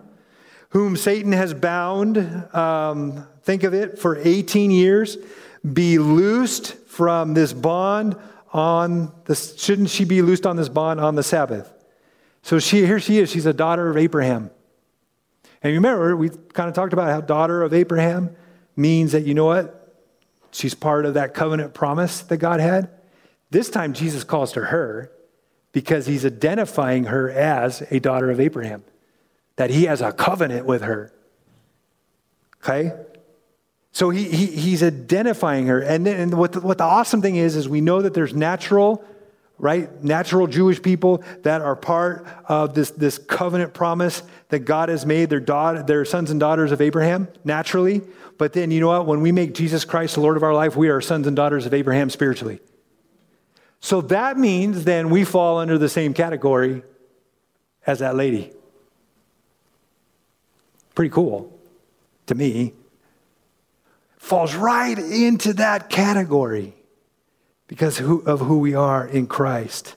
whom 0.75 0.97
Satan 0.97 1.31
has 1.31 1.53
bound, 1.53 2.17
um, 2.53 3.25
think 3.43 3.63
of 3.63 3.73
it, 3.73 3.97
for 3.97 4.17
18 4.17 4.71
years, 4.71 5.15
be 5.63 5.97
loosed 5.99 6.73
from 6.89 7.33
this 7.33 7.53
bond 7.53 8.17
on 8.51 9.09
the, 9.23 9.35
shouldn't 9.35 9.89
she 9.89 10.03
be 10.03 10.21
loosed 10.21 10.45
on 10.45 10.57
this 10.57 10.67
bond 10.67 10.99
on 10.99 11.15
the 11.15 11.23
Sabbath? 11.23 11.73
So 12.41 12.59
she, 12.59 12.85
here 12.85 12.99
she 12.99 13.19
is, 13.19 13.31
she's 13.31 13.45
a 13.45 13.53
daughter 13.53 13.89
of 13.89 13.95
Abraham. 13.95 14.51
And 15.63 15.71
remember, 15.71 16.13
we 16.17 16.27
kind 16.27 16.67
of 16.67 16.75
talked 16.75 16.91
about 16.91 17.07
how 17.07 17.21
daughter 17.21 17.63
of 17.63 17.73
Abraham 17.73 18.35
means 18.75 19.13
that, 19.13 19.25
you 19.25 19.33
know 19.33 19.45
what? 19.45 20.03
She's 20.51 20.73
part 20.73 21.05
of 21.05 21.13
that 21.13 21.33
covenant 21.33 21.73
promise 21.73 22.19
that 22.23 22.39
God 22.39 22.59
had. 22.59 22.89
This 23.49 23.69
time, 23.69 23.93
Jesus 23.93 24.25
calls 24.25 24.51
to 24.51 24.65
her 24.65 25.09
because 25.71 26.05
he's 26.05 26.25
identifying 26.25 27.05
her 27.05 27.31
as 27.31 27.81
a 27.91 28.01
daughter 28.01 28.29
of 28.29 28.41
Abraham, 28.41 28.83
that 29.55 29.69
he 29.69 29.85
has 29.85 30.01
a 30.01 30.11
covenant 30.11 30.65
with 30.65 30.81
her. 30.81 31.13
Okay? 32.63 32.91
So 33.91 34.09
he, 34.09 34.23
he, 34.23 34.47
he's 34.47 34.83
identifying 34.83 35.67
her. 35.67 35.79
And, 35.79 36.05
then, 36.05 36.19
and 36.19 36.33
what, 36.37 36.53
the, 36.53 36.61
what 36.61 36.77
the 36.77 36.83
awesome 36.83 37.21
thing 37.21 37.37
is, 37.37 37.55
is 37.55 37.69
we 37.69 37.81
know 37.81 38.01
that 38.01 38.13
there's 38.13 38.33
natural 38.33 39.05
right? 39.57 40.03
Natural 40.03 40.47
Jewish 40.47 40.81
people 40.81 41.23
that 41.43 41.61
are 41.61 41.75
part 41.75 42.27
of 42.45 42.73
this, 42.73 42.91
this 42.91 43.17
covenant 43.17 43.73
promise 43.73 44.23
that 44.49 44.59
God 44.59 44.89
has 44.89 45.05
made. 45.05 45.29
Their, 45.29 45.39
daughter, 45.39 45.83
their 45.83 46.05
sons 46.05 46.31
and 46.31 46.39
daughters 46.39 46.71
of 46.71 46.81
Abraham, 46.81 47.27
naturally. 47.43 48.01
But 48.37 48.53
then, 48.53 48.71
you 48.71 48.81
know 48.81 48.89
what? 48.89 49.05
When 49.05 49.21
we 49.21 49.31
make 49.31 49.53
Jesus 49.53 49.85
Christ 49.85 50.15
the 50.15 50.21
Lord 50.21 50.37
of 50.37 50.43
our 50.43 50.53
life, 50.53 50.75
we 50.75 50.89
are 50.89 50.99
sons 50.99 51.25
and 51.25 51.35
daughters 51.35 51.65
of 51.65 51.73
Abraham 51.73 52.09
spiritually. 52.09 52.59
So 53.79 54.01
that 54.01 54.37
means 54.37 54.83
then 54.83 55.09
we 55.09 55.23
fall 55.23 55.59
under 55.59 55.77
the 55.77 55.89
same 55.89 56.13
category 56.13 56.83
as 57.87 57.99
that 57.99 58.15
lady. 58.15 58.51
Pretty 60.95 61.11
cool 61.11 61.59
to 62.25 62.35
me. 62.35 62.73
Falls 64.17 64.55
right 64.55 64.97
into 64.97 65.53
that 65.53 65.89
category 65.89 66.73
because 67.67 67.99
of 67.99 68.39
who 68.39 68.59
we 68.59 68.73
are 68.73 69.05
in 69.05 69.27
Christ. 69.27 69.95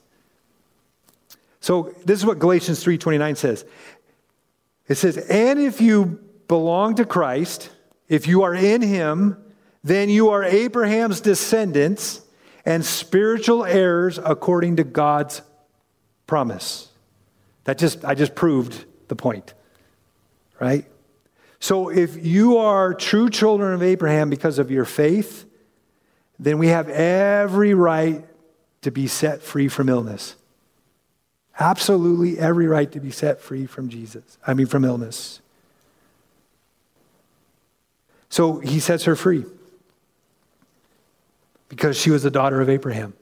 So 1.60 1.94
this 2.04 2.18
is 2.18 2.26
what 2.26 2.38
Galatians 2.38 2.82
3:29 2.82 3.36
says. 3.36 3.64
It 4.86 4.96
says, 4.96 5.16
"And 5.16 5.58
if 5.58 5.80
you 5.80 6.18
belong 6.48 6.94
to 6.96 7.04
Christ, 7.04 7.70
if 8.08 8.26
you 8.26 8.42
are 8.42 8.54
in 8.54 8.82
him, 8.82 9.36
then 9.84 10.08
you 10.08 10.30
are 10.30 10.42
Abraham's 10.42 11.20
descendants 11.20 12.22
and 12.64 12.84
spiritual 12.84 13.64
heirs 13.64 14.18
according 14.22 14.76
to 14.76 14.84
God's 14.84 15.42
promise." 16.26 16.88
That 17.64 17.78
just 17.78 18.04
I 18.04 18.14
just 18.14 18.34
proved 18.34 18.84
the 19.08 19.16
point. 19.16 19.54
Right? 20.60 20.86
So 21.60 21.88
if 21.88 22.24
you 22.24 22.58
are 22.58 22.94
true 22.94 23.30
children 23.30 23.74
of 23.74 23.82
Abraham 23.82 24.30
because 24.30 24.58
of 24.58 24.70
your 24.70 24.84
faith, 24.84 25.44
then 26.38 26.58
we 26.58 26.68
have 26.68 26.88
every 26.88 27.74
right 27.74 28.24
to 28.82 28.90
be 28.90 29.06
set 29.06 29.42
free 29.42 29.68
from 29.68 29.88
illness. 29.88 30.36
Absolutely 31.58 32.38
every 32.38 32.68
right 32.68 32.90
to 32.92 33.00
be 33.00 33.10
set 33.10 33.40
free 33.40 33.66
from 33.66 33.88
Jesus. 33.88 34.38
I 34.46 34.54
mean, 34.54 34.66
from 34.66 34.84
illness. 34.84 35.40
So 38.28 38.60
he 38.60 38.78
sets 38.78 39.04
her 39.04 39.16
free 39.16 39.44
because 41.68 41.98
she 41.98 42.10
was 42.10 42.22
the 42.22 42.30
daughter 42.30 42.60
of 42.60 42.68
Abraham. 42.68 43.14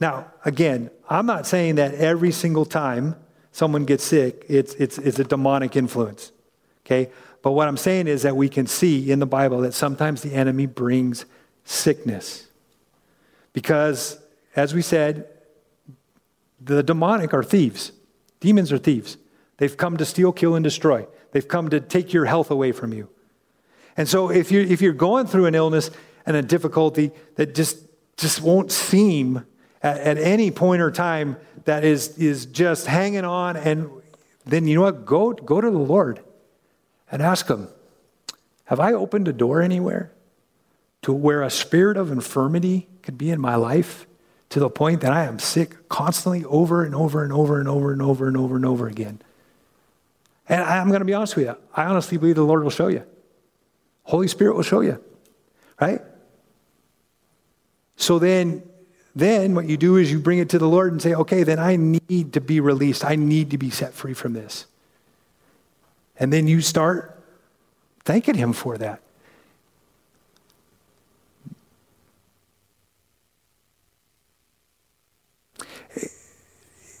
Now, 0.00 0.32
again, 0.44 0.90
I'm 1.08 1.26
not 1.26 1.46
saying 1.46 1.76
that 1.76 1.94
every 1.94 2.32
single 2.32 2.64
time 2.64 3.16
someone 3.54 3.84
gets 3.84 4.02
sick, 4.02 4.44
it's, 4.48 4.74
it's, 4.74 4.98
it's 4.98 5.20
a 5.20 5.24
demonic 5.24 5.76
influence. 5.76 6.32
Okay? 6.84 7.08
But 7.40 7.52
what 7.52 7.68
I'm 7.68 7.76
saying 7.76 8.08
is 8.08 8.22
that 8.22 8.36
we 8.36 8.48
can 8.48 8.66
see 8.66 9.12
in 9.12 9.20
the 9.20 9.26
Bible 9.26 9.60
that 9.60 9.74
sometimes 9.74 10.22
the 10.22 10.34
enemy 10.34 10.66
brings 10.66 11.24
sickness. 11.64 12.48
Because, 13.52 14.18
as 14.56 14.74
we 14.74 14.82
said, 14.82 15.28
the 16.60 16.82
demonic 16.82 17.32
are 17.32 17.44
thieves. 17.44 17.92
Demons 18.40 18.72
are 18.72 18.78
thieves. 18.78 19.18
They've 19.58 19.76
come 19.76 19.98
to 19.98 20.04
steal, 20.04 20.32
kill, 20.32 20.56
and 20.56 20.64
destroy. 20.64 21.06
They've 21.30 21.46
come 21.46 21.70
to 21.70 21.78
take 21.78 22.12
your 22.12 22.24
health 22.24 22.50
away 22.50 22.72
from 22.72 22.92
you. 22.92 23.08
And 23.96 24.08
so 24.08 24.32
if 24.32 24.50
you're, 24.50 24.64
if 24.64 24.82
you're 24.82 24.92
going 24.92 25.28
through 25.28 25.46
an 25.46 25.54
illness 25.54 25.92
and 26.26 26.36
a 26.36 26.42
difficulty 26.42 27.12
that 27.36 27.54
just, 27.54 27.78
just 28.16 28.42
won't 28.42 28.72
seem 28.72 29.46
at, 29.80 30.00
at 30.00 30.18
any 30.18 30.50
point 30.50 30.82
or 30.82 30.90
time 30.90 31.36
that 31.64 31.84
is, 31.84 32.16
is 32.18 32.46
just 32.46 32.86
hanging 32.86 33.24
on, 33.24 33.56
and 33.56 33.90
then 34.44 34.66
you 34.66 34.76
know 34.76 34.82
what? 34.82 35.06
Go, 35.06 35.32
go 35.32 35.60
to 35.60 35.70
the 35.70 35.78
Lord 35.78 36.20
and 37.10 37.22
ask 37.22 37.48
Him, 37.48 37.68
Have 38.64 38.80
I 38.80 38.92
opened 38.92 39.28
a 39.28 39.32
door 39.32 39.62
anywhere 39.62 40.12
to 41.02 41.12
where 41.12 41.42
a 41.42 41.50
spirit 41.50 41.96
of 41.96 42.10
infirmity 42.10 42.88
could 43.02 43.18
be 43.18 43.30
in 43.30 43.40
my 43.40 43.56
life 43.56 44.06
to 44.50 44.60
the 44.60 44.70
point 44.70 45.00
that 45.00 45.12
I 45.12 45.24
am 45.24 45.38
sick 45.38 45.88
constantly 45.88 46.44
over 46.44 46.84
and 46.84 46.94
over 46.94 47.24
and 47.24 47.32
over 47.32 47.58
and 47.58 47.68
over 47.68 47.92
and 47.92 48.02
over 48.02 48.28
and 48.28 48.36
over 48.36 48.56
and 48.56 48.64
over 48.64 48.86
again? 48.86 49.20
And 50.48 50.62
I'm 50.62 50.88
going 50.88 51.00
to 51.00 51.06
be 51.06 51.14
honest 51.14 51.36
with 51.36 51.46
you. 51.46 51.56
I 51.74 51.84
honestly 51.84 52.18
believe 52.18 52.36
the 52.36 52.42
Lord 52.42 52.62
will 52.62 52.70
show 52.70 52.88
you. 52.88 53.04
Holy 54.02 54.28
Spirit 54.28 54.54
will 54.54 54.62
show 54.62 54.80
you. 54.80 55.02
Right? 55.80 56.02
So 57.96 58.18
then, 58.18 58.62
then 59.14 59.54
what 59.54 59.66
you 59.66 59.76
do 59.76 59.96
is 59.96 60.10
you 60.10 60.18
bring 60.18 60.38
it 60.38 60.48
to 60.50 60.58
the 60.58 60.68
Lord 60.68 60.92
and 60.92 61.00
say, 61.00 61.14
okay, 61.14 61.44
then 61.44 61.58
I 61.58 61.76
need 61.76 62.32
to 62.32 62.40
be 62.40 62.58
released. 62.58 63.04
I 63.04 63.14
need 63.14 63.50
to 63.50 63.58
be 63.58 63.70
set 63.70 63.94
free 63.94 64.14
from 64.14 64.32
this. 64.32 64.66
And 66.18 66.32
then 66.32 66.48
you 66.48 66.60
start 66.60 67.22
thanking 68.04 68.34
Him 68.34 68.52
for 68.52 68.76
that. 68.78 69.00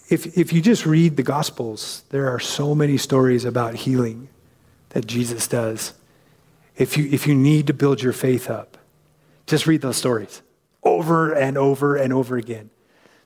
If, 0.08 0.38
if 0.38 0.52
you 0.52 0.60
just 0.60 0.86
read 0.86 1.16
the 1.16 1.22
Gospels, 1.24 2.04
there 2.10 2.28
are 2.28 2.38
so 2.38 2.74
many 2.74 2.96
stories 2.96 3.44
about 3.44 3.74
healing 3.74 4.28
that 4.90 5.06
Jesus 5.06 5.48
does. 5.48 5.94
If 6.76 6.96
you, 6.96 7.08
if 7.10 7.26
you 7.26 7.34
need 7.34 7.66
to 7.66 7.72
build 7.72 8.02
your 8.02 8.12
faith 8.12 8.48
up, 8.48 8.78
just 9.46 9.66
read 9.66 9.80
those 9.80 9.96
stories 9.96 10.42
over 11.04 11.32
and 11.34 11.58
over 11.58 11.96
and 11.96 12.12
over 12.14 12.38
again. 12.38 12.70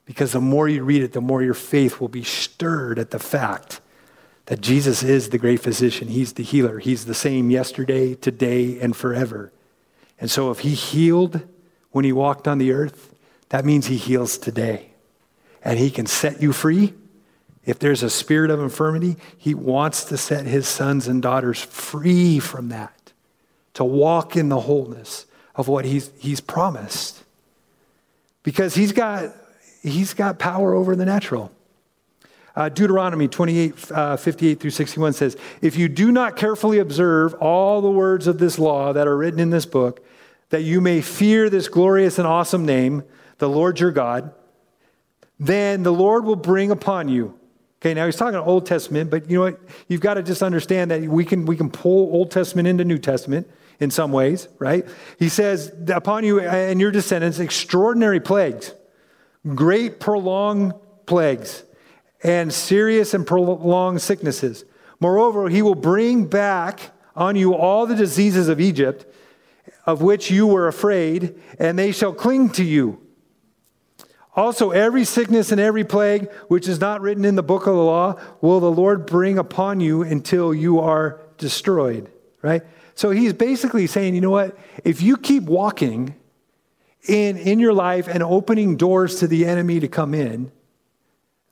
Because 0.05 0.33
the 0.33 0.41
more 0.41 0.69
you 0.69 0.83
read 0.83 1.03
it, 1.03 1.13
the 1.13 1.21
more 1.21 1.43
your 1.43 1.55
faith 1.55 2.01
will 2.01 2.09
be 2.09 2.25
stirred 2.25 2.99
at 2.99 3.11
the 3.11 3.19
fact 3.21 3.81
that 4.47 4.61
Jesus 4.61 5.03
is 5.05 5.29
the 5.29 5.39
great 5.39 5.61
physician. 5.61 6.09
He's 6.09 6.33
the 6.33 6.43
healer. 6.43 6.81
He's 6.81 7.05
the 7.05 7.15
same 7.15 7.51
yesterday, 7.51 8.15
today, 8.15 8.81
and 8.81 8.97
forever. 8.97 9.53
And 10.19 10.29
so 10.31 10.51
if 10.51 10.61
he 10.61 10.71
healed 10.71 11.47
when 11.93 12.05
he 12.05 12.13
walked 12.13 12.49
on 12.49 12.59
the 12.59 12.73
earth, 12.73 13.15
that 13.51 13.65
means 13.65 13.87
he 13.87 13.97
heals 13.97 14.39
today. 14.39 14.91
And 15.63 15.79
he 15.79 15.91
can 15.91 16.07
set 16.07 16.43
you 16.43 16.53
free. 16.53 16.95
If 17.65 17.79
there's 17.79 18.03
a 18.03 18.11
spirit 18.11 18.51
of 18.51 18.61
infirmity, 18.61 19.17
he 19.37 19.55
wants 19.55 20.05
to 20.07 20.17
set 20.17 20.47
his 20.47 20.67
sons 20.67 21.07
and 21.07 21.23
daughters 21.23 21.63
free 21.63 22.41
from 22.41 22.71
that, 22.71 23.13
to 23.75 23.85
walk 23.85 24.37
in 24.37 24.49
the 24.49 24.61
wholeness 24.61 25.27
of 25.55 25.69
what 25.69 25.85
he's, 25.85 26.11
he's 26.19 26.41
promised. 26.41 27.23
Because 28.43 28.75
he's 28.75 28.93
got, 28.93 29.35
he's 29.83 30.15
got 30.15 30.39
power 30.39 30.75
over 30.75 30.97
the 30.97 31.05
natural. 31.05 31.53
Uh, 32.57 32.69
Deuteronomy 32.69 33.29
28, 33.29 33.93
uh, 33.93 34.17
58 34.17 34.59
through 34.61 34.71
61 34.71 35.13
says, 35.13 35.37
If 35.63 35.77
you 35.77 35.89
do 35.89 36.11
not 36.11 36.37
carefully 36.37 36.81
observe 36.81 37.35
all 37.35 37.81
the 37.81 37.91
words 37.91 38.27
of 38.27 38.39
this 38.39 38.59
law 38.59 38.93
that 38.93 39.07
are 39.07 39.17
written 39.17 39.39
in 39.39 39.51
this 39.51 39.65
book, 39.65 40.05
that 40.51 40.63
you 40.63 40.81
may 40.81 41.01
fear 41.01 41.51
this 41.51 41.69
glorious 41.69 42.19
and 42.19 42.27
awesome 42.27 42.67
name, 42.67 43.05
the 43.39 43.49
Lord 43.49 43.79
your 43.79 43.93
God, 43.93 44.33
then 45.39 45.85
the 45.85 45.93
Lord 45.93 46.25
will 46.25 46.37
bring 46.37 46.71
upon 46.71 47.09
you. 47.09 47.39
Okay, 47.81 47.95
now 47.95 48.07
he's 48.07 48.17
talking 48.17 48.41
Old 48.41 48.67
Testament, 48.67 49.09
but 49.09 49.31
you 49.31 49.37
know 49.37 49.45
what? 49.45 49.61
You've 49.87 50.01
got 50.01 50.15
to 50.15 50.23
just 50.25 50.43
understand 50.43 50.91
that 50.91 51.03
we 51.03 51.25
can, 51.25 51.47
we 51.47 51.57
can 51.57 51.71
pull 51.71 52.13
Old 52.13 52.33
Testament 52.33 52.67
into 52.67 52.85
New 52.85 52.99
Testament 52.99 53.49
in 53.81 53.91
some 53.91 54.13
ways, 54.13 54.49
right? 54.59 54.87
He 55.19 55.29
says, 55.29 55.73
Upon 55.89 56.25
you 56.25 56.41
and 56.41 56.81
your 56.81 56.91
descendants, 56.91 57.39
extraordinary 57.39 58.21
plagues, 58.21 58.75
great 59.55 60.01
prolonged 60.01 60.75
plagues 61.07 61.63
and 62.23 62.53
serious 62.53 63.15
and 63.15 63.27
prolonged 63.27 64.03
sicknesses. 64.03 64.65
Moreover, 65.01 65.49
he 65.49 65.63
will 65.63 65.75
bring 65.75 66.27
back 66.27 66.91
on 67.15 67.37
you 67.37 67.55
all 67.55 67.87
the 67.87 67.95
diseases 67.95 68.49
of 68.49 68.61
Egypt, 68.61 69.07
of 69.87 70.03
which 70.03 70.31
you 70.31 70.47
were 70.47 70.69
afraid, 70.69 71.41
and 71.59 71.79
they 71.79 71.93
shall 71.93 72.13
cling 72.13 72.51
to 72.51 72.65
you. 72.65 73.01
Also, 74.35 74.71
every 74.71 75.05
sickness 75.05 75.51
and 75.51 75.61
every 75.61 75.85
plague 75.85 76.31
which 76.47 76.69
is 76.69 76.79
not 76.79 77.01
written 77.01 77.25
in 77.25 77.35
the 77.35 77.43
book 77.43 77.67
of 77.67 77.75
the 77.75 77.83
law 77.83 78.21
will 78.41 78.61
the 78.61 78.71
Lord 78.71 79.05
bring 79.05 79.37
upon 79.37 79.81
you 79.81 80.03
until 80.03 80.55
you 80.55 80.79
are 80.79 81.21
destroyed. 81.39 82.09
Right? 82.41 82.63
So 82.99 83.11
he's 83.11 83.33
basically 83.33 83.87
saying, 83.87 84.17
you 84.17 84.21
know 84.21 84.31
what? 84.31 84.59
If 84.83 85.03
you 85.03 85.17
keep 85.17 85.45
walking 85.45 86.17
in, 87.07 87.37
in 87.39 87.61
your 87.61 87.73
life 87.73 88.09
and 88.09 88.25
opening 88.25 88.77
doors 88.77 89.21
to 89.21 89.29
the 89.29 89.47
enemy 89.47 89.79
to 89.79 89.87
come 89.87 90.15
in, 90.15 90.51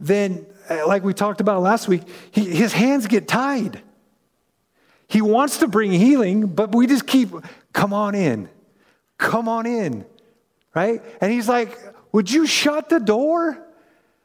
then, 0.00 0.44
uh, 0.68 0.88
like 0.88 1.04
we 1.04 1.14
talked 1.14 1.40
about 1.40 1.62
last 1.62 1.86
week, 1.86 2.02
he, 2.32 2.50
his 2.50 2.72
hands 2.72 3.06
get 3.06 3.28
tied. 3.28 3.80
He 5.06 5.22
wants 5.22 5.58
to 5.58 5.68
bring 5.68 5.92
healing, 5.92 6.48
but 6.48 6.74
we 6.74 6.88
just 6.88 7.06
keep, 7.06 7.30
come 7.72 7.92
on 7.92 8.16
in, 8.16 8.48
come 9.16 9.48
on 9.48 9.66
in, 9.66 10.04
right? 10.74 11.00
And 11.20 11.30
he's 11.30 11.48
like, 11.48 11.78
would 12.10 12.28
you 12.28 12.48
shut 12.48 12.88
the 12.88 12.98
door 12.98 13.56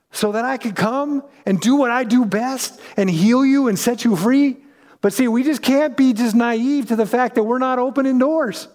so 0.10 0.32
that 0.32 0.44
I 0.44 0.58
could 0.58 0.76
come 0.76 1.24
and 1.46 1.62
do 1.62 1.76
what 1.76 1.92
I 1.92 2.04
do 2.04 2.26
best 2.26 2.82
and 2.98 3.08
heal 3.08 3.46
you 3.46 3.68
and 3.68 3.78
set 3.78 4.04
you 4.04 4.16
free? 4.16 4.58
But 5.02 5.14
see, 5.14 5.28
we 5.28 5.44
just 5.44 5.62
can't 5.62 5.98
be 5.98 6.14
just 6.14 6.36
naive 6.36 6.88
to 6.88 6.96
the 6.96 7.06
fact 7.06 7.36
that 7.36 7.44
we're 7.44 7.58
not 7.58 7.80
opening 7.80 8.20
doors. 8.20 8.68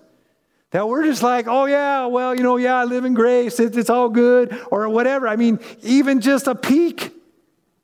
That 0.73 0.89
we're 0.89 1.05
just 1.05 1.23
like, 1.23 1.47
oh, 1.47 1.67
yeah, 1.67 2.07
well, 2.07 2.35
you 2.35 2.43
know, 2.43 2.57
yeah, 2.57 2.77
I 2.77 2.85
live 2.85 3.05
in 3.05 3.15
grace, 3.15 3.61
it's, 3.61 3.77
it's 3.77 3.89
all 3.89 4.09
good, 4.09 4.59
or 4.71 4.89
whatever. 4.89 5.29
I 5.29 5.37
mean, 5.37 5.61
even 5.83 6.21
just 6.21 6.49
a 6.49 6.55
peek 6.55 7.15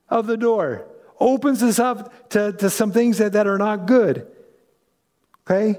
of 0.09 0.27
the 0.27 0.37
door 0.37 0.87
opens 1.21 1.63
us 1.63 1.79
up 1.79 2.31
to, 2.31 2.53
to 2.55 2.69
some 2.69 2.91
things 2.91 3.19
that, 3.19 3.33
that 3.33 3.47
are 3.47 3.59
not 3.59 3.87
good. 3.87 4.27
Okay? 5.47 5.79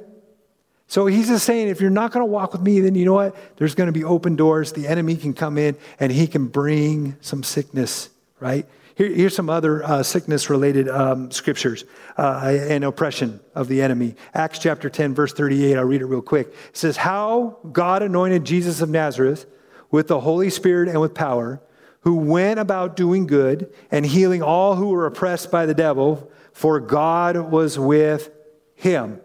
So 0.87 1.05
he's 1.05 1.27
just 1.27 1.45
saying, 1.45 1.67
if 1.67 1.81
you're 1.81 1.89
not 1.89 2.11
going 2.11 2.21
to 2.21 2.31
walk 2.31 2.53
with 2.53 2.61
me, 2.61 2.79
then 2.79 2.95
you 2.95 3.03
know 3.03 3.13
what? 3.13 3.35
There's 3.57 3.75
going 3.75 3.87
to 3.87 3.93
be 3.93 4.03
open 4.03 4.35
doors. 4.35 4.71
The 4.71 4.87
enemy 4.87 5.15
can 5.15 5.33
come 5.33 5.57
in 5.57 5.75
and 5.99 6.11
he 6.11 6.27
can 6.27 6.47
bring 6.47 7.17
some 7.19 7.43
sickness, 7.43 8.09
right? 8.39 8.65
Here, 8.95 9.09
here's 9.09 9.35
some 9.35 9.49
other 9.49 9.83
uh, 9.83 10.03
sickness 10.03 10.49
related 10.49 10.87
um, 10.87 11.31
scriptures 11.31 11.83
uh, 12.17 12.55
and 12.69 12.83
oppression 12.83 13.39
of 13.55 13.67
the 13.67 13.81
enemy. 13.81 14.15
Acts 14.33 14.59
chapter 14.59 14.89
10, 14.89 15.15
verse 15.15 15.33
38. 15.33 15.77
I'll 15.77 15.83
read 15.83 16.01
it 16.01 16.05
real 16.05 16.21
quick. 16.21 16.47
It 16.47 16.77
says, 16.77 16.97
How 16.97 17.57
God 17.71 18.03
anointed 18.03 18.45
Jesus 18.45 18.81
of 18.81 18.89
Nazareth 18.89 19.47
with 19.89 20.07
the 20.07 20.19
Holy 20.19 20.49
Spirit 20.49 20.89
and 20.89 21.01
with 21.01 21.13
power, 21.15 21.61
who 22.01 22.15
went 22.15 22.59
about 22.59 22.95
doing 22.95 23.25
good 23.25 23.73
and 23.89 24.05
healing 24.05 24.43
all 24.43 24.75
who 24.75 24.89
were 24.89 25.05
oppressed 25.05 25.49
by 25.49 25.65
the 25.65 25.73
devil, 25.73 26.31
for 26.51 26.79
God 26.79 27.37
was 27.37 27.79
with 27.79 28.29
him. 28.75 29.19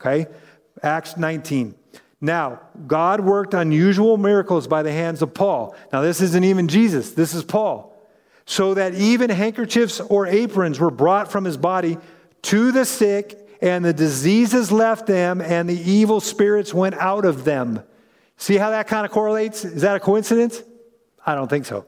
Okay? 0.00 0.26
Acts 0.82 1.16
19. 1.16 1.74
Now, 2.20 2.60
God 2.86 3.20
worked 3.20 3.54
unusual 3.54 4.16
miracles 4.16 4.66
by 4.66 4.82
the 4.82 4.92
hands 4.92 5.22
of 5.22 5.32
Paul. 5.32 5.76
Now, 5.92 6.02
this 6.02 6.20
isn't 6.20 6.44
even 6.44 6.68
Jesus, 6.68 7.12
this 7.12 7.34
is 7.34 7.42
Paul 7.42 7.93
so 8.46 8.74
that 8.74 8.94
even 8.94 9.30
handkerchiefs 9.30 10.00
or 10.00 10.26
aprons 10.26 10.78
were 10.78 10.90
brought 10.90 11.30
from 11.30 11.44
his 11.44 11.56
body 11.56 11.98
to 12.42 12.72
the 12.72 12.84
sick, 12.84 13.38
and 13.62 13.84
the 13.84 13.92
diseases 13.92 14.70
left 14.70 15.06
them, 15.06 15.40
and 15.40 15.68
the 15.68 15.80
evil 15.90 16.20
spirits 16.20 16.74
went 16.74 16.94
out 16.96 17.24
of 17.24 17.44
them. 17.44 17.82
See 18.36 18.56
how 18.56 18.70
that 18.70 18.86
kind 18.86 19.06
of 19.06 19.12
correlates? 19.12 19.64
Is 19.64 19.82
that 19.82 19.96
a 19.96 20.00
coincidence? 20.00 20.62
I 21.24 21.34
don't 21.34 21.48
think 21.48 21.64
so. 21.64 21.86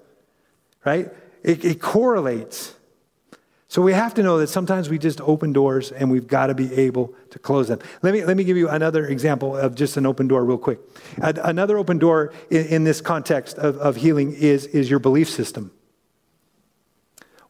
Right? 0.85 1.11
It, 1.43 1.65
it 1.65 1.81
correlates. 1.81 2.75
So 3.69 3.83
we 3.83 3.93
have 3.93 4.15
to 4.15 4.23
know 4.23 4.39
that 4.39 4.47
sometimes 4.47 4.89
we 4.89 4.97
just 4.99 5.21
open 5.21 5.53
doors 5.53 5.91
and 5.93 6.11
we've 6.11 6.29
got 6.29 6.47
to 6.47 6.55
be 6.55 6.73
able 6.75 7.15
to 7.31 7.39
close 7.39 7.69
them. 7.69 7.81
Let 8.01 8.15
me, 8.15 8.25
let 8.25 8.37
me 8.37 8.45
give 8.45 8.57
you 8.57 8.69
another 8.69 9.07
example 9.07 9.57
of 9.57 9.75
just 9.75 9.97
an 9.97 10.07
open 10.07 10.29
door, 10.29 10.45
real 10.45 10.57
quick. 10.57 10.79
Another 11.19 11.77
open 11.77 11.99
door 11.99 12.33
in, 12.49 12.67
in 12.67 12.85
this 12.85 13.01
context 13.01 13.59
of, 13.59 13.77
of 13.79 13.97
healing 13.97 14.33
is, 14.33 14.67
is 14.67 14.89
your 14.89 15.01
belief 15.01 15.29
system. 15.29 15.73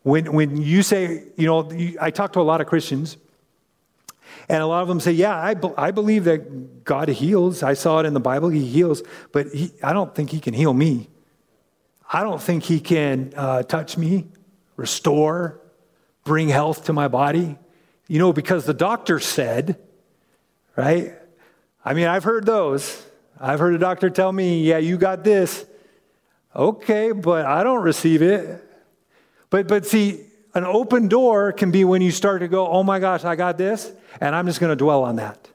When, 0.07 0.33
when 0.33 0.57
you 0.63 0.85
say, 0.85 1.25
you 1.37 1.47
know, 1.49 1.69
I 2.01 2.13
talk 2.13 2.35
to 2.35 2.41
a 2.41 2.43
lot 2.43 2.61
of 2.61 2.69
Christians, 2.69 3.17
and 4.49 4.63
a 4.63 4.67
lot 4.67 4.83
of 4.83 4.87
them 4.87 5.01
say, 5.01 5.11
yeah, 5.11 5.37
I, 5.37 5.55
be, 5.55 5.69
I 5.77 5.91
believe 5.91 6.23
that 6.25 6.85
God 6.85 7.09
heals. 7.09 7.65
I 7.65 7.75
saw 7.75 7.99
it 7.99 8.07
in 8.07 8.15
the 8.15 8.21
Bible, 8.21 8.49
He 8.49 8.65
heals, 8.65 9.03
but 9.33 9.49
he, 9.49 9.73
I 9.83 9.93
don't 9.93 10.15
think 10.15 10.31
He 10.31 10.39
can 10.39 10.55
heal 10.55 10.73
me. 10.73 11.09
I 12.09 12.23
don't 12.23 12.41
think 12.41 12.63
He 12.63 12.79
can 12.79 13.33
uh, 13.37 13.65
touch 13.65 13.99
me, 13.99 14.29
restore, 14.77 15.61
bring 16.23 16.51
health 16.51 16.85
to 16.85 16.93
my 16.93 17.09
body. 17.09 17.59
You 18.07 18.21
know, 18.21 18.33
because 18.33 18.65
the 18.65 18.75
doctor 18.75 19.19
said, 19.19 19.77
right? 20.77 21.15
I 21.85 21.95
mean, 21.95 22.07
I've 22.07 22.23
heard 22.23 22.47
those. 22.47 23.05
I've 23.41 23.59
heard 23.59 23.75
a 23.75 23.79
doctor 23.79 24.09
tell 24.09 24.31
me, 24.31 24.63
yeah, 24.63 24.79
you 24.79 24.99
got 24.99 25.25
this. 25.25 25.67
Okay, 26.55 27.11
but 27.11 27.45
I 27.45 27.65
don't 27.65 27.83
receive 27.83 28.23
it. 28.23 28.63
But, 29.57 29.69
but 29.69 29.87
see, 29.87 30.21
an 30.55 30.67
open 30.67 31.09
door 31.09 31.51
can 31.51 31.71
be 31.71 31.83
when 31.87 32.03
you 32.03 32.11
start 32.11 32.41
to 32.41 32.47
go, 32.47 32.69
oh 32.69 32.83
my 32.83 32.99
gosh, 32.99 33.25
I 33.25 33.37
got 33.37 33.57
this, 33.57 33.91
and 34.21 34.35
I'm 34.35 34.45
just 34.45 34.61
going 34.61 34.69
to 34.69 34.77
dwell 34.77 35.03
on 35.03 35.17
that. 35.17 35.49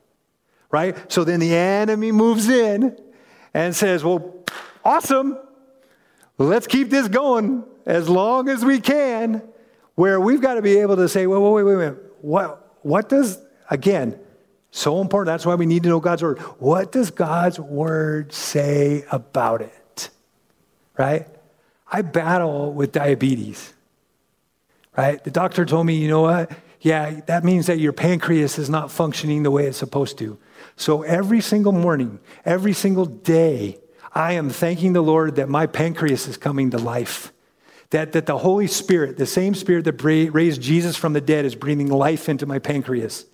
Right? 0.71 0.97
So 1.11 1.23
then 1.23 1.39
the 1.39 1.53
enemy 1.53 2.11
moves 2.11 2.49
in 2.49 2.99
and 3.53 3.75
says, 3.75 4.03
well, 4.03 4.43
awesome. 4.83 5.37
Let's 6.39 6.65
keep 6.65 6.89
this 6.89 7.09
going 7.09 7.63
as 7.85 8.09
long 8.09 8.49
as 8.49 8.65
we 8.65 8.79
can. 8.79 9.43
Where 9.93 10.19
we've 10.19 10.41
got 10.41 10.55
to 10.55 10.63
be 10.63 10.79
able 10.79 10.95
to 10.95 11.07
say, 11.07 11.27
wait, 11.27 11.37
wait, 11.37 11.63
wait, 11.63 11.75
wait, 11.75 11.93
what, 12.21 12.79
what 12.81 13.07
does, 13.07 13.39
again, 13.69 14.19
so 14.71 14.99
important. 14.99 15.27
That's 15.27 15.45
why 15.45 15.53
we 15.53 15.67
need 15.67 15.83
to 15.83 15.89
know 15.89 15.99
God's 15.99 16.23
word. 16.23 16.39
What 16.57 16.91
does 16.91 17.11
God's 17.11 17.59
word 17.59 18.33
say 18.33 19.05
about 19.11 19.61
it? 19.61 20.09
Right? 20.97 21.27
I 21.87 22.01
battle 22.01 22.73
with 22.73 22.93
diabetes 22.93 23.73
right? 24.97 25.23
The 25.23 25.31
doctor 25.31 25.65
told 25.65 25.85
me, 25.85 25.95
you 25.95 26.07
know 26.07 26.21
what? 26.21 26.51
Yeah, 26.81 27.21
that 27.27 27.43
means 27.43 27.67
that 27.67 27.79
your 27.79 27.93
pancreas 27.93 28.57
is 28.57 28.69
not 28.69 28.91
functioning 28.91 29.43
the 29.43 29.51
way 29.51 29.67
it's 29.67 29.77
supposed 29.77 30.17
to. 30.17 30.39
So 30.75 31.03
every 31.03 31.41
single 31.41 31.71
morning, 31.71 32.19
every 32.43 32.73
single 32.73 33.05
day, 33.05 33.77
I 34.13 34.33
am 34.33 34.49
thanking 34.49 34.93
the 34.93 35.01
Lord 35.01 35.35
that 35.35 35.47
my 35.47 35.67
pancreas 35.67 36.27
is 36.27 36.37
coming 36.37 36.71
to 36.71 36.77
life. 36.77 37.31
That, 37.91 38.13
that 38.13 38.25
the 38.25 38.37
Holy 38.37 38.67
Spirit, 38.67 39.17
the 39.17 39.25
same 39.25 39.53
Spirit 39.53 39.85
that 39.85 40.01
raised 40.03 40.61
Jesus 40.61 40.95
from 40.95 41.13
the 41.13 41.21
dead, 41.21 41.45
is 41.45 41.55
breathing 41.55 41.89
life 41.89 42.29
into 42.29 42.45
my 42.45 42.57
pancreas. 42.57 43.25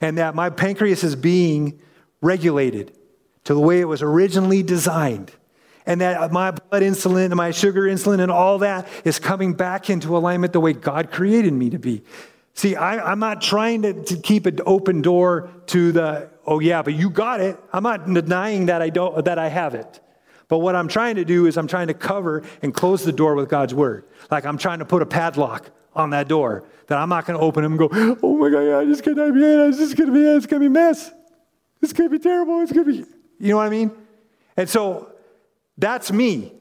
And 0.00 0.16
that 0.18 0.34
my 0.34 0.50
pancreas 0.50 1.04
is 1.04 1.14
being 1.14 1.80
regulated 2.22 2.96
to 3.44 3.54
the 3.54 3.60
way 3.60 3.80
it 3.80 3.84
was 3.84 4.02
originally 4.02 4.62
designed 4.62 5.32
and 5.86 6.00
that 6.00 6.32
my 6.32 6.50
blood 6.50 6.82
insulin 6.82 7.26
and 7.26 7.36
my 7.36 7.50
sugar 7.50 7.82
insulin 7.82 8.20
and 8.20 8.30
all 8.30 8.58
that 8.58 8.88
is 9.04 9.18
coming 9.18 9.52
back 9.52 9.90
into 9.90 10.16
alignment 10.16 10.52
the 10.52 10.60
way 10.60 10.72
God 10.72 11.10
created 11.10 11.52
me 11.52 11.70
to 11.70 11.78
be. 11.78 12.02
See, 12.54 12.76
I, 12.76 13.12
am 13.12 13.18
not 13.18 13.42
trying 13.42 13.82
to, 13.82 14.04
to 14.04 14.16
keep 14.16 14.46
an 14.46 14.60
open 14.64 15.02
door 15.02 15.50
to 15.66 15.92
the, 15.92 16.30
oh 16.46 16.60
yeah, 16.60 16.82
but 16.82 16.94
you 16.94 17.10
got 17.10 17.40
it. 17.40 17.58
I'm 17.72 17.82
not 17.82 18.06
denying 18.06 18.66
that 18.66 18.80
I 18.80 18.90
don't 18.90 19.24
that 19.24 19.38
I 19.38 19.48
have 19.48 19.74
it. 19.74 20.00
But 20.48 20.58
what 20.58 20.76
I'm 20.76 20.88
trying 20.88 21.16
to 21.16 21.24
do 21.24 21.46
is 21.46 21.56
I'm 21.56 21.66
trying 21.66 21.88
to 21.88 21.94
cover 21.94 22.42
and 22.62 22.72
close 22.72 23.02
the 23.02 23.12
door 23.12 23.34
with 23.34 23.48
God's 23.48 23.74
word. 23.74 24.04
Like 24.30 24.46
I'm 24.46 24.58
trying 24.58 24.78
to 24.78 24.84
put 24.84 25.02
a 25.02 25.06
padlock 25.06 25.70
on 25.94 26.10
that 26.10 26.28
door 26.28 26.64
that 26.86 26.98
I'm 26.98 27.08
not 27.08 27.26
going 27.26 27.38
to 27.38 27.44
open 27.44 27.64
and 27.64 27.78
go, 27.78 27.88
oh 28.22 28.36
my 28.36 28.50
God, 28.50 28.80
I 28.80 28.84
just 28.84 29.02
can't 29.02 29.16
be 29.16 29.22
it. 29.22 29.68
It's 29.68 29.78
just 29.78 29.96
to 29.96 30.12
be, 30.12 30.20
it's 30.20 30.46
to 30.46 30.60
be 30.60 30.68
mess. 30.68 31.10
It's 31.80 31.92
to 31.94 32.08
be 32.08 32.18
terrible. 32.18 32.60
It's 32.60 32.72
going 32.72 32.86
to 32.86 32.92
be, 32.92 33.10
you 33.40 33.50
know 33.50 33.56
what 33.56 33.66
I 33.66 33.70
mean? 33.70 33.90
And 34.56 34.68
so 34.68 35.13
that's 35.78 36.12
me. 36.12 36.52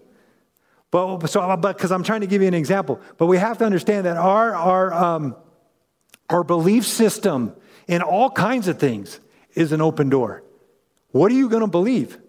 But 0.92 1.28
so, 1.28 1.58
because 1.58 1.92
I'm 1.92 2.04
trying 2.04 2.22
to 2.22 2.28
give 2.28 2.44
you 2.44 2.48
an 2.48 2.54
example, 2.54 3.02
but 3.18 3.26
we 3.26 3.38
have 3.38 3.58
to 3.58 3.66
understand 3.66 4.06
that 4.06 4.16
our 4.16 4.54
our 4.54 4.94
um, 4.94 5.36
our 6.30 6.44
belief 6.44 6.86
system 6.86 7.56
in 7.88 8.04
all 8.04 8.30
kinds 8.30 8.68
of 8.68 8.78
things 8.78 9.20
is 9.56 9.72
an 9.72 9.82
open 9.82 10.10
door. 10.10 10.44
What 11.10 11.32
are 11.32 11.36
you 11.36 11.50
going 11.50 11.62
to 11.62 11.68
believe? 11.68 12.20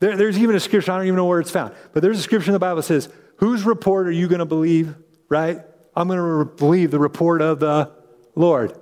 There, 0.00 0.16
there's 0.16 0.38
even 0.38 0.54
a 0.54 0.60
scripture 0.60 0.92
I 0.92 0.96
don't 0.96 1.06
even 1.06 1.16
know 1.16 1.24
where 1.24 1.40
it's 1.40 1.50
found, 1.50 1.74
but 1.94 2.02
there's 2.02 2.18
a 2.18 2.22
scripture 2.22 2.50
in 2.50 2.52
the 2.52 2.58
Bible 2.58 2.76
that 2.76 2.82
says, 2.82 3.08
"Whose 3.36 3.64
report 3.64 4.06
are 4.06 4.12
you 4.12 4.28
going 4.28 4.40
to 4.40 4.44
believe?" 4.44 4.94
Right? 5.30 5.62
I'm 5.96 6.08
going 6.08 6.18
to 6.18 6.22
re- 6.22 6.56
believe 6.56 6.90
the 6.90 6.98
report 6.98 7.40
of 7.40 7.58
the 7.58 7.90
Lord. 8.34 8.74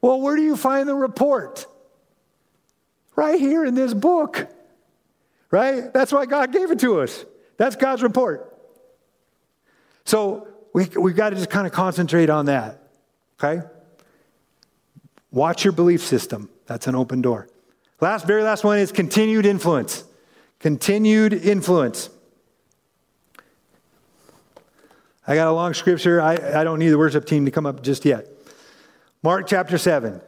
Well, 0.00 0.20
where 0.22 0.36
do 0.36 0.42
you 0.42 0.56
find 0.56 0.88
the 0.88 0.94
report? 0.94 1.66
Right 3.14 3.38
here 3.38 3.64
in 3.64 3.74
this 3.74 3.92
book 3.92 4.48
right? 5.52 5.92
That's 5.92 6.12
why 6.12 6.26
God 6.26 6.50
gave 6.50 6.72
it 6.72 6.80
to 6.80 7.00
us. 7.00 7.24
That's 7.58 7.76
God's 7.76 8.02
report. 8.02 8.58
So 10.04 10.48
we, 10.74 10.86
we've 10.96 11.14
got 11.14 11.30
to 11.30 11.36
just 11.36 11.50
kind 11.50 11.68
of 11.68 11.72
concentrate 11.72 12.28
on 12.28 12.46
that, 12.46 12.82
okay? 13.40 13.64
Watch 15.30 15.62
your 15.64 15.72
belief 15.72 16.02
system. 16.02 16.48
That's 16.66 16.88
an 16.88 16.96
open 16.96 17.22
door. 17.22 17.48
Last, 18.00 18.26
very 18.26 18.42
last 18.42 18.64
one 18.64 18.78
is 18.78 18.90
continued 18.90 19.46
influence. 19.46 20.02
Continued 20.58 21.34
influence. 21.34 22.10
I 25.26 25.36
got 25.36 25.46
a 25.46 25.52
long 25.52 25.72
scripture. 25.74 26.20
I, 26.20 26.60
I 26.60 26.64
don't 26.64 26.80
need 26.80 26.88
the 26.88 26.98
worship 26.98 27.26
team 27.26 27.44
to 27.44 27.50
come 27.50 27.66
up 27.66 27.82
just 27.82 28.04
yet. 28.04 28.26
Mark 29.22 29.46
chapter 29.46 29.78
7. 29.78 30.20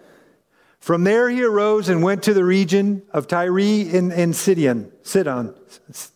From 0.85 1.03
there 1.03 1.31
he 1.31 1.43
arose 1.43 1.89
and 1.89 2.03
went 2.03 2.25
to 2.25 2.35
the 2.35 2.45
region 2.45 3.05
of 3.11 3.27
Tyre 3.27 3.59
and, 3.59 4.37
Sidon, 4.37 4.93
Sidon, 5.03 5.55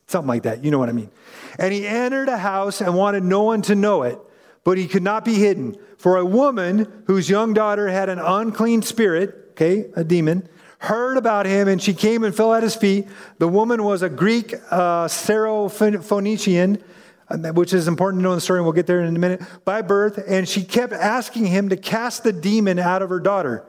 something 0.06 0.28
like 0.28 0.42
that. 0.42 0.62
You 0.62 0.70
know 0.70 0.78
what 0.78 0.90
I 0.90 0.92
mean. 0.92 1.10
And 1.58 1.72
he 1.72 1.86
entered 1.86 2.28
a 2.28 2.36
house 2.36 2.82
and 2.82 2.94
wanted 2.94 3.24
no 3.24 3.44
one 3.44 3.62
to 3.62 3.74
know 3.74 4.02
it, 4.02 4.18
but 4.64 4.76
he 4.76 4.86
could 4.86 5.02
not 5.02 5.24
be 5.24 5.36
hidden. 5.36 5.78
For 5.96 6.18
a 6.18 6.24
woman 6.26 7.04
whose 7.06 7.30
young 7.30 7.54
daughter 7.54 7.88
had 7.88 8.10
an 8.10 8.18
unclean 8.18 8.82
spirit, 8.82 9.52
okay, 9.52 9.86
a 9.96 10.04
demon, 10.04 10.46
heard 10.80 11.16
about 11.16 11.46
him 11.46 11.66
and 11.66 11.80
she 11.80 11.94
came 11.94 12.22
and 12.22 12.36
fell 12.36 12.52
at 12.52 12.62
his 12.62 12.76
feet. 12.76 13.08
The 13.38 13.48
woman 13.48 13.82
was 13.84 14.02
a 14.02 14.10
Greek 14.10 14.52
uh, 14.70 15.06
Syrophoenician, 15.06 16.82
which 17.54 17.72
is 17.72 17.88
important 17.88 18.20
to 18.20 18.22
know 18.22 18.32
in 18.32 18.36
the 18.36 18.42
story, 18.42 18.58
and 18.58 18.66
we'll 18.66 18.74
get 18.74 18.86
there 18.86 19.00
in 19.00 19.16
a 19.16 19.18
minute, 19.18 19.40
by 19.64 19.80
birth, 19.80 20.22
and 20.28 20.46
she 20.46 20.62
kept 20.62 20.92
asking 20.92 21.46
him 21.46 21.70
to 21.70 21.76
cast 21.78 22.22
the 22.22 22.34
demon 22.34 22.78
out 22.78 23.00
of 23.00 23.08
her 23.08 23.18
daughter. 23.18 23.64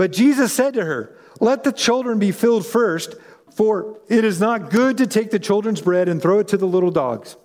But 0.00 0.12
Jesus 0.12 0.50
said 0.50 0.72
to 0.74 0.84
her, 0.86 1.14
Let 1.40 1.62
the 1.62 1.72
children 1.72 2.18
be 2.18 2.32
filled 2.32 2.64
first, 2.64 3.16
for 3.54 4.00
it 4.08 4.24
is 4.24 4.40
not 4.40 4.70
good 4.70 4.96
to 4.96 5.06
take 5.06 5.30
the 5.30 5.38
children's 5.38 5.82
bread 5.82 6.08
and 6.08 6.22
throw 6.22 6.38
it 6.38 6.48
to 6.48 6.56
the 6.56 6.66
little 6.66 6.90
dogs. 6.90 7.36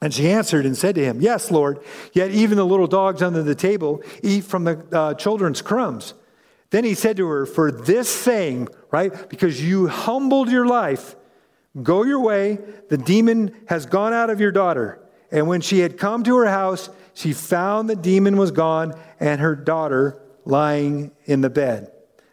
And 0.00 0.12
she 0.12 0.28
answered 0.28 0.66
and 0.66 0.76
said 0.76 0.96
to 0.96 1.04
him, 1.04 1.20
Yes, 1.20 1.52
Lord, 1.52 1.78
yet 2.12 2.32
even 2.32 2.56
the 2.56 2.66
little 2.66 2.88
dogs 2.88 3.22
under 3.22 3.44
the 3.44 3.54
table 3.54 4.02
eat 4.24 4.42
from 4.42 4.64
the 4.64 4.84
uh, 4.90 5.14
children's 5.14 5.62
crumbs. 5.62 6.14
Then 6.70 6.82
he 6.82 6.94
said 6.94 7.16
to 7.18 7.28
her, 7.28 7.46
For 7.46 7.70
this 7.70 8.08
saying, 8.08 8.66
right, 8.90 9.12
because 9.28 9.62
you 9.62 9.86
humbled 9.86 10.50
your 10.50 10.66
life, 10.66 11.14
go 11.80 12.02
your 12.02 12.18
way, 12.18 12.58
the 12.88 12.98
demon 12.98 13.54
has 13.68 13.86
gone 13.86 14.12
out 14.12 14.30
of 14.30 14.40
your 14.40 14.50
daughter. 14.50 15.00
And 15.30 15.46
when 15.46 15.60
she 15.60 15.78
had 15.78 15.96
come 15.96 16.24
to 16.24 16.36
her 16.38 16.48
house, 16.48 16.90
she 17.14 17.32
found 17.32 17.88
the 17.88 17.94
demon 17.94 18.36
was 18.36 18.50
gone 18.50 18.98
and 19.20 19.40
her 19.40 19.54
daughter 19.54 20.21
lying 20.44 21.12
in 21.24 21.40
the 21.40 21.50
bed. 21.50 21.90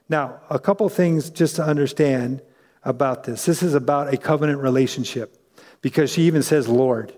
Now, 0.07 0.41
a 0.49 0.59
couple 0.59 0.89
things 0.89 1.29
just 1.29 1.55
to 1.57 1.63
understand 1.63 2.41
about 2.83 3.23
this. 3.23 3.45
This 3.45 3.61
is 3.61 3.73
about 3.73 4.13
a 4.13 4.17
covenant 4.17 4.59
relationship 4.59 5.37
because 5.81 6.11
she 6.11 6.23
even 6.23 6.41
says 6.41 6.67
Lord, 6.67 7.13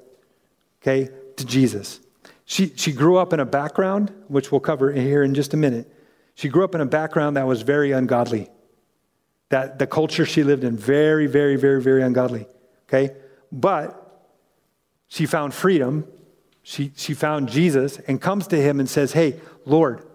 okay, 0.82 1.10
to 1.38 1.46
Jesus. 1.46 2.00
She, 2.46 2.74
she 2.76 2.92
grew 2.92 3.18
up 3.18 3.32
in 3.32 3.40
a 3.40 3.46
background, 3.46 4.12
which 4.28 4.52
we'll 4.52 4.60
cover 4.60 4.92
here 4.92 5.24
in 5.24 5.34
just 5.34 5.54
a 5.54 5.58
minute. 5.58 5.92
She 6.36 6.50
grew 6.50 6.64
up 6.64 6.76
in 6.76 6.82
a 6.82 6.86
background 6.86 7.38
that 7.38 7.48
was 7.48 7.62
very 7.62 7.92
ungodly. 7.92 8.50
That 9.50 9.80
the 9.80 9.88
culture 9.88 10.26
she 10.26 10.44
lived 10.44 10.64
in, 10.64 10.76
very, 10.76 11.28
very, 11.28 11.56
very, 11.56 11.82
very 11.82 12.02
ungodly. 12.02 12.48
Okay? 12.88 13.16
But 13.52 13.98
she 15.08 15.26
found 15.26 15.54
freedom. 15.54 16.08
She, 16.64 16.92
she 16.96 17.14
found 17.14 17.50
Jesus 17.50 18.00
and 18.00 18.22
comes 18.22 18.48
to 18.48 18.62
him 18.62 18.80
and 18.80 18.90
says, 18.90 19.14
Hey, 19.14 19.40
Lord, 19.66 20.06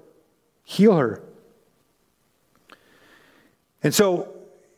heal 0.67 0.97
her. 0.97 1.23
And 3.83 3.95
so 3.95 4.35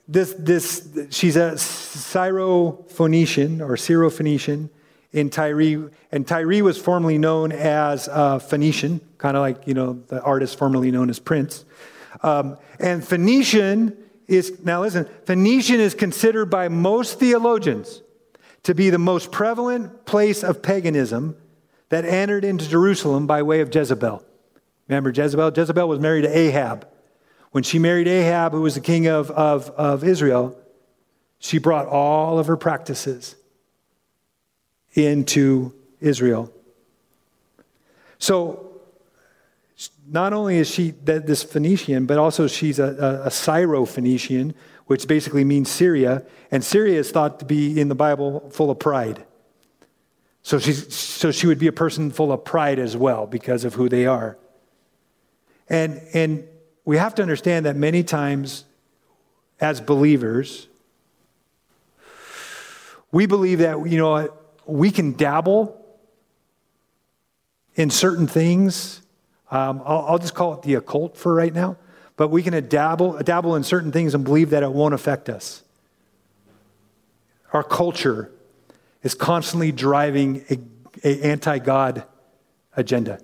this, 0.06 0.34
this 0.34 0.88
she's 1.10 1.36
a 1.36 1.52
Syrophoenician 1.52 3.60
or 3.60 3.76
Syrophoenician 3.76 4.68
in 5.12 5.30
Tyre, 5.30 5.90
and 6.12 6.26
Tyre 6.26 6.62
was 6.62 6.76
formerly 6.76 7.16
known 7.16 7.50
as 7.50 8.08
uh, 8.08 8.38
Phoenician, 8.38 9.00
kind 9.16 9.36
of 9.36 9.40
like 9.40 9.66
you 9.66 9.72
know 9.72 9.94
the 10.08 10.22
artist 10.22 10.58
formerly 10.58 10.90
known 10.90 11.08
as 11.08 11.18
Prince. 11.18 11.64
Um, 12.22 12.58
and 12.78 13.02
Phoenician 13.02 13.96
is 14.26 14.60
now 14.62 14.82
listen. 14.82 15.08
Phoenician 15.24 15.80
is 15.80 15.94
considered 15.94 16.46
by 16.46 16.68
most 16.68 17.18
theologians 17.18 18.02
to 18.64 18.74
be 18.74 18.90
the 18.90 18.98
most 18.98 19.32
prevalent 19.32 20.04
place 20.04 20.44
of 20.44 20.60
paganism 20.60 21.36
that 21.88 22.04
entered 22.04 22.44
into 22.44 22.68
Jerusalem 22.68 23.26
by 23.26 23.42
way 23.42 23.60
of 23.60 23.74
Jezebel. 23.74 24.22
Remember 24.88 25.10
Jezebel? 25.10 25.52
Jezebel 25.54 25.88
was 25.88 26.00
married 26.00 26.22
to 26.22 26.36
Ahab. 26.36 26.88
When 27.50 27.62
she 27.62 27.78
married 27.78 28.08
Ahab, 28.08 28.52
who 28.52 28.62
was 28.62 28.74
the 28.74 28.80
king 28.80 29.06
of, 29.06 29.30
of, 29.30 29.70
of 29.70 30.04
Israel, 30.04 30.58
she 31.38 31.58
brought 31.58 31.86
all 31.86 32.38
of 32.38 32.46
her 32.46 32.56
practices 32.56 33.36
into 34.94 35.72
Israel. 36.00 36.52
So, 38.18 38.64
not 40.10 40.32
only 40.32 40.56
is 40.56 40.68
she 40.68 40.90
this 40.90 41.42
Phoenician, 41.42 42.06
but 42.06 42.18
also 42.18 42.46
she's 42.46 42.78
a, 42.78 43.22
a, 43.24 43.26
a 43.26 43.30
Syro-Phoenician, 43.30 44.54
which 44.86 45.06
basically 45.06 45.44
means 45.44 45.70
Syria. 45.70 46.24
And 46.50 46.64
Syria 46.64 46.98
is 46.98 47.10
thought 47.10 47.38
to 47.40 47.44
be 47.44 47.78
in 47.78 47.88
the 47.88 47.94
Bible 47.94 48.48
full 48.50 48.70
of 48.70 48.78
pride. 48.78 49.24
So, 50.42 50.58
she's, 50.58 50.94
so 50.96 51.30
she 51.30 51.46
would 51.46 51.58
be 51.58 51.66
a 51.66 51.72
person 51.72 52.10
full 52.10 52.32
of 52.32 52.44
pride 52.44 52.78
as 52.78 52.96
well 52.96 53.26
because 53.26 53.64
of 53.64 53.74
who 53.74 53.88
they 53.88 54.06
are. 54.06 54.38
And, 55.68 56.00
and 56.14 56.46
we 56.84 56.96
have 56.96 57.14
to 57.16 57.22
understand 57.22 57.66
that 57.66 57.76
many 57.76 58.02
times 58.02 58.64
as 59.60 59.80
believers, 59.80 60.68
we 63.12 63.26
believe 63.26 63.58
that, 63.58 63.88
you 63.88 63.98
know, 63.98 64.32
we 64.66 64.90
can 64.90 65.12
dabble 65.12 65.74
in 67.74 67.90
certain 67.90 68.26
things. 68.26 69.02
Um, 69.50 69.82
I'll, 69.84 70.06
I'll, 70.08 70.18
just 70.18 70.34
call 70.34 70.54
it 70.54 70.62
the 70.62 70.74
occult 70.74 71.16
for 71.16 71.34
right 71.34 71.54
now. 71.54 71.76
But 72.16 72.28
we 72.28 72.42
can 72.42 72.68
dabble, 72.68 73.18
dabble 73.22 73.54
in 73.54 73.62
certain 73.62 73.92
things 73.92 74.14
and 74.14 74.24
believe 74.24 74.50
that 74.50 74.62
it 74.62 74.72
won't 74.72 74.94
affect 74.94 75.28
us. 75.28 75.62
Our 77.52 77.62
culture 77.62 78.30
is 79.02 79.14
constantly 79.14 79.72
driving 79.72 80.44
a, 80.50 80.58
a 81.04 81.22
anti-God 81.22 82.04
agenda 82.76 83.20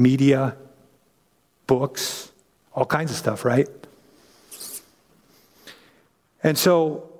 media, 0.00 0.56
books, 1.66 2.32
all 2.72 2.86
kinds 2.86 3.10
of 3.10 3.16
stuff, 3.16 3.44
right? 3.44 3.68
And 6.42 6.56
so 6.56 7.10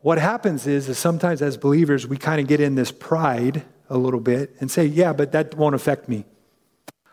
what 0.00 0.18
happens 0.18 0.66
is, 0.66 0.88
is 0.88 0.98
sometimes 0.98 1.42
as 1.42 1.56
believers, 1.56 2.06
we 2.06 2.16
kind 2.16 2.40
of 2.40 2.46
get 2.46 2.60
in 2.60 2.76
this 2.76 2.92
pride 2.92 3.64
a 3.90 3.98
little 3.98 4.20
bit 4.20 4.54
and 4.60 4.70
say, 4.70 4.84
yeah, 4.84 5.12
but 5.12 5.32
that 5.32 5.56
won't 5.56 5.74
affect 5.74 6.08
me. 6.08 6.24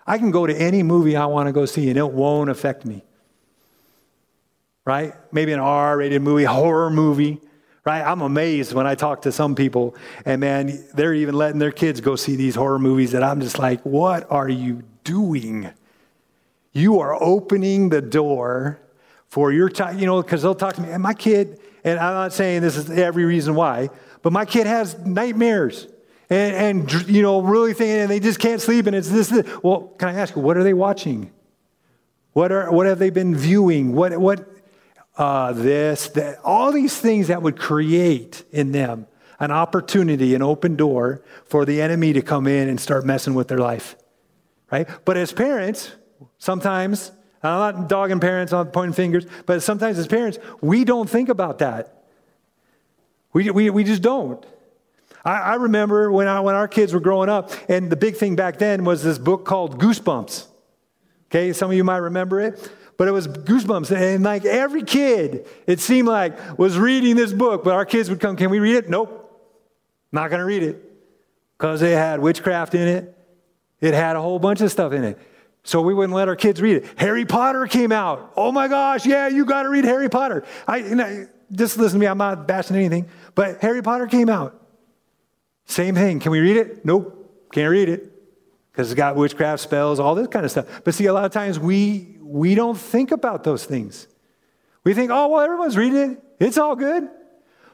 I 0.05 0.17
can 0.17 0.31
go 0.31 0.45
to 0.45 0.55
any 0.55 0.83
movie 0.83 1.15
I 1.15 1.25
want 1.25 1.47
to 1.47 1.53
go 1.53 1.65
see 1.65 1.89
and 1.89 1.97
it 1.97 2.11
won't 2.11 2.49
affect 2.49 2.85
me. 2.85 3.03
Right? 4.85 5.13
Maybe 5.31 5.53
an 5.53 5.59
R 5.59 5.97
rated 5.97 6.21
movie, 6.21 6.45
horror 6.45 6.89
movie. 6.89 7.41
Right? 7.85 8.01
I'm 8.01 8.21
amazed 8.21 8.73
when 8.73 8.85
I 8.87 8.95
talk 8.95 9.23
to 9.23 9.31
some 9.31 9.55
people 9.55 9.95
and 10.25 10.41
man, 10.41 10.83
they're 10.93 11.13
even 11.13 11.35
letting 11.35 11.59
their 11.59 11.71
kids 11.71 12.01
go 12.01 12.15
see 12.15 12.35
these 12.35 12.55
horror 12.55 12.79
movies 12.79 13.11
that 13.11 13.23
I'm 13.23 13.41
just 13.41 13.59
like, 13.59 13.81
what 13.81 14.31
are 14.31 14.49
you 14.49 14.83
doing? 15.09 15.71
You 16.71 16.99
are 16.99 17.21
opening 17.21 17.89
the 17.89 18.01
door 18.01 18.79
for 19.27 19.51
your 19.51 19.67
child, 19.67 19.99
you 19.99 20.05
know, 20.05 20.21
because 20.21 20.43
they'll 20.43 20.53
talk 20.53 20.75
to 20.75 20.81
me, 20.81 20.89
and 20.89 21.01
my 21.01 21.15
kid, 21.15 21.59
and 21.83 21.99
I'm 21.99 22.13
not 22.13 22.33
saying 22.33 22.61
this 22.61 22.77
is 22.77 22.91
every 22.91 23.25
reason 23.25 23.55
why, 23.55 23.89
but 24.21 24.31
my 24.31 24.45
kid 24.45 24.67
has 24.67 24.97
nightmares. 24.99 25.87
And, 26.29 26.87
and 26.87 27.09
you 27.09 27.23
know, 27.23 27.41
really 27.41 27.73
thinking, 27.73 28.01
and 28.01 28.11
they 28.11 28.19
just 28.19 28.39
can't 28.39 28.61
sleep, 28.61 28.85
and 28.85 28.95
it's 28.95 29.09
this, 29.09 29.29
this. 29.29 29.47
Well, 29.63 29.93
can 29.97 30.09
I 30.09 30.13
ask 30.13 30.35
you, 30.35 30.43
what 30.43 30.57
are 30.57 30.63
they 30.63 30.75
watching? 30.75 31.31
What, 32.33 32.51
are, 32.51 32.71
what 32.71 32.85
have 32.85 32.99
they 32.99 33.09
been 33.09 33.35
viewing? 33.35 33.95
What, 33.95 34.15
what, 34.19 34.47
uh, 35.17 35.53
this, 35.53 36.09
that, 36.09 36.39
all 36.43 36.71
these 36.71 36.95
things 36.95 37.29
that 37.29 37.41
would 37.41 37.57
create 37.57 38.43
in 38.51 38.71
them 38.71 39.07
an 39.39 39.51
opportunity, 39.51 40.35
an 40.35 40.43
open 40.43 40.75
door 40.75 41.23
for 41.45 41.65
the 41.65 41.81
enemy 41.81 42.13
to 42.13 42.21
come 42.21 42.45
in 42.45 42.69
and 42.69 42.79
start 42.79 43.05
messing 43.05 43.33
with 43.33 43.47
their 43.47 43.57
life 43.57 43.95
right? 44.71 44.87
But 45.05 45.17
as 45.17 45.31
parents, 45.31 45.91
sometimes, 46.37 47.11
I'm 47.41 47.75
not 47.77 47.89
dogging 47.89 48.19
parents 48.19 48.53
on 48.53 48.67
pointing 48.67 48.93
fingers, 48.93 49.25
but 49.45 49.63
sometimes 49.63 49.97
as 49.97 50.07
parents, 50.07 50.39
we 50.61 50.83
don't 50.83 51.09
think 51.09 51.29
about 51.29 51.59
that. 51.59 52.03
We, 53.33 53.49
we, 53.51 53.69
we 53.69 53.83
just 53.83 54.01
don't. 54.01 54.45
I, 55.23 55.39
I 55.39 55.55
remember 55.55 56.11
when, 56.11 56.27
I, 56.27 56.39
when 56.39 56.55
our 56.55 56.67
kids 56.67 56.93
were 56.93 56.99
growing 56.99 57.29
up, 57.29 57.51
and 57.69 57.89
the 57.89 57.95
big 57.95 58.17
thing 58.17 58.35
back 58.35 58.57
then 58.57 58.83
was 58.83 59.03
this 59.03 59.17
book 59.17 59.45
called 59.45 59.79
Goosebumps. 59.79 60.47
Okay, 61.27 61.53
some 61.53 61.69
of 61.69 61.77
you 61.77 61.83
might 61.83 61.97
remember 61.97 62.41
it 62.41 62.71
but 62.99 63.07
it 63.07 63.11
was 63.11 63.29
goosebumps. 63.29 63.95
And 63.95 64.25
like 64.25 64.43
every 64.43 64.83
kid, 64.83 65.47
it 65.65 65.79
seemed 65.79 66.09
like, 66.09 66.59
was 66.59 66.77
reading 66.77 67.15
this 67.15 67.31
book, 67.31 67.63
but 67.63 67.73
our 67.73 67.85
kids 67.85 68.09
would 68.09 68.19
come, 68.19 68.35
Can 68.35 68.49
we 68.49 68.59
read 68.59 68.75
it? 68.75 68.89
Nope. 68.89 69.25
Not 70.11 70.27
to 70.27 70.37
read 70.39 70.63
it. 70.63 70.83
Because 71.57 71.81
it 71.81 71.93
had 71.93 72.19
witchcraft 72.19 72.75
in 72.75 72.89
it, 72.89 73.17
it 73.81 73.93
had 73.93 74.15
a 74.15 74.21
whole 74.21 74.39
bunch 74.39 74.61
of 74.61 74.71
stuff 74.71 74.93
in 74.93 75.03
it. 75.03 75.17
So 75.63 75.81
we 75.81 75.93
wouldn't 75.93 76.15
let 76.15 76.27
our 76.27 76.35
kids 76.35 76.61
read 76.61 76.77
it. 76.77 76.85
Harry 76.97 77.25
Potter 77.25 77.67
came 77.67 77.91
out. 77.91 78.33
Oh 78.35 78.51
my 78.51 78.67
gosh, 78.67 79.05
yeah, 79.05 79.27
you 79.27 79.45
got 79.45 79.63
to 79.63 79.69
read 79.69 79.85
Harry 79.85 80.09
Potter. 80.09 80.43
I, 80.67 81.27
just 81.51 81.77
listen 81.77 81.99
to 81.99 81.99
me, 81.99 82.07
I'm 82.07 82.17
not 82.17 82.47
bashing 82.47 82.75
anything, 82.75 83.07
but 83.35 83.59
Harry 83.61 83.81
Potter 83.81 84.07
came 84.07 84.29
out. 84.29 84.59
Same 85.65 85.95
thing. 85.95 86.19
Can 86.19 86.31
we 86.31 86.39
read 86.39 86.57
it? 86.57 86.85
Nope, 86.85 87.49
can't 87.51 87.69
read 87.69 87.89
it 87.89 88.11
because 88.71 88.91
it's 88.91 88.97
got 88.97 89.15
witchcraft 89.15 89.61
spells, 89.61 89.99
all 89.99 90.15
this 90.15 90.27
kind 90.27 90.45
of 90.45 90.51
stuff. 90.51 90.81
But 90.83 90.93
see, 90.93 91.05
a 91.05 91.13
lot 91.13 91.25
of 91.25 91.31
times 91.31 91.59
we 91.59 92.17
we 92.21 92.55
don't 92.55 92.77
think 92.77 93.11
about 93.11 93.43
those 93.43 93.65
things. 93.65 94.07
We 94.83 94.93
think, 94.93 95.11
oh 95.11 95.27
well, 95.27 95.41
everyone's 95.41 95.77
reading 95.77 96.11
it. 96.11 96.23
It's 96.39 96.57
all 96.57 96.75
good. 96.75 97.09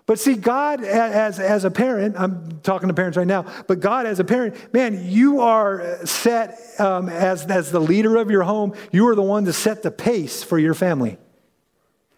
But 0.07 0.19
see, 0.19 0.35
God 0.35 0.83
as, 0.83 1.39
as 1.39 1.63
a 1.63 1.71
parent, 1.71 2.15
I'm 2.17 2.59
talking 2.61 2.89
to 2.89 2.93
parents 2.93 3.17
right 3.17 3.25
now, 3.25 3.45
but 3.67 3.79
God 3.79 4.05
as 4.05 4.19
a 4.19 4.23
parent, 4.23 4.71
man, 4.71 5.09
you 5.09 5.41
are 5.41 6.05
set 6.05 6.59
um, 6.79 7.09
as, 7.09 7.45
as 7.45 7.71
the 7.71 7.79
leader 7.79 8.15
of 8.17 8.29
your 8.29 8.43
home. 8.43 8.75
You 8.91 9.07
are 9.07 9.15
the 9.15 9.23
one 9.23 9.45
to 9.45 9.53
set 9.53 9.81
the 9.81 9.89
pace 9.89 10.43
for 10.43 10.59
your 10.59 10.75
family. 10.75 11.17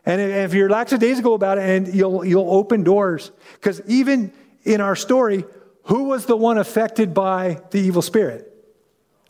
And 0.06 0.20
if 0.20 0.54
you're 0.54 0.70
lackadaisical 0.70 1.34
about 1.34 1.58
it, 1.58 1.70
and 1.70 1.94
you'll, 1.94 2.26
you'll 2.26 2.50
open 2.50 2.84
doors. 2.84 3.32
Because 3.54 3.82
even 3.88 4.34
in 4.64 4.82
our 4.82 4.96
story, 4.96 5.46
who 5.84 6.06
was 6.06 6.26
the 6.26 6.36
one 6.36 6.58
affected 6.58 7.14
by 7.14 7.62
the 7.72 7.80
evil 7.80 8.02
spirit? 8.02 8.54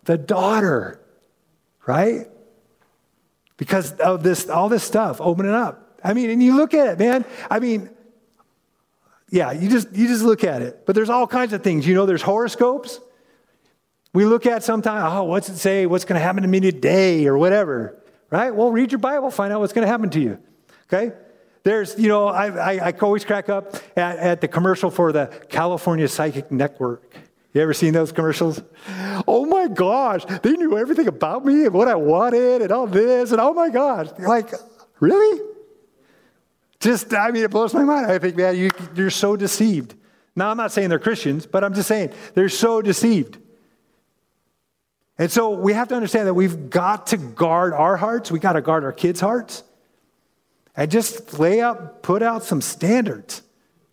The 0.06 0.18
daughter, 0.18 1.00
right? 1.86 2.28
Because 3.58 3.94
of 3.94 4.24
this, 4.24 4.50
all 4.50 4.70
this 4.70 4.84
stuff 4.84 5.22
opening 5.22 5.54
up. 5.54 6.00
I 6.04 6.14
mean, 6.14 6.30
and 6.30 6.42
you 6.42 6.56
look 6.56 6.74
at 6.74 6.88
it, 6.88 7.00
man. 7.00 7.26
I 7.50 7.60
mean, 7.60 7.90
yeah, 9.30 9.52
you 9.52 9.70
just 9.70 9.94
you 9.94 10.08
just 10.08 10.24
look 10.24 10.44
at 10.44 10.62
it. 10.62 10.86
But 10.86 10.96
there's 10.96 11.10
all 11.10 11.28
kinds 11.28 11.54
of 11.54 11.64
things. 11.64 11.86
You 11.86 11.96
know, 11.96 12.06
there's 12.06 12.22
horoscopes. 12.22 13.00
We 14.14 14.26
look 14.26 14.46
at 14.46 14.64
sometimes, 14.64 15.14
oh, 15.14 15.24
what's 15.26 15.50
it 15.50 15.58
say? 15.58 15.86
What's 15.86 16.06
going 16.06 16.20
to 16.20 16.24
happen 16.24 16.42
to 16.42 16.48
me 16.48 16.60
today 16.60 17.28
or 17.28 17.38
whatever, 17.38 18.02
right? 18.32 18.56
Well, 18.56 18.72
read 18.72 18.92
your 18.92 19.00
Bible, 19.00 19.30
find 19.30 19.54
out 19.54 19.60
what's 19.60 19.74
going 19.74 19.86
to 19.86 19.92
happen 19.92 20.10
to 20.12 20.20
you. 20.20 20.40
Okay? 20.92 21.16
There's, 21.64 22.00
you 22.00 22.08
know, 22.08 22.28
I, 22.28 22.48
I, 22.48 22.88
I 22.88 22.92
always 23.02 23.26
crack 23.26 23.50
up 23.50 23.76
at, 23.98 24.18
at 24.18 24.42
the 24.42 24.48
commercial 24.48 24.90
for 24.90 25.12
the 25.12 25.28
California 25.50 26.08
Psychic 26.08 26.52
Network. 26.52 27.14
You 27.54 27.62
ever 27.62 27.74
seen 27.74 27.94
those 27.94 28.12
commercials? 28.12 28.62
Oh 29.28 29.46
my 29.46 29.68
gosh, 29.68 30.24
they 30.42 30.54
knew 30.54 30.78
everything 30.78 31.08
about 31.08 31.46
me 31.46 31.66
and 31.66 31.74
what 31.74 31.88
I 31.88 31.96
wanted 31.96 32.62
and 32.62 32.72
all 32.72 32.88
this, 32.88 33.32
and 33.32 33.42
oh 33.42 33.54
my 33.54 33.70
gosh, 33.70 34.08
like, 34.20 34.54
really? 35.00 35.42
Just, 36.80 37.14
I 37.14 37.32
mean, 37.32 37.44
it 37.44 37.52
blows 37.52 37.74
my 37.74 37.84
mind. 37.84 38.06
I 38.12 38.20
think, 38.20 38.36
man, 38.36 38.56
you, 38.56 38.70
you're 38.96 39.10
so 39.10 39.36
deceived. 39.36 39.96
Now, 40.36 40.50
I'm 40.50 40.58
not 40.58 40.72
saying 40.72 40.90
they're 40.90 41.00
Christians, 41.00 41.46
but 41.46 41.64
I'm 41.64 41.74
just 41.74 41.88
saying 41.88 42.12
they're 42.36 42.50
so 42.50 42.82
deceived. 42.82 43.40
And 45.18 45.32
so 45.32 45.50
we 45.50 45.74
have 45.74 45.88
to 45.88 45.96
understand 45.96 46.28
that 46.28 46.36
we've 46.36 46.70
got 46.70 47.08
to 47.08 47.18
guard 47.18 47.74
our 47.74 47.98
hearts. 47.98 48.32
We 48.32 48.40
got 48.40 48.54
to 48.54 48.62
guard 48.62 48.84
our 48.84 48.94
kids' 48.94 49.20
hearts. 49.20 49.64
And 50.76 50.92
just 50.92 51.40
lay 51.40 51.60
out, 51.60 52.04
put 52.04 52.22
out 52.22 52.44
some 52.44 52.62
standards, 52.62 53.42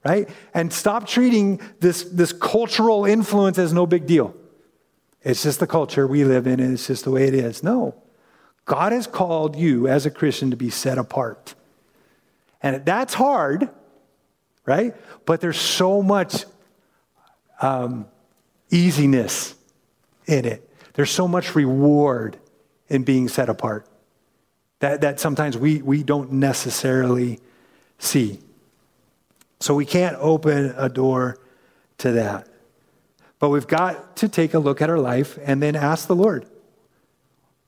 right? 0.04 0.28
And 0.52 0.70
stop 0.70 1.06
treating 1.06 1.62
this, 1.80 2.04
this 2.04 2.34
cultural 2.34 3.06
influence 3.06 3.56
as 3.58 3.72
no 3.72 3.86
big 3.86 4.06
deal. 4.06 4.34
It's 5.22 5.42
just 5.42 5.60
the 5.60 5.66
culture 5.66 6.06
we 6.06 6.24
live 6.24 6.46
in, 6.46 6.60
and 6.60 6.74
it's 6.74 6.86
just 6.86 7.04
the 7.04 7.10
way 7.10 7.26
it 7.26 7.32
is. 7.32 7.62
No. 7.62 7.94
God 8.66 8.92
has 8.92 9.06
called 9.06 9.56
you 9.56 9.88
as 9.88 10.04
a 10.04 10.10
Christian 10.10 10.50
to 10.50 10.56
be 10.56 10.68
set 10.68 10.98
apart. 10.98 11.54
And 12.64 12.82
that's 12.82 13.12
hard, 13.12 13.68
right? 14.64 14.96
But 15.26 15.42
there's 15.42 15.60
so 15.60 16.02
much 16.02 16.46
um, 17.60 18.06
easiness 18.70 19.54
in 20.26 20.46
it. 20.46 20.66
There's 20.94 21.10
so 21.10 21.28
much 21.28 21.54
reward 21.54 22.38
in 22.88 23.02
being 23.02 23.28
set 23.28 23.50
apart 23.50 23.86
that, 24.78 25.02
that 25.02 25.20
sometimes 25.20 25.58
we, 25.58 25.82
we 25.82 26.02
don't 26.02 26.32
necessarily 26.32 27.38
see. 27.98 28.40
So 29.60 29.74
we 29.74 29.84
can't 29.84 30.16
open 30.18 30.74
a 30.78 30.88
door 30.88 31.38
to 31.98 32.12
that. 32.12 32.48
But 33.40 33.50
we've 33.50 33.66
got 33.66 34.16
to 34.16 34.28
take 34.28 34.54
a 34.54 34.58
look 34.58 34.80
at 34.80 34.88
our 34.88 34.98
life 34.98 35.38
and 35.44 35.62
then 35.62 35.76
ask 35.76 36.06
the 36.06 36.16
Lord, 36.16 36.46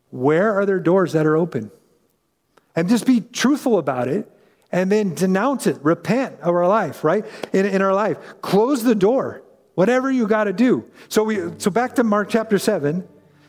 where 0.09 0.55
are 0.55 0.65
there 0.65 0.81
doors 0.81 1.13
that 1.13 1.27
are 1.27 1.37
open? 1.37 1.71
And 2.75 2.89
just 2.89 3.05
be 3.05 3.21
truthful 3.21 3.77
about 3.77 4.09
it 4.09 4.33
and 4.73 4.91
then 4.91 5.14
denounce 5.14 5.67
it, 5.67 5.79
repent 5.83 6.41
of 6.41 6.55
our 6.55 6.67
life, 6.67 7.05
right? 7.05 7.25
In, 7.53 7.67
in 7.67 7.83
our 7.83 7.95
life. 7.95 8.19
Close 8.43 8.83
the 8.83 8.95
door, 8.95 9.43
whatever 9.75 10.11
you 10.11 10.27
got 10.27 10.45
to 10.45 10.53
do. 10.53 10.85
So, 11.09 11.25
we, 11.25 11.39
so 11.59 11.71
back 11.71 11.95
to 11.97 12.05
Mark 12.05 12.29
chapter 12.29 12.59
7. 12.59 13.07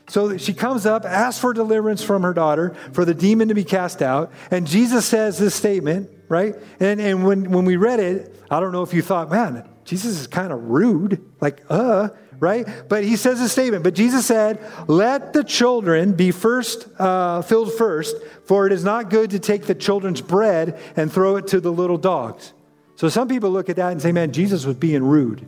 So 0.09 0.37
she 0.37 0.53
comes 0.53 0.85
up, 0.85 1.03
asks 1.03 1.41
for 1.41 1.53
deliverance 1.53 2.01
from 2.01 2.23
her 2.23 2.33
daughter, 2.33 2.75
for 2.93 3.03
the 3.03 3.13
demon 3.13 3.49
to 3.49 3.53
be 3.53 3.65
cast 3.65 4.01
out. 4.01 4.31
And 4.51 4.65
Jesus 4.65 5.05
says 5.05 5.37
this 5.37 5.53
statement, 5.53 6.09
right? 6.29 6.55
And, 6.79 7.01
and 7.01 7.25
when, 7.25 7.51
when 7.51 7.65
we 7.65 7.75
read 7.75 7.99
it, 7.99 8.33
I 8.49 8.61
don't 8.61 8.71
know 8.71 8.83
if 8.83 8.93
you 8.93 9.01
thought, 9.01 9.29
man, 9.29 9.67
Jesus 9.83 10.19
is 10.19 10.27
kind 10.27 10.53
of 10.53 10.63
rude. 10.63 11.23
Like, 11.41 11.63
uh, 11.69 12.09
right? 12.39 12.67
But 12.87 13.03
he 13.03 13.15
says 13.15 13.41
a 13.41 13.49
statement. 13.49 13.83
But 13.83 13.95
Jesus 13.95 14.25
said, 14.25 14.59
Let 14.87 15.33
the 15.33 15.43
children 15.43 16.13
be 16.13 16.31
first 16.31 16.87
uh, 16.99 17.41
filled 17.41 17.73
first, 17.73 18.15
for 18.45 18.67
it 18.67 18.73
is 18.73 18.83
not 18.83 19.09
good 19.09 19.31
to 19.31 19.39
take 19.39 19.65
the 19.65 19.75
children's 19.75 20.21
bread 20.21 20.79
and 20.95 21.11
throw 21.11 21.35
it 21.37 21.47
to 21.47 21.59
the 21.59 21.71
little 21.71 21.97
dogs. 21.97 22.53
So 22.95 23.09
some 23.09 23.27
people 23.27 23.51
look 23.51 23.69
at 23.69 23.75
that 23.77 23.91
and 23.91 24.01
say, 24.01 24.11
Man, 24.11 24.31
Jesus 24.31 24.65
was 24.65 24.75
being 24.75 25.03
rude. 25.03 25.45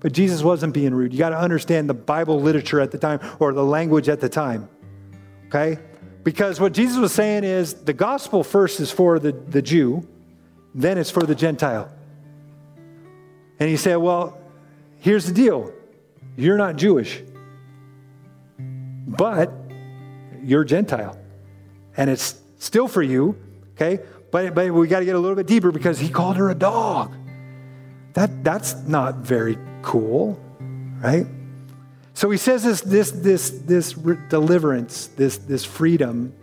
But 0.00 0.12
Jesus 0.12 0.42
wasn't 0.42 0.74
being 0.74 0.94
rude. 0.94 1.12
You 1.12 1.18
got 1.18 1.30
to 1.30 1.38
understand 1.38 1.88
the 1.88 1.94
Bible 1.94 2.40
literature 2.40 2.80
at 2.80 2.90
the 2.90 2.98
time 2.98 3.20
or 3.38 3.52
the 3.52 3.64
language 3.64 4.08
at 4.08 4.20
the 4.20 4.28
time. 4.28 4.68
Okay? 5.46 5.78
Because 6.24 6.58
what 6.58 6.72
Jesus 6.72 6.98
was 6.98 7.12
saying 7.12 7.44
is 7.44 7.74
the 7.74 7.92
gospel 7.92 8.42
first 8.42 8.80
is 8.80 8.90
for 8.90 9.20
the, 9.20 9.30
the 9.30 9.62
Jew, 9.62 10.06
then 10.74 10.98
it's 10.98 11.10
for 11.10 11.22
the 11.22 11.36
Gentile. 11.36 11.88
And 13.60 13.68
he 13.68 13.76
said, 13.76 13.96
Well, 13.96 14.38
here's 14.98 15.26
the 15.26 15.32
deal 15.32 15.72
you're 16.36 16.58
not 16.58 16.76
Jewish, 16.76 17.22
but 19.06 19.52
you're 20.42 20.64
Gentile. 20.64 21.18
And 21.96 22.08
it's 22.08 22.40
still 22.58 22.88
for 22.88 23.02
you, 23.02 23.36
okay? 23.74 24.02
But, 24.30 24.54
but 24.54 24.72
we 24.72 24.88
got 24.88 25.00
to 25.00 25.04
get 25.04 25.14
a 25.14 25.18
little 25.18 25.36
bit 25.36 25.46
deeper 25.46 25.70
because 25.70 25.98
he 25.98 26.08
called 26.08 26.36
her 26.36 26.50
a 26.50 26.54
dog. 26.54 27.14
That, 28.14 28.44
that's 28.44 28.74
not 28.86 29.16
very 29.16 29.58
cool, 29.82 30.40
right? 31.00 31.26
So 32.14 32.30
he 32.30 32.38
says 32.38 32.62
this, 32.62 32.80
this, 32.80 33.10
this, 33.10 33.50
this 33.50 33.92
deliverance, 34.28 35.08
this, 35.08 35.38
this 35.38 35.64
freedom 35.64 36.34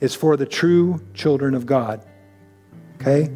is 0.00 0.14
for 0.14 0.36
the 0.36 0.46
true 0.46 1.00
children 1.14 1.54
of 1.54 1.66
God, 1.66 2.04
okay? 3.00 3.30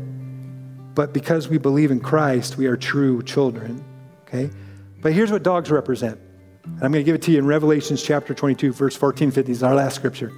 But 0.95 1.13
because 1.13 1.49
we 1.49 1.59
believe 1.59 1.91
in 1.91 2.01
Christ, 2.01 2.57
we 2.57 2.67
are 2.67 2.77
true 2.77 3.23
children, 3.23 3.85
okay? 4.23 4.51
But 5.01 5.13
here's 5.13 5.31
what 5.31 5.43
dogs 5.43 5.71
represent. 5.71 6.19
And 6.65 6.75
I'm 6.85 6.93
going 6.93 7.01
to 7.01 7.05
give 7.05 7.15
it 7.15 7.23
to 7.23 7.33
you 7.33 7.39
in 7.39 7.47
Revelations 7.47 8.03
chapter 8.03 8.35
22, 8.35 8.73
verse 8.73 8.97
14, 8.97 9.31
50. 9.31 9.53
This 9.53 9.59
is 9.59 9.63
our 9.63 9.75
last 9.75 9.95
scripture. 9.95 10.33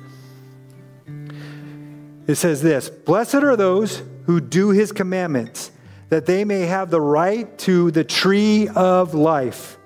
It 2.27 2.35
says 2.37 2.63
this 2.63 2.89
Blessed 2.89 3.37
are 3.37 3.57
those 3.57 4.03
who 4.27 4.41
do 4.41 4.71
his 4.71 4.93
commandments, 4.93 5.71
that 6.11 6.27
they 6.27 6.45
may 6.45 6.61
have 6.61 6.91
the 6.91 7.01
right 7.01 7.57
to 7.59 7.91
the 7.91 8.05
tree 8.05 8.69
of 8.69 9.15
life 9.15 9.79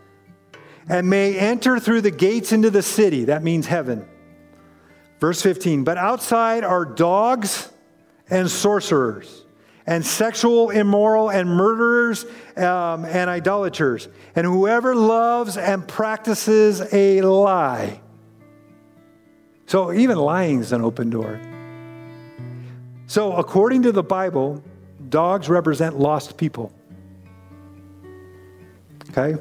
and 0.89 1.09
may 1.09 1.39
enter 1.39 1.79
through 1.79 2.03
the 2.03 2.11
gates 2.11 2.53
into 2.53 2.71
the 2.71 2.83
city. 2.83 3.25
That 3.25 3.43
means 3.43 3.67
heaven. 3.67 4.07
Verse 5.21 5.41
15. 5.41 5.85
But 5.85 5.97
outside 5.97 6.65
are 6.65 6.85
dogs 6.85 7.71
and 8.29 8.51
sorcerers 8.51 9.44
and 9.87 10.05
sexual 10.05 10.71
immoral 10.71 11.31
and 11.31 11.49
murderers 11.49 12.25
um, 12.57 13.05
and 13.05 13.29
idolaters. 13.29 14.09
And 14.35 14.47
whoever 14.47 14.95
loves 14.95 15.57
and 15.57 15.87
practices 15.87 16.81
a 16.93 17.21
lie. 17.21 18.01
So 19.67 19.93
even 19.93 20.19
lying 20.19 20.61
is 20.61 20.73
an 20.73 20.83
open 20.83 21.11
door. 21.11 21.41
So 23.07 23.35
according 23.35 23.83
to 23.83 23.93
the 23.93 24.03
bible 24.03 24.63
dogs 25.09 25.49
represent 25.49 25.99
lost 25.99 26.37
people. 26.37 26.73
Okay? 29.11 29.41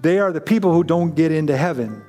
They 0.00 0.18
are 0.18 0.32
the 0.32 0.40
people 0.40 0.72
who 0.72 0.84
don't 0.84 1.14
get 1.14 1.32
into 1.32 1.56
heaven. 1.56 2.04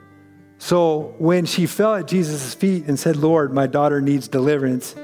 So 0.57 1.15
when 1.19 1.45
she 1.45 1.67
fell 1.67 1.95
at 1.95 2.07
jesus' 2.07 2.53
feet 2.53 2.85
and 2.85 2.99
said 2.99 3.15
lord 3.15 3.53
my 3.53 3.67
daughter 3.67 4.01
needs 4.01 4.27
deliverance 4.27 4.95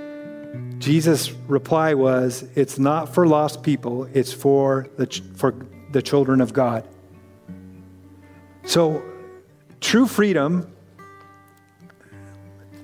Jesus' 0.79 1.31
reply 1.31 1.93
was, 1.93 2.43
It's 2.55 2.77
not 2.77 3.13
for 3.13 3.27
lost 3.27 3.63
people, 3.63 4.09
it's 4.13 4.33
for 4.33 4.87
the, 4.97 5.05
for 5.35 5.55
the 5.91 6.01
children 6.01 6.41
of 6.41 6.53
God. 6.53 6.87
So, 8.63 9.03
true 9.79 10.07
freedom, 10.07 10.73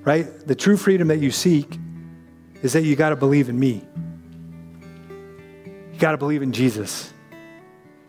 right? 0.03 0.25
The 0.47 0.55
true 0.55 0.77
freedom 0.77 1.07
that 1.09 1.19
you 1.19 1.31
seek 1.31 1.77
is 2.61 2.73
that 2.73 2.83
you 2.83 2.95
got 2.95 3.09
to 3.09 3.15
believe 3.15 3.49
in 3.49 3.59
me. 3.59 3.83
You 5.91 5.99
got 5.99 6.11
to 6.11 6.17
believe 6.17 6.41
in 6.41 6.51
Jesus. 6.51 7.13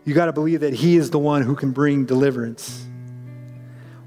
You 0.05 0.13
got 0.13 0.25
to 0.25 0.33
believe 0.33 0.61
that 0.61 0.73
He 0.73 0.97
is 0.97 1.09
the 1.09 1.19
one 1.19 1.41
who 1.41 1.55
can 1.55 1.71
bring 1.71 2.05
deliverance. 2.05 2.85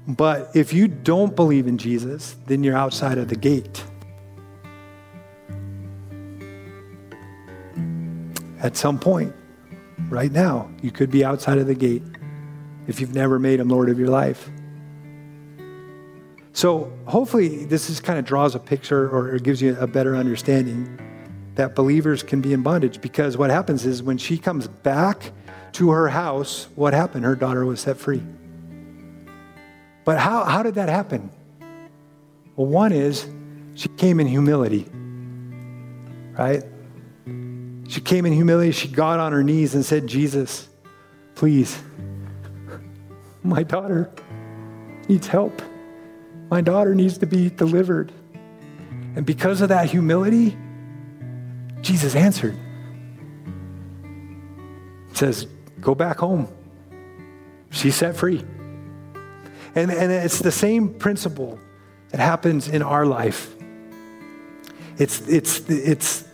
But 0.07 0.51
if 0.55 0.71
you 0.71 0.87
don't 0.87 1.35
believe 1.35 1.67
in 1.67 1.77
Jesus, 1.77 2.35
then 2.45 2.63
you're 2.63 2.77
outside 2.77 3.17
of 3.17 3.27
the 3.27 3.35
gate. 3.35 3.83
At 8.67 8.75
some 8.75 8.99
point, 8.99 9.33
right 10.09 10.31
now, 10.31 10.69
you 10.81 10.91
could 10.91 11.09
be 11.09 11.23
outside 11.23 11.57
of 11.57 11.67
the 11.67 11.73
gate 11.73 12.03
if 12.85 12.99
you've 12.99 13.15
never 13.15 13.39
made 13.39 13.61
him 13.61 13.69
Lord 13.69 13.89
of 13.89 13.97
your 13.97 14.09
life. 14.09 14.49
So 16.51 16.91
hopefully 17.05 17.63
this 17.63 17.87
just 17.87 18.03
kind 18.03 18.19
of 18.19 18.25
draws 18.25 18.55
a 18.55 18.59
picture 18.59 19.09
or 19.09 19.39
gives 19.39 19.61
you 19.61 19.77
a 19.79 19.87
better 19.87 20.17
understanding 20.17 20.99
that 21.55 21.75
believers 21.75 22.23
can 22.23 22.41
be 22.41 22.51
in 22.51 22.61
bondage 22.61 22.99
because 22.99 23.37
what 23.37 23.49
happens 23.49 23.85
is 23.85 24.03
when 24.03 24.17
she 24.17 24.37
comes 24.37 24.67
back 24.67 25.31
to 25.73 25.91
her 25.91 26.09
house, 26.09 26.67
what 26.75 26.93
happened? 26.93 27.23
Her 27.23 27.35
daughter 27.35 27.65
was 27.65 27.79
set 27.79 27.95
free. 27.95 28.21
But 30.03 30.19
how, 30.19 30.43
how 30.43 30.61
did 30.61 30.75
that 30.75 30.89
happen? 30.89 31.29
Well, 32.57 32.67
one 32.67 32.91
is 32.91 33.29
she 33.75 33.87
came 33.87 34.19
in 34.19 34.27
humility, 34.27 34.89
right? 36.37 36.63
She 37.87 38.01
came 38.01 38.25
in 38.25 38.33
humility. 38.33 38.71
She 38.71 38.87
got 38.87 39.19
on 39.19 39.31
her 39.31 39.43
knees 39.43 39.75
and 39.75 39.85
said, 39.85 40.07
Jesus, 40.07 40.67
please, 41.35 41.81
my 43.43 43.63
daughter 43.63 44.11
needs 45.07 45.27
help. 45.27 45.61
My 46.49 46.61
daughter 46.61 46.95
needs 46.95 47.17
to 47.19 47.25
be 47.25 47.49
delivered. 47.49 48.11
And 49.15 49.25
because 49.25 49.61
of 49.61 49.69
that 49.69 49.89
humility, 49.89 50.57
Jesus 51.81 52.15
answered. 52.15 52.57
says, 55.13 55.47
Go 55.79 55.95
back 55.95 56.17
home. 56.17 56.47
She's 57.69 57.95
set 57.95 58.15
free. 58.15 58.43
And, 59.75 59.91
and 59.91 60.11
it's 60.11 60.39
the 60.39 60.51
same 60.51 60.93
principle 60.93 61.59
that 62.09 62.19
happens 62.19 62.67
in 62.67 62.81
our 62.81 63.05
life. 63.05 63.53
It's, 64.97 65.21
it's, 65.21 65.69
it's 65.69 66.26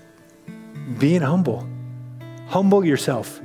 being 0.98 1.22
humble. 1.22 1.68
Humble 2.48 2.86
yourself. 2.86 3.42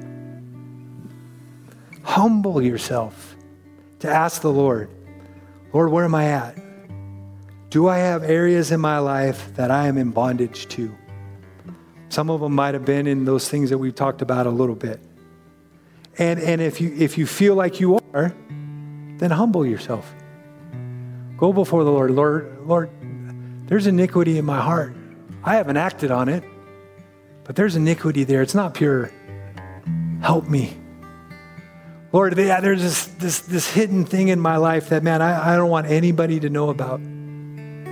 Humble 2.03 2.62
yourself 2.62 3.36
to 4.01 4.09
ask 4.09 4.43
the 4.43 4.53
Lord, 4.53 4.91
Lord, 5.72 5.91
where 5.91 6.05
am 6.05 6.14
I 6.14 6.26
at? 6.26 6.59
Do 7.70 7.89
I 7.89 7.99
have 7.99 8.22
areas 8.22 8.70
in 8.72 8.80
my 8.80 8.99
life 8.99 9.55
that 9.57 9.70
I 9.70 9.89
am 9.89 9.99
in 9.99 10.11
bondage 10.11 10.68
to? 10.68 10.95
Some 12.09 12.30
of 12.30 12.41
them 12.41 12.55
might 12.55 12.74
have 12.74 12.84
been 12.84 13.07
in 13.07 13.24
those 13.24 13.49
things 13.49 13.70
that 13.70 13.78
we've 13.78 13.95
talked 13.95 14.22
about 14.22 14.47
a 14.47 14.51
little 14.51 14.74
bit. 14.74 15.01
And, 16.16 16.41
and 16.41 16.62
if, 16.62 16.80
you, 16.80 16.95
if 16.97 17.18
you 17.18 17.26
feel 17.26 17.55
like 17.55 17.80
you 17.80 18.01
are, 18.14 18.34
then 19.18 19.30
humble 19.30 19.66
yourself. 19.66 20.14
Go 21.36 21.53
before 21.53 21.84
the 21.84 21.91
Lord. 21.91 22.11
Lord, 22.11 22.66
Lord, 22.66 22.91
there's 23.66 23.86
iniquity 23.86 24.39
in 24.39 24.45
my 24.45 24.61
heart. 24.61 24.95
I 25.45 25.55
haven't 25.55 25.76
acted 25.76 26.11
on 26.11 26.28
it, 26.28 26.43
but 27.49 27.57
there's 27.57 27.74
iniquity 27.76 28.24
there. 28.24 28.42
It's 28.42 28.55
not 28.55 28.74
pure. 28.74 29.11
Help 30.20 30.46
me. 30.51 30.76
Lord, 32.12 32.36
yeah, 32.36 32.59
uh, 32.59 32.61
there's 32.61 32.82
this, 32.82 33.07
this, 33.07 33.40
this 33.40 33.72
hidden 33.72 34.05
thing 34.05 34.28
in 34.28 34.38
my 34.38 34.59
life 34.59 34.90
that, 34.90 35.03
man, 35.03 35.22
I, 35.22 35.55
I 35.55 35.57
don't 35.57 35.70
want 35.70 35.86
anybody 35.86 36.40
to 36.40 36.51
know 36.51 36.68
about. 36.68 37.01
In 37.01 37.86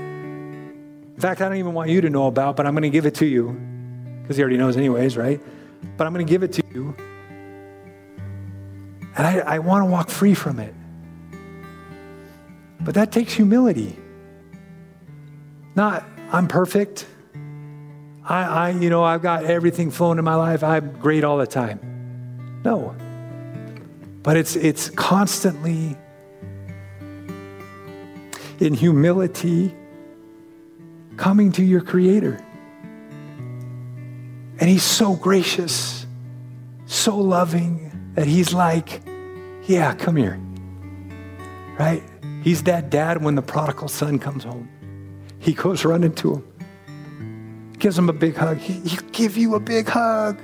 fact, 1.19 1.41
I 1.41 1.49
don't 1.49 1.57
even 1.57 1.73
want 1.73 1.89
you 1.89 2.03
to 2.03 2.11
know 2.11 2.27
about, 2.27 2.55
but 2.55 2.67
I'm 2.67 2.75
going 2.75 2.83
to 2.83 2.91
give 2.91 3.07
it 3.07 3.15
to 3.15 3.25
you 3.25 3.59
because 4.21 4.37
he 4.37 4.43
already 4.43 4.59
knows, 4.59 4.77
anyways, 4.77 5.17
right? 5.17 5.41
But 5.97 6.07
I'm 6.07 6.13
going 6.13 6.27
to 6.27 6.31
give 6.31 6.43
it 6.43 6.53
to 6.53 6.63
you. 6.75 6.95
And 9.17 9.27
I, 9.27 9.39
I 9.39 9.59
want 9.61 9.87
to 9.87 9.87
walk 9.87 10.11
free 10.11 10.35
from 10.35 10.61
it. 10.61 10.75
But 12.83 12.95
that 12.97 13.11
takes 13.11 13.33
humility. 13.33 13.97
Not, 15.75 16.05
I'm 16.31 16.47
perfect. 16.47 17.07
I, 18.29 18.43
I, 18.43 18.71
you 18.71 18.91
know, 18.91 19.05
I've 19.05 19.23
got 19.23 19.45
everything 19.45 19.91
flowing 19.93 20.19
in 20.19 20.25
my 20.25 20.35
life. 20.35 20.65
I'm 20.65 20.93
great 20.99 21.23
all 21.23 21.39
the 21.39 21.47
time. 21.47 22.61
No. 22.65 22.97
But 24.23 24.37
it's, 24.37 24.57
it's 24.57 24.91
constantly 24.91 25.97
in 28.59 28.75
humility 28.75 29.73
coming 31.17 31.53
to 31.53 31.63
your 31.63 31.81
Creator. 31.81 32.45
And 34.59 34.69
He's 34.69 34.83
so 34.83 35.15
gracious, 35.15 36.07
so 36.87 37.17
loving 37.17 38.13
that 38.15 38.27
He's 38.27 38.53
like, 38.53 39.03
yeah, 39.67 39.95
come 39.95 40.17
here. 40.17 40.41
Right? 41.79 42.03
He's 42.43 42.65
that 42.65 42.91
dad 42.91 43.23
when 43.23 43.37
the 43.37 43.43
prodigal 43.43 43.89
son 43.89 44.19
comes 44.19 44.43
home. 44.43 44.69
He 45.39 45.53
goes 45.53 45.85
running 45.85 46.15
to 46.17 46.35
him, 46.35 46.45
gives 47.79 47.99
him 47.99 48.09
a 48.09 48.13
big 48.13 48.37
hug. 48.37 48.59
He, 48.59 48.75
he'll 48.89 49.11
give 49.11 49.37
you 49.37 49.55
a 49.55 49.61
big 49.61 49.89
hug 49.89 50.41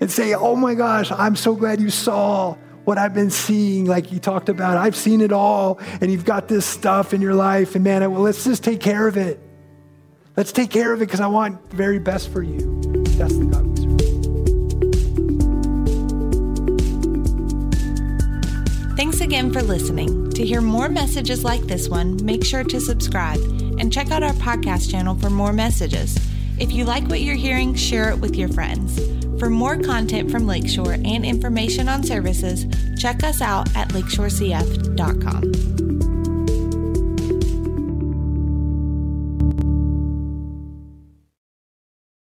and 0.00 0.10
say, 0.10 0.34
Oh 0.34 0.56
my 0.56 0.74
gosh, 0.74 1.10
I'm 1.10 1.36
so 1.36 1.54
glad 1.54 1.80
you 1.80 1.90
saw 1.90 2.56
what 2.84 2.96
I've 2.96 3.12
been 3.12 3.30
seeing, 3.30 3.84
like 3.84 4.06
he 4.06 4.18
talked 4.18 4.48
about. 4.48 4.78
I've 4.78 4.96
seen 4.96 5.20
it 5.20 5.30
all, 5.30 5.78
and 6.00 6.10
you've 6.10 6.24
got 6.24 6.48
this 6.48 6.64
stuff 6.64 7.12
in 7.12 7.20
your 7.20 7.34
life, 7.34 7.74
and 7.74 7.84
man, 7.84 8.10
well, 8.10 8.22
let's 8.22 8.44
just 8.44 8.64
take 8.64 8.80
care 8.80 9.06
of 9.06 9.18
it. 9.18 9.38
Let's 10.38 10.52
take 10.52 10.70
care 10.70 10.94
of 10.94 11.02
it 11.02 11.06
because 11.06 11.20
I 11.20 11.26
want 11.26 11.68
the 11.68 11.76
very 11.76 11.98
best 11.98 12.30
for 12.30 12.42
you. 12.42 12.58
That's 13.18 13.36
the 13.36 13.44
God. 13.44 13.68
Thanks 18.96 19.20
again 19.20 19.52
for 19.52 19.62
listening. 19.62 20.30
To 20.30 20.46
hear 20.46 20.60
more 20.60 20.88
messages 20.88 21.44
like 21.44 21.62
this 21.62 21.88
one, 21.88 22.24
make 22.24 22.44
sure 22.44 22.64
to 22.64 22.80
subscribe 22.80 23.40
and 23.78 23.92
check 23.92 24.10
out 24.10 24.22
our 24.22 24.32
podcast 24.32 24.90
channel 24.90 25.14
for 25.14 25.28
more 25.28 25.52
messages. 25.52 26.16
If 26.60 26.72
you 26.72 26.84
like 26.84 27.08
what 27.08 27.20
you're 27.20 27.36
hearing, 27.36 27.74
share 27.74 28.10
it 28.10 28.18
with 28.18 28.36
your 28.36 28.48
friends. 28.48 28.98
For 29.38 29.48
more 29.48 29.76
content 29.78 30.30
from 30.30 30.46
Lakeshore 30.46 30.92
and 30.92 31.24
information 31.24 31.88
on 31.88 32.02
services, 32.02 32.66
check 33.00 33.22
us 33.22 33.40
out 33.40 33.74
at 33.76 33.88
lakeshorecf.com. 33.90 35.87